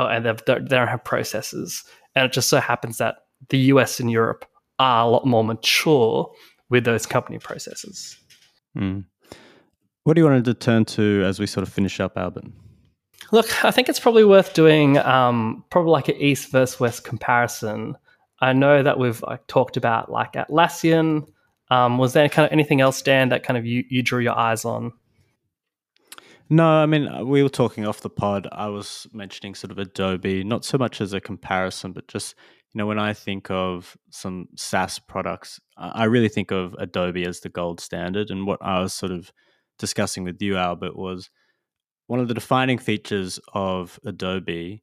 oh, 0.00 0.06
and 0.06 0.24
they 0.24 0.32
don't 0.44 0.88
have 0.88 1.04
processes. 1.04 1.84
And 2.14 2.26
it 2.26 2.32
just 2.32 2.48
so 2.48 2.60
happens 2.60 2.98
that 2.98 3.16
the 3.48 3.58
US 3.58 4.00
and 4.00 4.10
Europe 4.10 4.44
are 4.78 5.04
a 5.04 5.08
lot 5.08 5.26
more 5.26 5.44
mature 5.44 6.30
with 6.68 6.84
those 6.84 7.06
company 7.06 7.38
processes. 7.38 8.16
Mm. 8.76 9.04
What 10.04 10.14
do 10.14 10.22
you 10.22 10.26
want 10.26 10.44
to 10.44 10.54
turn 10.54 10.84
to 10.86 11.22
as 11.24 11.38
we 11.38 11.46
sort 11.46 11.66
of 11.66 11.72
finish 11.72 12.00
up, 12.00 12.16
Albert? 12.16 12.44
Look, 13.32 13.64
I 13.64 13.70
think 13.70 13.88
it's 13.88 14.00
probably 14.00 14.24
worth 14.24 14.54
doing 14.54 14.98
um, 14.98 15.64
probably 15.70 15.92
like 15.92 16.08
an 16.08 16.16
East 16.16 16.50
versus 16.50 16.80
West 16.80 17.04
comparison. 17.04 17.96
I 18.40 18.52
know 18.52 18.82
that 18.82 18.98
we've 18.98 19.22
like, 19.22 19.46
talked 19.46 19.76
about 19.76 20.10
like 20.10 20.32
Atlassian. 20.32 21.28
Um, 21.70 21.98
was 21.98 22.14
there 22.14 22.28
kind 22.28 22.46
of 22.46 22.52
anything 22.52 22.80
else, 22.80 23.02
Dan, 23.02 23.28
that 23.28 23.42
kind 23.42 23.56
of 23.56 23.64
you, 23.66 23.84
you 23.88 24.02
drew 24.02 24.20
your 24.20 24.36
eyes 24.36 24.64
on? 24.64 24.92
No, 26.52 26.66
I 26.66 26.86
mean, 26.86 27.06
uh, 27.06 27.24
we 27.24 27.44
were 27.44 27.48
talking 27.48 27.86
off 27.86 28.00
the 28.00 28.10
pod. 28.10 28.48
I 28.50 28.66
was 28.68 29.06
mentioning 29.12 29.54
sort 29.54 29.70
of 29.70 29.78
Adobe, 29.78 30.42
not 30.42 30.64
so 30.64 30.78
much 30.78 31.00
as 31.00 31.12
a 31.12 31.20
comparison, 31.20 31.92
but 31.92 32.08
just, 32.08 32.34
you 32.74 32.78
know, 32.78 32.86
when 32.86 32.98
I 32.98 33.12
think 33.12 33.50
of 33.52 33.96
some 34.10 34.48
SaaS 34.56 34.98
products, 34.98 35.60
I 35.76 36.04
really 36.04 36.28
think 36.28 36.50
of 36.50 36.74
Adobe 36.78 37.24
as 37.24 37.40
the 37.40 37.48
gold 37.48 37.80
standard. 37.80 38.30
And 38.30 38.48
what 38.48 38.58
I 38.62 38.80
was 38.80 38.92
sort 38.92 39.12
of 39.12 39.32
discussing 39.78 40.24
with 40.24 40.42
you, 40.42 40.56
Albert, 40.56 40.96
was 40.96 41.30
one 42.08 42.18
of 42.18 42.26
the 42.26 42.34
defining 42.34 42.78
features 42.78 43.38
of 43.54 44.00
Adobe 44.04 44.82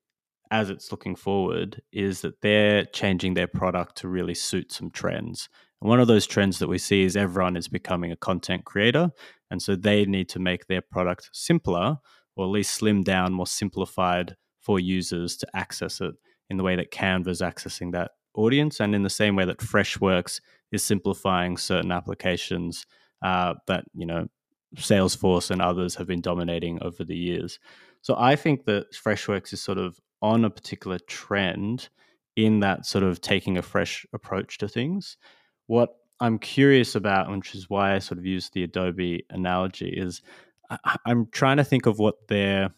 as 0.49 0.69
it's 0.69 0.91
looking 0.91 1.17
forward 1.17 1.81
is 1.91 2.21
that 2.21 2.39
they're 2.41 2.85
changing 2.85 3.33
their 3.33 3.47
product 3.47 3.97
to 3.97 4.07
really 4.07 4.33
suit 4.33 4.71
some 4.71 4.89
trends. 4.89 5.49
And 5.81 5.89
one 5.89 5.99
of 5.99 6.07
those 6.07 6.25
trends 6.25 6.59
that 6.59 6.69
we 6.69 6.77
see 6.77 7.03
is 7.03 7.17
everyone 7.17 7.57
is 7.57 7.67
becoming 7.67 8.13
a 8.13 8.15
content 8.15 8.63
creator. 8.63 9.11
And 9.49 9.61
so 9.61 9.75
they 9.75 10.05
need 10.05 10.29
to 10.29 10.39
make 10.39 10.67
their 10.67 10.81
product 10.81 11.29
simpler 11.33 11.97
or 12.35 12.45
at 12.45 12.51
least 12.51 12.73
slim 12.73 13.03
down, 13.03 13.33
more 13.33 13.47
simplified 13.47 14.35
for 14.59 14.79
users 14.79 15.37
to 15.37 15.47
access 15.55 16.01
it 16.01 16.13
in 16.49 16.57
the 16.57 16.63
way 16.63 16.75
that 16.75 16.91
Canva 16.91 17.27
is 17.29 17.41
accessing 17.41 17.91
that 17.93 18.11
audience 18.35 18.79
and 18.79 18.93
in 18.93 19.03
the 19.03 19.09
same 19.09 19.35
way 19.35 19.45
that 19.45 19.57
Freshworks 19.57 20.39
is 20.71 20.83
simplifying 20.83 21.57
certain 21.57 21.91
applications 21.91 22.85
uh, 23.23 23.55
that, 23.65 23.85
you 23.95 24.05
know, 24.05 24.27
Salesforce 24.75 25.49
and 25.49 25.61
others 25.61 25.95
have 25.95 26.07
been 26.07 26.21
dominating 26.21 26.77
over 26.83 27.03
the 27.03 27.15
years. 27.15 27.59
So 28.01 28.15
I 28.17 28.35
think 28.35 28.65
that 28.65 28.93
Freshworks 28.93 29.53
is 29.53 29.61
sort 29.61 29.77
of 29.77 29.99
on 30.21 30.45
a 30.45 30.49
particular 30.49 30.99
trend 30.99 31.89
in 32.35 32.59
that 32.59 32.85
sort 32.85 33.03
of 33.03 33.21
taking 33.21 33.57
a 33.57 33.61
fresh 33.61 34.05
approach 34.13 34.57
to 34.59 34.67
things. 34.67 35.17
What 35.65 35.95
I'm 36.19 36.39
curious 36.39 36.95
about, 36.95 37.29
which 37.29 37.53
is 37.53 37.69
why 37.69 37.95
I 37.95 37.99
sort 37.99 38.17
of 38.17 38.25
use 38.25 38.49
the 38.49 38.63
Adobe 38.63 39.25
analogy, 39.29 39.89
is 39.89 40.21
I, 40.69 40.97
I'm 41.05 41.27
trying 41.27 41.57
to 41.57 41.63
think 41.63 41.85
of 41.85 41.99
what 41.99 42.27
their 42.27 42.71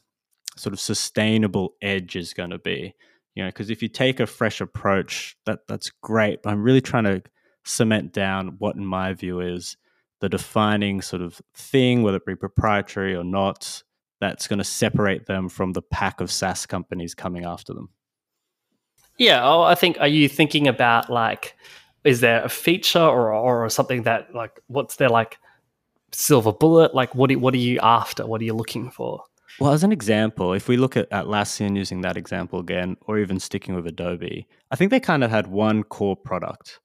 sort 0.55 0.73
of 0.73 0.79
sustainable 0.79 1.75
edge 1.81 2.15
is 2.15 2.33
going 2.33 2.49
to 2.49 2.59
be. 2.59 2.93
You 3.35 3.43
know, 3.43 3.49
because 3.49 3.69
if 3.69 3.81
you 3.81 3.87
take 3.87 4.19
a 4.19 4.27
fresh 4.27 4.59
approach, 4.59 5.37
that 5.45 5.67
that's 5.67 5.91
great. 6.01 6.43
But 6.43 6.51
I'm 6.51 6.63
really 6.63 6.81
trying 6.81 7.05
to 7.05 7.21
cement 7.63 8.11
down 8.11 8.55
what, 8.57 8.75
in 8.75 8.85
my 8.85 9.13
view, 9.13 9.39
is 9.39 9.77
the 10.19 10.29
defining 10.29 11.01
sort 11.01 11.21
of 11.21 11.41
thing, 11.55 12.03
whether 12.03 12.17
it 12.17 12.25
be 12.25 12.35
proprietary 12.35 13.15
or 13.15 13.23
not, 13.23 13.83
that's 14.19 14.47
going 14.47 14.59
to 14.59 14.65
separate 14.65 15.27
them 15.27 15.47
from 15.47 15.71
the 15.71 15.81
pack 15.81 16.19
of 16.19 16.29
SaaS 16.29 16.65
companies 16.65 17.15
coming 17.15 17.45
after 17.45 17.73
them. 17.73 17.89
Yeah, 19.17 19.41
oh, 19.43 19.61
I 19.61 19.75
think. 19.75 19.97
Are 19.99 20.07
you 20.07 20.27
thinking 20.27 20.67
about 20.67 21.09
like 21.09 21.55
is 22.03 22.21
there 22.21 22.43
a 22.43 22.49
feature 22.49 22.99
or 22.99 23.33
or 23.33 23.69
something 23.69 24.03
that 24.03 24.33
like 24.33 24.59
what's 24.67 24.95
their 24.97 25.09
like 25.09 25.37
silver 26.11 26.53
bullet? 26.53 26.95
Like 26.95 27.13
what 27.15 27.35
what 27.37 27.53
are 27.53 27.57
you 27.57 27.79
after? 27.81 28.25
What 28.25 28.41
are 28.41 28.45
you 28.45 28.53
looking 28.53 28.89
for? 28.91 29.23
Well, 29.59 29.73
as 29.73 29.83
an 29.83 29.91
example, 29.91 30.53
if 30.53 30.67
we 30.67 30.77
look 30.77 30.95
at 30.95 31.09
Atlassian 31.09 31.75
using 31.75 32.01
that 32.01 32.15
example 32.15 32.59
again, 32.59 32.95
or 33.01 33.17
even 33.17 33.39
sticking 33.39 33.75
with 33.75 33.87
Adobe, 33.87 34.47
I 34.71 34.75
think 34.75 34.91
they 34.91 34.99
kind 34.99 35.23
of 35.23 35.31
had 35.31 35.47
one 35.47 35.83
core 35.83 36.15
product. 36.15 36.79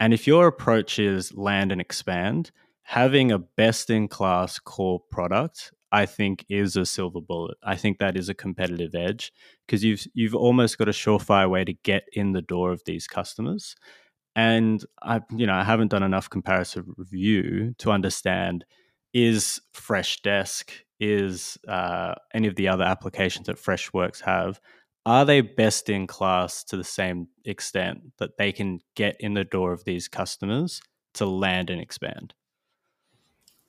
And 0.00 0.14
if 0.14 0.26
your 0.26 0.46
approach 0.46 0.98
is 0.98 1.34
land 1.34 1.70
and 1.70 1.80
expand, 1.80 2.50
having 2.82 3.30
a 3.30 3.38
best 3.38 3.90
in 3.90 4.08
class 4.08 4.58
core 4.58 5.00
product, 5.10 5.72
I 5.92 6.06
think 6.06 6.44
is 6.48 6.76
a 6.76 6.86
silver 6.86 7.20
bullet. 7.20 7.56
I 7.62 7.76
think 7.76 7.98
that 7.98 8.16
is 8.16 8.28
a 8.28 8.34
competitive 8.34 8.94
edge 8.94 9.32
because 9.66 9.84
you've 9.84 10.06
you've 10.14 10.34
almost 10.34 10.78
got 10.78 10.88
a 10.88 10.92
surefire 10.92 11.50
way 11.50 11.64
to 11.64 11.72
get 11.72 12.04
in 12.12 12.32
the 12.32 12.42
door 12.42 12.72
of 12.72 12.82
these 12.84 13.06
customers 13.06 13.76
and 14.36 14.84
I, 15.02 15.20
you 15.34 15.46
know, 15.46 15.54
I 15.54 15.64
haven't 15.64 15.88
done 15.88 16.02
enough 16.02 16.28
comparative 16.28 16.86
review 16.96 17.74
to 17.78 17.90
understand 17.90 18.64
is 19.12 19.60
Freshdesk, 19.72 20.70
is 20.98 21.56
uh, 21.68 22.14
any 22.32 22.48
of 22.48 22.56
the 22.56 22.68
other 22.68 22.84
applications 22.84 23.46
that 23.46 23.56
Freshworks 23.56 24.20
have, 24.22 24.60
are 25.06 25.24
they 25.24 25.40
best 25.40 25.88
in 25.88 26.06
class 26.06 26.64
to 26.64 26.76
the 26.76 26.84
same 26.84 27.28
extent 27.44 28.00
that 28.18 28.38
they 28.38 28.52
can 28.52 28.80
get 28.96 29.16
in 29.20 29.34
the 29.34 29.44
door 29.44 29.72
of 29.72 29.84
these 29.84 30.08
customers 30.08 30.80
to 31.14 31.26
land 31.26 31.70
and 31.70 31.80
expand? 31.80 32.34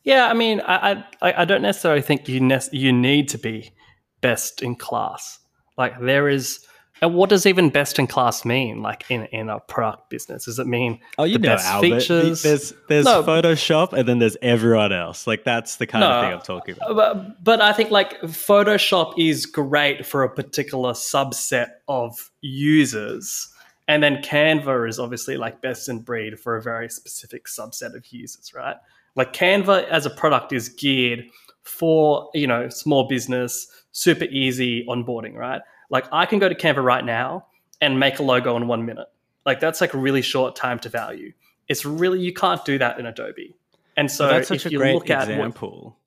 Yeah, 0.03 0.28
I 0.28 0.34
mean, 0.34 0.61
I 0.61 1.03
I, 1.22 1.41
I 1.41 1.45
don't 1.45 1.63
necessarily 1.63 2.01
think 2.01 2.30
you 2.30 2.39
ne- 2.39 2.59
you 2.72 2.93
need 2.93 3.28
to 3.30 3.38
be 3.38 3.74
best 4.22 4.61
in 4.61 4.76
class. 4.76 5.39
Like 5.78 5.99
there 5.99 6.30
is 6.30 6.66
And 7.02 7.14
what 7.14 7.30
does 7.30 7.46
even 7.46 7.70
best 7.70 8.00
in 8.00 8.08
class 8.08 8.46
mean? 8.46 8.82
Like 8.82 9.04
in, 9.10 9.26
in 9.26 9.50
a 9.50 9.60
product 9.60 10.10
business, 10.10 10.46
does 10.46 10.60
it 10.60 10.68
mean 10.68 11.00
oh, 11.18 11.26
you 11.26 11.34
the 11.34 11.39
know, 11.39 11.56
best 11.56 11.66
Albert. 11.68 12.00
features? 12.02 12.41
There's 12.41 12.74
there's 12.88 13.06
No. 13.06 13.22
Photoshop, 13.22 13.91
and 13.93 14.08
then 14.08 14.20
there's 14.20 14.38
everyone 14.41 14.93
else. 14.93 15.28
Like 15.28 15.43
that's 15.43 15.76
the 15.76 15.88
kind 15.88 16.02
No. 16.02 16.10
of 16.12 16.24
thing 16.24 16.34
I'm 16.34 16.41
talking 16.41 16.76
about. 16.76 16.96
but, 16.96 17.43
but 17.43 17.62
I 17.62 17.74
think 17.74 17.91
like 17.91 18.22
Photoshop 18.22 19.14
is 19.18 19.46
great 19.46 20.06
for 20.06 20.24
a 20.24 20.30
particular 20.30 20.93
subset 20.93 21.68
of 21.88 22.32
users. 22.41 23.50
And 23.88 24.02
then 24.02 24.18
Canva 24.24 24.88
is 24.89 24.98
obviously 24.98 25.38
like 25.38 25.62
best 25.62 25.89
in 25.89 26.00
breed 26.00 26.39
for 26.39 26.56
a 26.56 26.62
very 26.62 26.89
specific 26.89 27.46
subset 27.46 27.96
of 27.96 28.06
users, 28.08 28.54
right? 28.56 28.78
Like 29.16 29.32
Canva 29.34 29.88
as 29.89 30.06
a 30.06 30.10
product 30.10 30.54
is 30.54 30.70
geared 30.70 31.26
for, 31.64 32.30
you 32.34 32.48
know, 32.48 32.70
small 32.70 33.08
business, 33.08 33.68
super 33.91 34.26
easy 34.26 34.86
onboarding, 34.88 35.36
right? 35.36 35.62
Like 35.89 36.07
I 36.11 36.25
can 36.25 36.39
go 36.39 36.49
to 36.49 36.55
Canva 36.55 36.83
right 36.83 37.03
now 37.03 37.47
and 37.81 37.99
make 37.99 38.19
a 38.19 38.23
logo 38.23 38.55
in 38.57 38.67
one 38.67 38.86
minute. 38.86 39.07
Like 39.45 39.59
that's 39.59 39.81
like 39.81 39.93
a 39.93 39.97
really 39.97 40.21
short 40.21 40.55
time 40.55 40.79
to 40.79 40.89
value. 40.89 41.33
It's 41.67 41.86
really 41.86 42.19
you 42.19 42.33
can't 42.33 42.63
do 42.65 42.77
that 42.77 42.99
in 42.99 43.05
Adobe. 43.05 43.55
And 43.97 44.11
so 44.11 44.27
that's 44.27 44.47
such 44.47 44.65
if 44.65 44.65
a 44.67 44.71
you 44.71 44.77
great 44.79 44.93
look 44.93 45.09
at 45.09 45.27
what, 45.27 45.29
example 45.29 45.97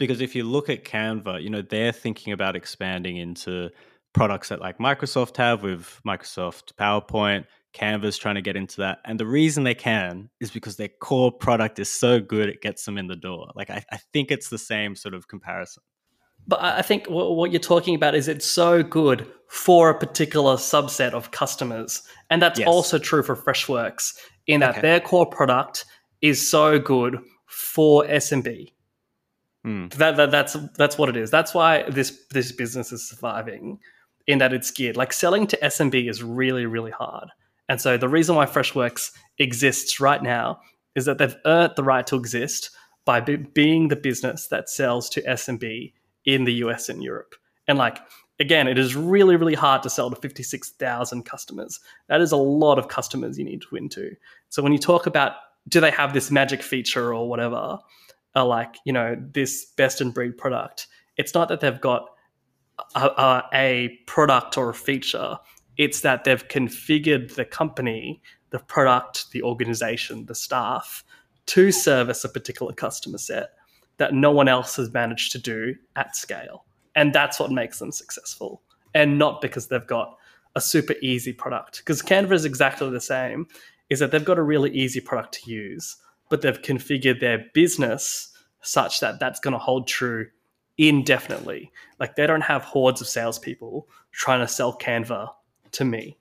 because 0.00 0.20
if 0.20 0.34
you 0.34 0.44
look 0.44 0.68
at 0.68 0.84
Canva, 0.84 1.40
you 1.42 1.50
know 1.50 1.62
they're 1.62 1.92
thinking 1.92 2.32
about 2.32 2.56
expanding 2.56 3.18
into 3.18 3.70
products 4.12 4.48
that 4.48 4.60
like 4.60 4.78
Microsoft 4.78 5.36
have 5.36 5.62
with 5.62 6.00
Microsoft 6.04 6.72
PowerPoint. 6.74 7.44
Canva's 7.72 8.18
trying 8.18 8.34
to 8.34 8.42
get 8.42 8.56
into 8.56 8.78
that, 8.78 8.98
and 9.04 9.20
the 9.20 9.26
reason 9.26 9.62
they 9.62 9.76
can 9.76 10.28
is 10.40 10.50
because 10.50 10.76
their 10.76 10.88
core 10.88 11.30
product 11.30 11.78
is 11.78 11.92
so 11.92 12.18
good 12.18 12.48
it 12.48 12.62
gets 12.62 12.84
them 12.84 12.98
in 12.98 13.06
the 13.06 13.14
door. 13.14 13.52
Like 13.54 13.70
I, 13.70 13.84
I 13.92 13.98
think 14.12 14.32
it's 14.32 14.48
the 14.48 14.58
same 14.58 14.96
sort 14.96 15.14
of 15.14 15.28
comparison. 15.28 15.84
But 16.46 16.62
I 16.62 16.82
think 16.82 17.06
what 17.08 17.36
what 17.36 17.52
you're 17.52 17.60
talking 17.60 17.94
about 17.94 18.14
is 18.14 18.28
it's 18.28 18.46
so 18.46 18.82
good 18.82 19.26
for 19.48 19.90
a 19.90 19.98
particular 19.98 20.54
subset 20.56 21.12
of 21.12 21.30
customers. 21.32 22.02
And 22.30 22.40
that's 22.40 22.58
Yes. 22.58 22.68
also 22.68 22.98
true 22.98 23.22
for 23.22 23.34
Freshworks 23.36 24.14
in 24.46 24.60
that 24.60 24.70
Okay. 24.70 24.80
their 24.80 25.00
core 25.00 25.26
product 25.26 25.84
is 26.22 26.48
so 26.50 26.78
good 26.78 27.18
for 27.46 28.04
SMB. 28.06 28.72
Hmm. 29.64 29.88
That, 29.96 30.16
that 30.16 30.30
that's 30.30 30.56
that's 30.76 30.96
what 30.96 31.08
it 31.08 31.16
is. 31.16 31.30
That's 31.30 31.52
why 31.52 31.82
this 31.90 32.18
this 32.30 32.52
business 32.52 32.92
is 32.92 33.08
surviving 33.08 33.78
in 34.26 34.38
that 34.38 34.52
it's 34.52 34.70
geared. 34.70 34.96
Like 34.96 35.12
selling 35.12 35.46
to 35.48 35.56
SMB 35.58 36.08
is 36.08 36.22
really 36.22 36.66
really 36.66 36.90
hard. 36.92 37.28
And 37.68 37.80
so 37.80 37.96
the 37.96 38.08
reason 38.08 38.34
why 38.36 38.46
Freshworks 38.46 39.12
exists 39.38 40.00
right 40.00 40.22
now 40.22 40.60
is 40.96 41.04
that 41.04 41.18
they've 41.18 41.36
earned 41.44 41.74
the 41.76 41.84
right 41.84 42.06
to 42.08 42.16
exist 42.16 42.70
by 43.04 43.20
be- 43.20 43.36
being 43.36 43.88
the 43.88 43.96
business 43.96 44.48
that 44.48 44.68
sells 44.68 45.08
to 45.10 45.22
SMB 45.22 45.92
in 46.24 46.44
the 46.44 46.54
US 46.54 46.88
and 46.88 47.02
Europe. 47.02 47.34
And 47.66 47.78
like 47.78 47.98
again, 48.38 48.68
it 48.68 48.78
is 48.78 48.96
really 48.96 49.36
really 49.36 49.54
hard 49.54 49.82
to 49.82 49.90
sell 49.90 50.10
to 50.10 50.16
56,000 50.16 51.24
customers. 51.24 51.80
That 52.08 52.20
is 52.20 52.32
a 52.32 52.36
lot 52.36 52.78
of 52.78 52.88
customers 52.88 53.38
you 53.38 53.44
need 53.44 53.62
to 53.62 53.68
win 53.72 53.88
to. 53.90 54.14
So 54.48 54.62
when 54.62 54.72
you 54.72 54.78
talk 54.78 55.06
about 55.06 55.32
do 55.68 55.80
they 55.80 55.90
have 55.90 56.14
this 56.14 56.30
magic 56.30 56.62
feature 56.62 57.14
or 57.14 57.28
whatever, 57.28 57.78
uh, 58.34 58.44
like 58.44 58.76
you 58.84 58.92
know 58.92 59.16
this 59.32 59.66
best 59.76 60.00
in 60.00 60.10
breed 60.10 60.38
product, 60.38 60.86
it's 61.16 61.34
not 61.34 61.48
that 61.48 61.60
they've 61.60 61.80
got 61.80 62.06
a, 62.94 63.42
a 63.52 63.98
product 64.06 64.56
or 64.56 64.70
a 64.70 64.74
feature. 64.74 65.38
It's 65.76 66.00
that 66.00 66.24
they've 66.24 66.46
configured 66.48 67.34
the 67.34 67.44
company, 67.44 68.22
the 68.50 68.58
product, 68.58 69.30
the 69.32 69.42
organization, 69.42 70.26
the 70.26 70.34
staff 70.34 71.04
to 71.46 71.72
service 71.72 72.24
a 72.24 72.28
particular 72.28 72.72
customer 72.72 73.18
set 73.18 73.50
that 74.00 74.14
no 74.14 74.30
one 74.30 74.48
else 74.48 74.76
has 74.76 74.90
managed 74.94 75.30
to 75.30 75.38
do 75.38 75.76
at 75.94 76.16
scale. 76.16 76.64
And 76.96 77.12
that's 77.12 77.38
what 77.38 77.52
makes 77.52 77.78
them 77.78 77.92
successful. 77.92 78.62
And 78.94 79.18
not 79.18 79.42
because 79.42 79.68
they've 79.68 79.86
got 79.86 80.16
a 80.56 80.60
super 80.60 80.94
easy 81.02 81.34
product. 81.34 81.78
Because 81.78 82.00
Canva 82.00 82.32
is 82.32 82.46
exactly 82.46 82.88
the 82.88 83.00
same, 83.00 83.46
is 83.90 83.98
that 83.98 84.10
they've 84.10 84.24
got 84.24 84.38
a 84.38 84.42
really 84.42 84.70
easy 84.70 85.02
product 85.02 85.34
to 85.34 85.50
use, 85.50 85.98
but 86.30 86.40
they've 86.40 86.62
configured 86.62 87.20
their 87.20 87.44
business 87.52 88.32
such 88.62 89.00
that 89.00 89.20
that's 89.20 89.38
going 89.38 89.52
to 89.52 89.58
hold 89.58 89.86
true 89.86 90.26
indefinitely. 90.78 91.70
Like 91.98 92.16
they 92.16 92.26
don't 92.26 92.40
have 92.40 92.62
hordes 92.62 93.02
of 93.02 93.06
salespeople 93.06 93.86
trying 94.12 94.40
to 94.40 94.48
sell 94.48 94.78
Canva 94.78 95.28
to 95.72 95.84
me. 95.84 96.16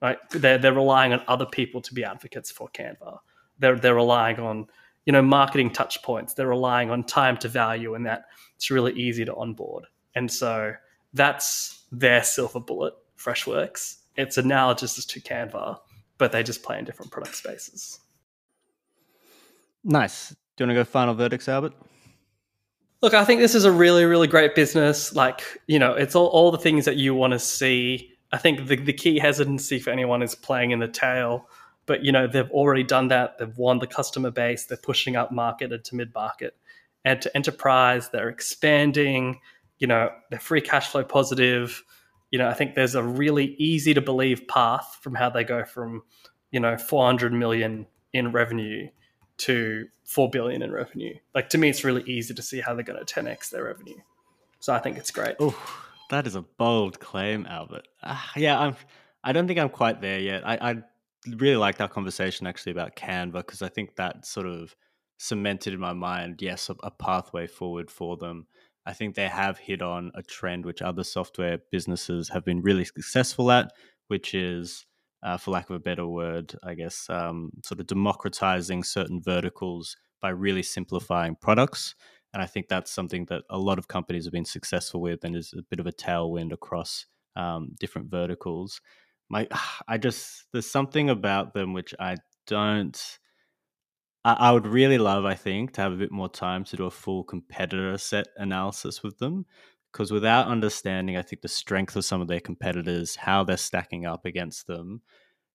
Right? 0.00 0.18
They're, 0.30 0.58
they're 0.58 0.72
relying 0.72 1.12
on 1.12 1.22
other 1.26 1.46
people 1.46 1.80
to 1.80 1.92
be 1.92 2.04
advocates 2.04 2.52
for 2.52 2.68
Canva. 2.68 3.18
They're, 3.58 3.76
they're 3.76 3.96
relying 3.96 4.38
on 4.38 4.68
you 5.06 5.12
know 5.12 5.22
marketing 5.22 5.70
touch 5.70 6.02
points. 6.02 6.34
They're 6.34 6.48
relying 6.48 6.90
on 6.90 7.04
time 7.04 7.38
to 7.38 7.48
value, 7.48 7.94
and 7.94 8.04
that 8.04 8.26
it's 8.56 8.70
really 8.70 8.92
easy 8.92 9.24
to 9.24 9.34
onboard. 9.34 9.86
And 10.14 10.30
so 10.30 10.74
that's 11.14 11.84
their 11.90 12.22
silver 12.22 12.60
bullet, 12.60 12.94
Freshworks. 13.18 13.96
It's 14.16 14.38
analogous 14.38 15.04
to 15.04 15.20
Canva, 15.20 15.78
but 16.18 16.32
they 16.32 16.42
just 16.42 16.62
play 16.62 16.78
in 16.78 16.84
different 16.84 17.10
product 17.12 17.36
spaces. 17.36 18.00
Nice. 19.84 20.30
Do 20.30 20.64
you 20.64 20.66
want 20.66 20.76
to 20.76 20.80
go 20.80 20.84
final 20.84 21.14
verdicts, 21.14 21.48
Albert? 21.48 21.74
Look, 23.02 23.12
I 23.12 23.24
think 23.24 23.40
this 23.40 23.54
is 23.54 23.64
a 23.64 23.70
really, 23.70 24.04
really 24.06 24.26
great 24.26 24.54
business. 24.54 25.14
Like, 25.14 25.42
you 25.66 25.78
know, 25.78 25.92
it's 25.92 26.14
all, 26.14 26.28
all 26.28 26.50
the 26.50 26.58
things 26.58 26.86
that 26.86 26.96
you 26.96 27.14
want 27.14 27.34
to 27.34 27.38
see. 27.38 28.10
I 28.32 28.38
think 28.38 28.66
the, 28.66 28.76
the 28.76 28.92
key 28.92 29.18
hesitancy 29.18 29.78
for 29.78 29.90
anyone 29.90 30.22
is 30.22 30.34
playing 30.34 30.70
in 30.70 30.78
the 30.78 30.88
tail. 30.88 31.48
But, 31.86 32.04
you 32.04 32.12
know, 32.12 32.26
they've 32.26 32.50
already 32.50 32.82
done 32.82 33.08
that. 33.08 33.38
They've 33.38 33.56
won 33.56 33.78
the 33.78 33.86
customer 33.86 34.30
base. 34.30 34.64
They're 34.66 34.76
pushing 34.76 35.16
up 35.16 35.30
market 35.32 35.72
and 35.72 35.84
to 35.84 35.94
mid 35.94 36.12
market. 36.14 36.56
And 37.04 37.22
to 37.22 37.34
enterprise, 37.36 38.10
they're 38.10 38.28
expanding. 38.28 39.40
You 39.78 39.86
know, 39.86 40.10
they're 40.30 40.40
free 40.40 40.60
cash 40.60 40.88
flow 40.88 41.04
positive. 41.04 41.84
You 42.30 42.40
know, 42.40 42.48
I 42.48 42.54
think 42.54 42.74
there's 42.74 42.96
a 42.96 43.02
really 43.02 43.54
easy 43.54 43.94
to 43.94 44.00
believe 44.00 44.48
path 44.48 44.98
from 45.00 45.14
how 45.14 45.30
they 45.30 45.44
go 45.44 45.64
from, 45.64 46.02
you 46.50 46.58
know, 46.58 46.76
400 46.76 47.32
million 47.32 47.86
in 48.12 48.32
revenue 48.32 48.88
to 49.38 49.86
4 50.04 50.30
billion 50.30 50.62
in 50.62 50.72
revenue. 50.72 51.14
Like 51.34 51.48
to 51.50 51.58
me, 51.58 51.68
it's 51.68 51.84
really 51.84 52.02
easy 52.02 52.34
to 52.34 52.42
see 52.42 52.60
how 52.60 52.74
they're 52.74 52.82
going 52.82 53.04
to 53.04 53.14
10x 53.14 53.50
their 53.50 53.64
revenue. 53.64 53.98
So 54.60 54.72
I 54.72 54.78
think 54.78 54.96
it's 54.96 55.10
great. 55.10 55.36
That 56.10 56.26
is 56.26 56.34
a 56.34 56.42
bold 56.42 57.00
claim, 57.00 57.46
Albert. 57.48 57.88
Uh, 58.02 58.20
yeah, 58.36 58.58
I'm. 58.58 58.76
I 59.24 59.32
don't 59.32 59.48
think 59.48 59.58
I'm 59.58 59.68
quite 59.68 60.00
there 60.00 60.20
yet. 60.20 60.46
I, 60.46 60.70
I 60.70 60.82
really 61.36 61.56
liked 61.56 61.80
our 61.80 61.88
conversation 61.88 62.46
actually 62.46 62.72
about 62.72 62.96
Canva 62.96 63.32
because 63.32 63.62
I 63.62 63.68
think 63.68 63.96
that 63.96 64.26
sort 64.26 64.46
of 64.46 64.74
cemented 65.18 65.74
in 65.74 65.80
my 65.80 65.92
mind, 65.92 66.42
yes, 66.42 66.68
a, 66.70 66.76
a 66.82 66.90
pathway 66.90 67.46
forward 67.46 67.90
for 67.90 68.16
them. 68.16 68.46
I 68.84 68.92
think 68.92 69.14
they 69.14 69.28
have 69.28 69.58
hit 69.58 69.82
on 69.82 70.12
a 70.14 70.22
trend 70.22 70.64
which 70.64 70.82
other 70.82 71.02
software 71.02 71.58
businesses 71.72 72.28
have 72.28 72.44
been 72.44 72.62
really 72.62 72.84
successful 72.84 73.50
at, 73.50 73.72
which 74.08 74.34
is, 74.34 74.86
uh, 75.22 75.36
for 75.36 75.50
lack 75.50 75.70
of 75.70 75.76
a 75.76 75.80
better 75.80 76.06
word, 76.06 76.54
I 76.62 76.74
guess, 76.74 77.08
um, 77.10 77.50
sort 77.64 77.80
of 77.80 77.88
democratizing 77.88 78.84
certain 78.84 79.20
verticals 79.20 79.96
by 80.20 80.28
really 80.28 80.62
simplifying 80.62 81.34
products. 81.34 81.96
And 82.32 82.42
I 82.42 82.46
think 82.46 82.68
that's 82.68 82.90
something 82.90 83.24
that 83.26 83.42
a 83.50 83.58
lot 83.58 83.78
of 83.78 83.88
companies 83.88 84.24
have 84.26 84.32
been 84.32 84.44
successful 84.44 85.00
with 85.00 85.24
and 85.24 85.34
is 85.34 85.54
a 85.56 85.62
bit 85.62 85.80
of 85.80 85.86
a 85.86 85.92
tailwind 85.92 86.52
across 86.52 87.06
um, 87.34 87.74
different 87.80 88.10
verticals. 88.10 88.80
My, 89.28 89.48
I 89.88 89.98
just, 89.98 90.46
there's 90.52 90.70
something 90.70 91.10
about 91.10 91.54
them 91.54 91.72
which 91.72 91.94
I 91.98 92.16
don't, 92.46 93.18
I, 94.24 94.32
I 94.34 94.52
would 94.52 94.66
really 94.66 94.98
love, 94.98 95.24
I 95.24 95.34
think, 95.34 95.72
to 95.72 95.82
have 95.82 95.92
a 95.92 95.96
bit 95.96 96.12
more 96.12 96.28
time 96.28 96.64
to 96.64 96.76
do 96.76 96.86
a 96.86 96.90
full 96.90 97.24
competitor 97.24 97.96
set 97.98 98.28
analysis 98.36 99.02
with 99.02 99.18
them. 99.18 99.46
Because 99.92 100.10
without 100.10 100.48
understanding, 100.48 101.16
I 101.16 101.22
think, 101.22 101.40
the 101.40 101.48
strength 101.48 101.96
of 101.96 102.04
some 102.04 102.20
of 102.20 102.28
their 102.28 102.40
competitors, 102.40 103.16
how 103.16 103.44
they're 103.44 103.56
stacking 103.56 104.04
up 104.04 104.26
against 104.26 104.66
them, 104.66 105.00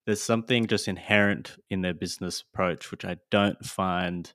there's 0.05 0.21
something 0.21 0.65
just 0.65 0.87
inherent 0.87 1.57
in 1.69 1.81
their 1.81 1.93
business 1.93 2.41
approach, 2.41 2.89
which 2.89 3.05
I 3.05 3.17
don't 3.29 3.63
find 3.63 4.33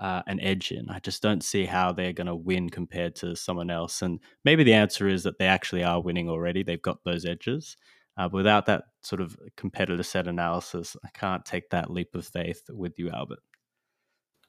uh, 0.00 0.22
an 0.26 0.40
edge 0.40 0.70
in. 0.70 0.88
I 0.88 1.00
just 1.00 1.22
don't 1.22 1.42
see 1.42 1.64
how 1.64 1.92
they're 1.92 2.12
going 2.12 2.28
to 2.28 2.36
win 2.36 2.70
compared 2.70 3.16
to 3.16 3.34
someone 3.34 3.70
else. 3.70 4.00
And 4.00 4.20
maybe 4.44 4.62
the 4.62 4.74
answer 4.74 5.08
is 5.08 5.24
that 5.24 5.38
they 5.38 5.46
actually 5.46 5.82
are 5.82 6.00
winning 6.00 6.28
already. 6.28 6.62
They've 6.62 6.80
got 6.80 7.02
those 7.04 7.24
edges. 7.24 7.76
Uh, 8.18 8.28
without 8.32 8.66
that 8.66 8.84
sort 9.00 9.20
of 9.20 9.36
competitor 9.56 10.02
set 10.02 10.26
analysis, 10.26 10.96
I 11.04 11.08
can't 11.14 11.44
take 11.44 11.70
that 11.70 11.88
leap 11.88 12.14
of 12.16 12.26
faith 12.26 12.62
with 12.68 12.98
you, 12.98 13.10
Albert. 13.10 13.38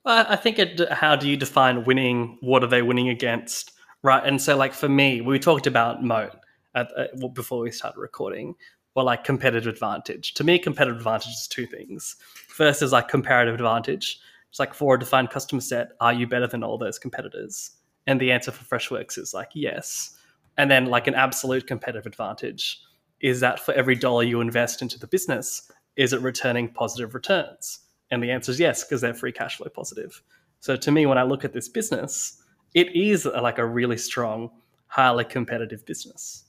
I 0.05 0.33
I 0.33 0.35
think 0.37 0.57
it, 0.57 0.91
how 0.91 1.15
do 1.15 1.29
you 1.29 1.37
define 1.37 1.83
winning? 1.83 2.39
What 2.41 2.63
are 2.63 2.67
they 2.67 2.81
winning 2.81 3.09
against? 3.09 3.71
Right. 4.01 4.25
And 4.25 4.41
so, 4.41 4.57
like, 4.57 4.73
for 4.73 4.89
me, 4.89 5.21
we 5.21 5.37
talked 5.39 5.67
about 5.67 6.03
moat 6.03 6.31
at, 6.73 6.87
at, 6.97 7.33
before 7.33 7.59
we 7.59 7.69
started 7.69 7.99
recording, 7.99 8.55
or 8.95 9.03
like 9.03 9.23
competitive 9.23 9.71
advantage. 9.71 10.33
To 10.35 10.43
me, 10.43 10.57
competitive 10.57 10.97
advantage 10.97 11.33
is 11.33 11.47
two 11.47 11.67
things. 11.67 12.15
First 12.47 12.81
is 12.81 12.91
like 12.91 13.07
comparative 13.07 13.55
advantage. 13.55 14.19
It's 14.49 14.59
like 14.59 14.73
for 14.73 14.95
a 14.95 14.99
defined 14.99 15.29
customer 15.29 15.61
set, 15.61 15.89
are 15.99 16.13
you 16.13 16.27
better 16.27 16.47
than 16.47 16.63
all 16.63 16.77
those 16.77 16.97
competitors? 16.97 17.71
And 18.07 18.19
the 18.19 18.31
answer 18.31 18.51
for 18.51 18.63
Freshworks 18.65 19.17
is 19.17 19.33
like 19.33 19.49
yes. 19.53 20.17
And 20.57 20.71
then 20.71 20.87
like 20.87 21.07
an 21.07 21.13
absolute 21.13 21.67
competitive 21.67 22.07
advantage 22.07 22.81
is 23.21 23.39
that 23.41 23.59
for 23.59 23.73
every 23.73 23.95
dollar 23.95 24.23
you 24.23 24.41
invest 24.41 24.81
into 24.81 24.99
the 24.99 25.07
business, 25.07 25.69
is 25.95 26.13
it 26.13 26.21
returning 26.21 26.69
positive 26.69 27.13
returns? 27.13 27.79
And 28.11 28.23
the 28.23 28.31
answer 28.31 28.51
is 28.51 28.59
yes, 28.59 28.83
because 28.83 29.01
they're 29.01 29.13
free 29.13 29.31
cash 29.31 29.57
flow 29.57 29.69
positive. 29.69 30.21
So 30.59 30.75
to 30.75 30.91
me, 30.91 31.05
when 31.05 31.17
I 31.17 31.23
look 31.23 31.45
at 31.45 31.53
this 31.53 31.69
business, 31.69 32.41
it 32.73 32.95
is 32.95 33.25
like 33.25 33.57
a 33.57 33.65
really 33.65 33.97
strong, 33.97 34.49
highly 34.87 35.25
competitive 35.25 35.85
business. 35.85 36.45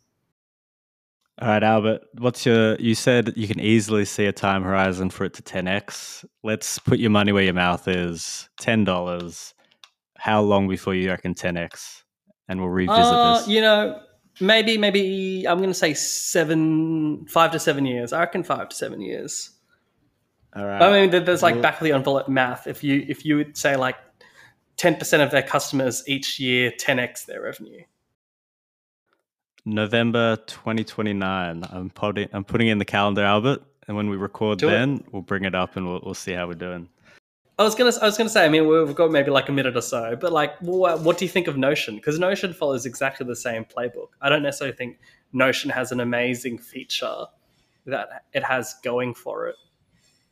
All 1.40 1.48
right, 1.48 1.62
Albert, 1.62 2.02
what's 2.18 2.44
your 2.44 2.76
you 2.76 2.94
said 2.94 3.32
you 3.34 3.48
can 3.48 3.60
easily 3.60 4.04
see 4.04 4.26
a 4.26 4.32
time 4.32 4.62
horizon 4.62 5.08
for 5.10 5.24
it 5.24 5.34
to 5.34 5.42
10x. 5.42 6.24
Let's 6.42 6.78
put 6.78 6.98
your 6.98 7.10
money 7.10 7.32
where 7.32 7.42
your 7.44 7.54
mouth 7.54 7.88
is. 7.88 8.48
$10. 8.60 9.54
How 10.18 10.42
long 10.42 10.68
before 10.68 10.94
you 10.94 11.08
reckon 11.08 11.34
10x? 11.34 12.02
And 12.48 12.60
we'll 12.60 12.68
revisit 12.68 12.98
Uh, 13.02 13.38
this. 13.38 13.48
you 13.48 13.62
know, 13.62 14.00
maybe, 14.40 14.78
maybe 14.78 15.46
I'm 15.48 15.58
going 15.58 15.70
to 15.70 15.74
say 15.74 15.94
seven, 15.94 17.26
five 17.26 17.52
to 17.52 17.58
seven 17.58 17.86
years. 17.86 18.12
I 18.12 18.20
reckon 18.20 18.42
five 18.42 18.68
to 18.70 18.76
seven 18.76 19.00
years. 19.00 19.50
All 20.54 20.64
right. 20.64 20.82
I 20.82 21.06
mean, 21.06 21.24
there's 21.24 21.42
like 21.42 21.62
back 21.62 21.80
of 21.80 21.84
the 21.84 21.92
envelope 21.92 22.28
math. 22.28 22.66
If 22.66 22.82
you 22.82 23.04
if 23.08 23.24
you 23.24 23.36
would 23.36 23.56
say 23.56 23.76
like 23.76 23.96
ten 24.76 24.96
percent 24.96 25.22
of 25.22 25.30
their 25.30 25.42
customers 25.42 26.02
each 26.08 26.40
year 26.40 26.72
10x 26.72 27.26
their 27.26 27.42
revenue. 27.42 27.82
November 29.64 30.36
2029. 30.46 31.64
I'm 31.70 31.90
putting 31.90 32.28
I'm 32.32 32.44
putting 32.44 32.68
in 32.68 32.78
the 32.78 32.84
calendar, 32.84 33.22
Albert, 33.22 33.62
and 33.86 33.96
when 33.96 34.10
we 34.10 34.16
record 34.16 34.58
Do 34.58 34.68
it. 34.68 34.72
then, 34.72 35.04
we'll 35.12 35.22
bring 35.22 35.44
it 35.44 35.54
up 35.54 35.76
and 35.76 35.86
we'll, 35.86 36.00
we'll 36.04 36.14
see 36.14 36.32
how 36.32 36.48
we're 36.48 36.54
doing. 36.54 36.88
I 37.60 37.62
was 37.62 37.74
gonna 37.74 37.92
I 38.00 38.06
was 38.06 38.16
gonna 38.16 38.30
say. 38.30 38.46
I 38.46 38.48
mean, 38.48 38.66
we've 38.66 38.94
got 38.94 39.10
maybe 39.10 39.30
like 39.30 39.50
a 39.50 39.52
minute 39.52 39.76
or 39.76 39.82
so, 39.82 40.16
but 40.18 40.32
like, 40.32 40.58
what, 40.60 41.02
what 41.02 41.18
do 41.18 41.26
you 41.26 41.28
think 41.28 41.46
of 41.46 41.58
Notion? 41.58 41.96
Because 41.96 42.18
Notion 42.18 42.54
follows 42.54 42.86
exactly 42.86 43.26
the 43.26 43.36
same 43.36 43.66
playbook. 43.66 44.08
I 44.22 44.30
don't 44.30 44.42
necessarily 44.42 44.74
think 44.74 44.98
Notion 45.34 45.68
has 45.68 45.92
an 45.92 46.00
amazing 46.00 46.56
feature 46.56 47.26
that 47.84 48.24
it 48.32 48.42
has 48.44 48.76
going 48.82 49.12
for 49.12 49.48
it. 49.48 49.56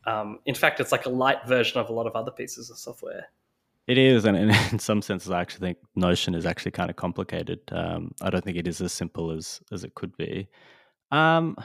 Um, 0.07 0.39
in 0.47 0.55
fact, 0.55 0.81
it's 0.81 0.91
like 0.91 1.05
a 1.05 1.11
light 1.11 1.47
version 1.47 1.79
of 1.79 1.91
a 1.91 1.93
lot 1.93 2.07
of 2.07 2.17
other 2.17 2.31
pieces 2.31 2.71
of 2.71 2.79
software. 2.79 3.27
It 3.87 3.99
is, 3.99 4.25
and 4.25 4.35
in, 4.73 4.79
some 4.79 5.03
senses, 5.03 5.31
I 5.31 5.43
actually 5.43 5.67
think 5.67 5.79
Notion 5.97 6.35
is 6.35 6.47
actually 6.47 6.71
kind 6.71 6.89
of 6.89 6.97
complicated. 6.97 7.61
Um, 7.73 8.15
I 8.23 8.31
don't 8.31 8.43
think 8.43 8.57
it 8.57 8.67
is 8.67 8.81
as 8.81 8.95
simple 8.95 9.33
as 9.33 9.61
as 9.71 9.85
it 9.85 9.95
could 9.95 10.17
be. 10.17 10.49
Um, 11.11 11.59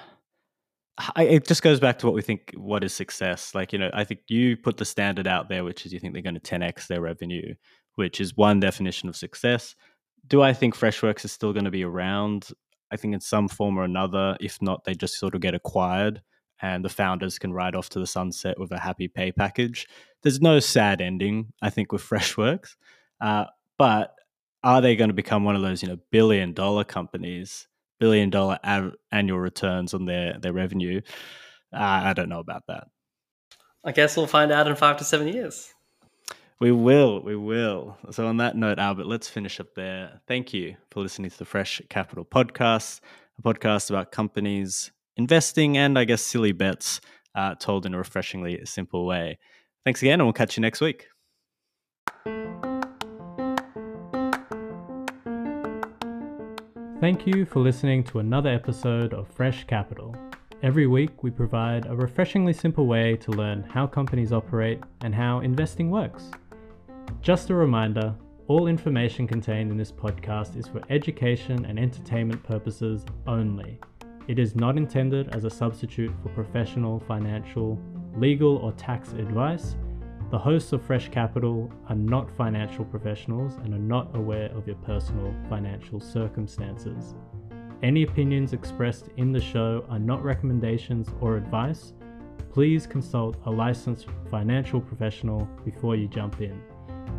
I, 1.16 1.24
it 1.24 1.48
just 1.48 1.64
goes 1.64 1.80
back 1.80 2.00
to 2.00 2.06
what 2.06 2.16
we 2.16 2.22
think. 2.22 2.52
What 2.56 2.84
is 2.84 2.94
success? 2.94 3.56
Like 3.56 3.74
you 3.74 3.80
know, 3.80 3.90
I 3.94 4.04
think 4.04 4.22
you 4.28 4.58
put 4.58 4.78
the 4.78 4.86
standard 4.86 5.28
out 5.28 5.50
there, 5.50 5.64
which 5.64 5.86
is 5.86 5.94
you 5.94 6.00
think 6.00 6.14
they're 6.14 6.22
going 6.22 6.40
to 6.40 6.40
10x 6.40 6.88
their 6.88 7.02
revenue, 7.02 7.56
which 7.96 8.22
is 8.22 8.38
one 8.38 8.60
definition 8.60 9.10
of 9.10 9.16
success. 9.16 9.76
Do 10.28 10.42
I 10.42 10.54
think 10.54 10.76
Freshworks 10.76 11.26
is 11.26 11.32
still 11.32 11.54
going 11.54 11.66
to 11.66 11.72
be 11.72 11.84
around? 11.84 12.50
I 12.92 12.98
think 12.98 13.14
in 13.14 13.22
some 13.22 13.48
form 13.48 13.78
or 13.78 13.84
another. 13.84 14.38
If 14.40 14.62
not, 14.62 14.84
they 14.84 14.94
just 14.94 15.20
sort 15.20 15.34
of 15.34 15.42
get 15.42 15.56
acquired, 15.56 16.22
and 16.62 16.86
the 16.86 16.90
founders 16.90 17.40
can 17.40 17.54
ride 17.54 17.76
off 17.76 17.90
to 17.90 18.00
the 18.00 18.08
sunset 18.08 18.60
with 18.60 18.72
a 18.72 18.80
happy 18.80 19.08
pay 19.08 19.32
package 19.32 19.88
there's 20.24 20.42
no 20.42 20.60
sad 20.60 21.02
ending, 21.02 21.54
I 21.62 21.70
think, 21.70 21.92
with 21.92 22.02
Freshworks. 22.10 22.76
Uh, 23.22 23.46
but 23.78 24.16
are 24.64 24.82
they 24.82 24.96
going 24.96 25.10
to 25.10 25.14
become 25.14 25.44
one 25.44 25.56
of 25.56 25.62
those, 25.62 25.84
you 25.84 25.90
know, 25.90 25.98
billion 26.12 26.54
dollar 26.54 26.84
companies, 26.84 27.68
billion 28.04 28.30
dollar 28.30 28.60
av- 28.66 28.96
annual 29.14 29.40
returns 29.40 29.94
on 29.94 30.04
their 30.04 30.38
their 30.38 30.52
revenue? 30.52 31.00
Uh, 31.72 32.02
I 32.10 32.14
don't 32.14 32.28
know 32.28 32.42
about 32.42 32.64
that. 32.68 32.88
I 33.86 33.94
guess 33.94 34.18
we'll 34.18 34.28
find 34.28 34.52
out 34.52 34.68
in 34.68 34.76
five 34.76 34.98
to 34.98 35.06
seven 35.06 35.30
years. 35.30 35.74
We 36.60 36.74
will, 36.74 37.24
we 37.24 37.38
will. 37.38 37.98
So 38.12 38.28
on 38.28 38.38
that 38.38 38.58
note, 38.58 38.78
Albert, 38.78 39.08
let's 39.08 39.30
finish 39.30 39.62
up 39.62 39.74
there. 39.74 40.20
Thank 40.28 40.54
you 40.54 40.76
for 40.92 41.02
listening 41.02 41.32
to 41.32 41.38
the 41.38 41.46
Fresh 41.46 41.82
Capital 41.90 42.26
Podcast, 42.26 43.00
a 43.40 43.42
podcast 43.42 43.90
about 43.90 44.12
companies 44.12 44.92
investing 45.16 45.78
and 45.78 45.98
I 45.98 46.04
guess 46.04 46.22
silly 46.22 46.52
bets 46.52 47.00
uh, 47.36 47.56
told 47.56 47.86
in 47.86 47.94
a 47.94 47.98
refreshingly 47.98 48.66
simple 48.66 49.06
way. 49.06 49.40
Thanks 49.86 50.02
again, 50.02 50.20
and 50.20 50.26
we'll 50.26 50.34
catch 50.34 50.58
you 50.58 50.62
next 50.62 50.82
week. 50.82 51.08
Thank 57.04 57.28
you 57.28 57.44
for 57.44 57.60
listening 57.60 58.06
to 58.06 58.20
another 58.20 58.50
episode 58.50 59.14
of 59.14 59.28
Fresh 59.28 59.66
Capital. 59.66 60.16
Every 60.62 60.88
week, 60.88 61.22
we 61.22 61.32
provide 61.32 61.86
a 61.86 61.94
refreshingly 61.94 62.54
simple 62.54 62.88
way 62.88 63.18
to 63.18 63.32
learn 63.32 63.64
how 63.64 63.88
companies 63.88 64.32
operate 64.32 64.80
and 65.02 65.14
how 65.14 65.42
investing 65.42 65.92
works. 65.92 66.32
Just 67.20 67.50
a 67.50 67.56
reminder 67.56 68.16
all 68.48 68.68
information 68.68 69.28
contained 69.28 69.70
in 69.70 69.76
this 69.76 69.92
podcast 69.92 70.56
is 70.56 70.66
for 70.66 70.82
education 70.90 71.66
and 71.66 71.78
entertainment 71.78 72.42
purposes 72.42 73.04
only. 73.28 73.82
It 74.30 74.40
is 74.40 74.56
not 74.56 74.78
intended 74.78 75.36
as 75.36 75.44
a 75.44 75.50
substitute 75.50 76.14
for 76.24 76.30
professional, 76.30 77.02
financial, 77.02 77.78
legal, 78.16 78.56
or 78.60 78.72
tax 78.72 79.12
advice. 79.12 79.76
The 80.34 80.40
hosts 80.40 80.74
of 80.74 80.82
Fresh 80.82 81.10
Capital 81.10 81.72
are 81.90 81.96
not 81.96 82.28
financial 82.36 82.84
professionals 82.86 83.58
and 83.58 83.72
are 83.72 83.78
not 83.78 84.16
aware 84.16 84.50
of 84.58 84.66
your 84.66 84.78
personal 84.78 85.32
financial 85.48 86.00
circumstances. 86.00 87.14
Any 87.84 88.02
opinions 88.02 88.52
expressed 88.52 89.10
in 89.18 89.32
the 89.32 89.40
show 89.40 89.86
are 89.90 90.00
not 90.00 90.24
recommendations 90.24 91.08
or 91.22 91.38
advice. 91.38 91.94
Please 92.52 92.88
consult 92.88 93.38
a 93.46 93.52
licensed 93.52 94.08
financial 94.32 94.82
professional 94.82 95.48
before 95.64 95.96
you 95.96 96.08
jump 96.08 96.42
in. 96.42 96.60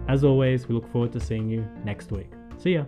As 0.09 0.25
always, 0.25 0.67
we 0.67 0.75
look 0.75 0.91
forward 0.91 1.13
to 1.13 1.21
seeing 1.21 1.49
you 1.49 1.65
next 1.85 2.11
week. 2.11 2.33
See 2.59 2.73
ya! 2.73 2.85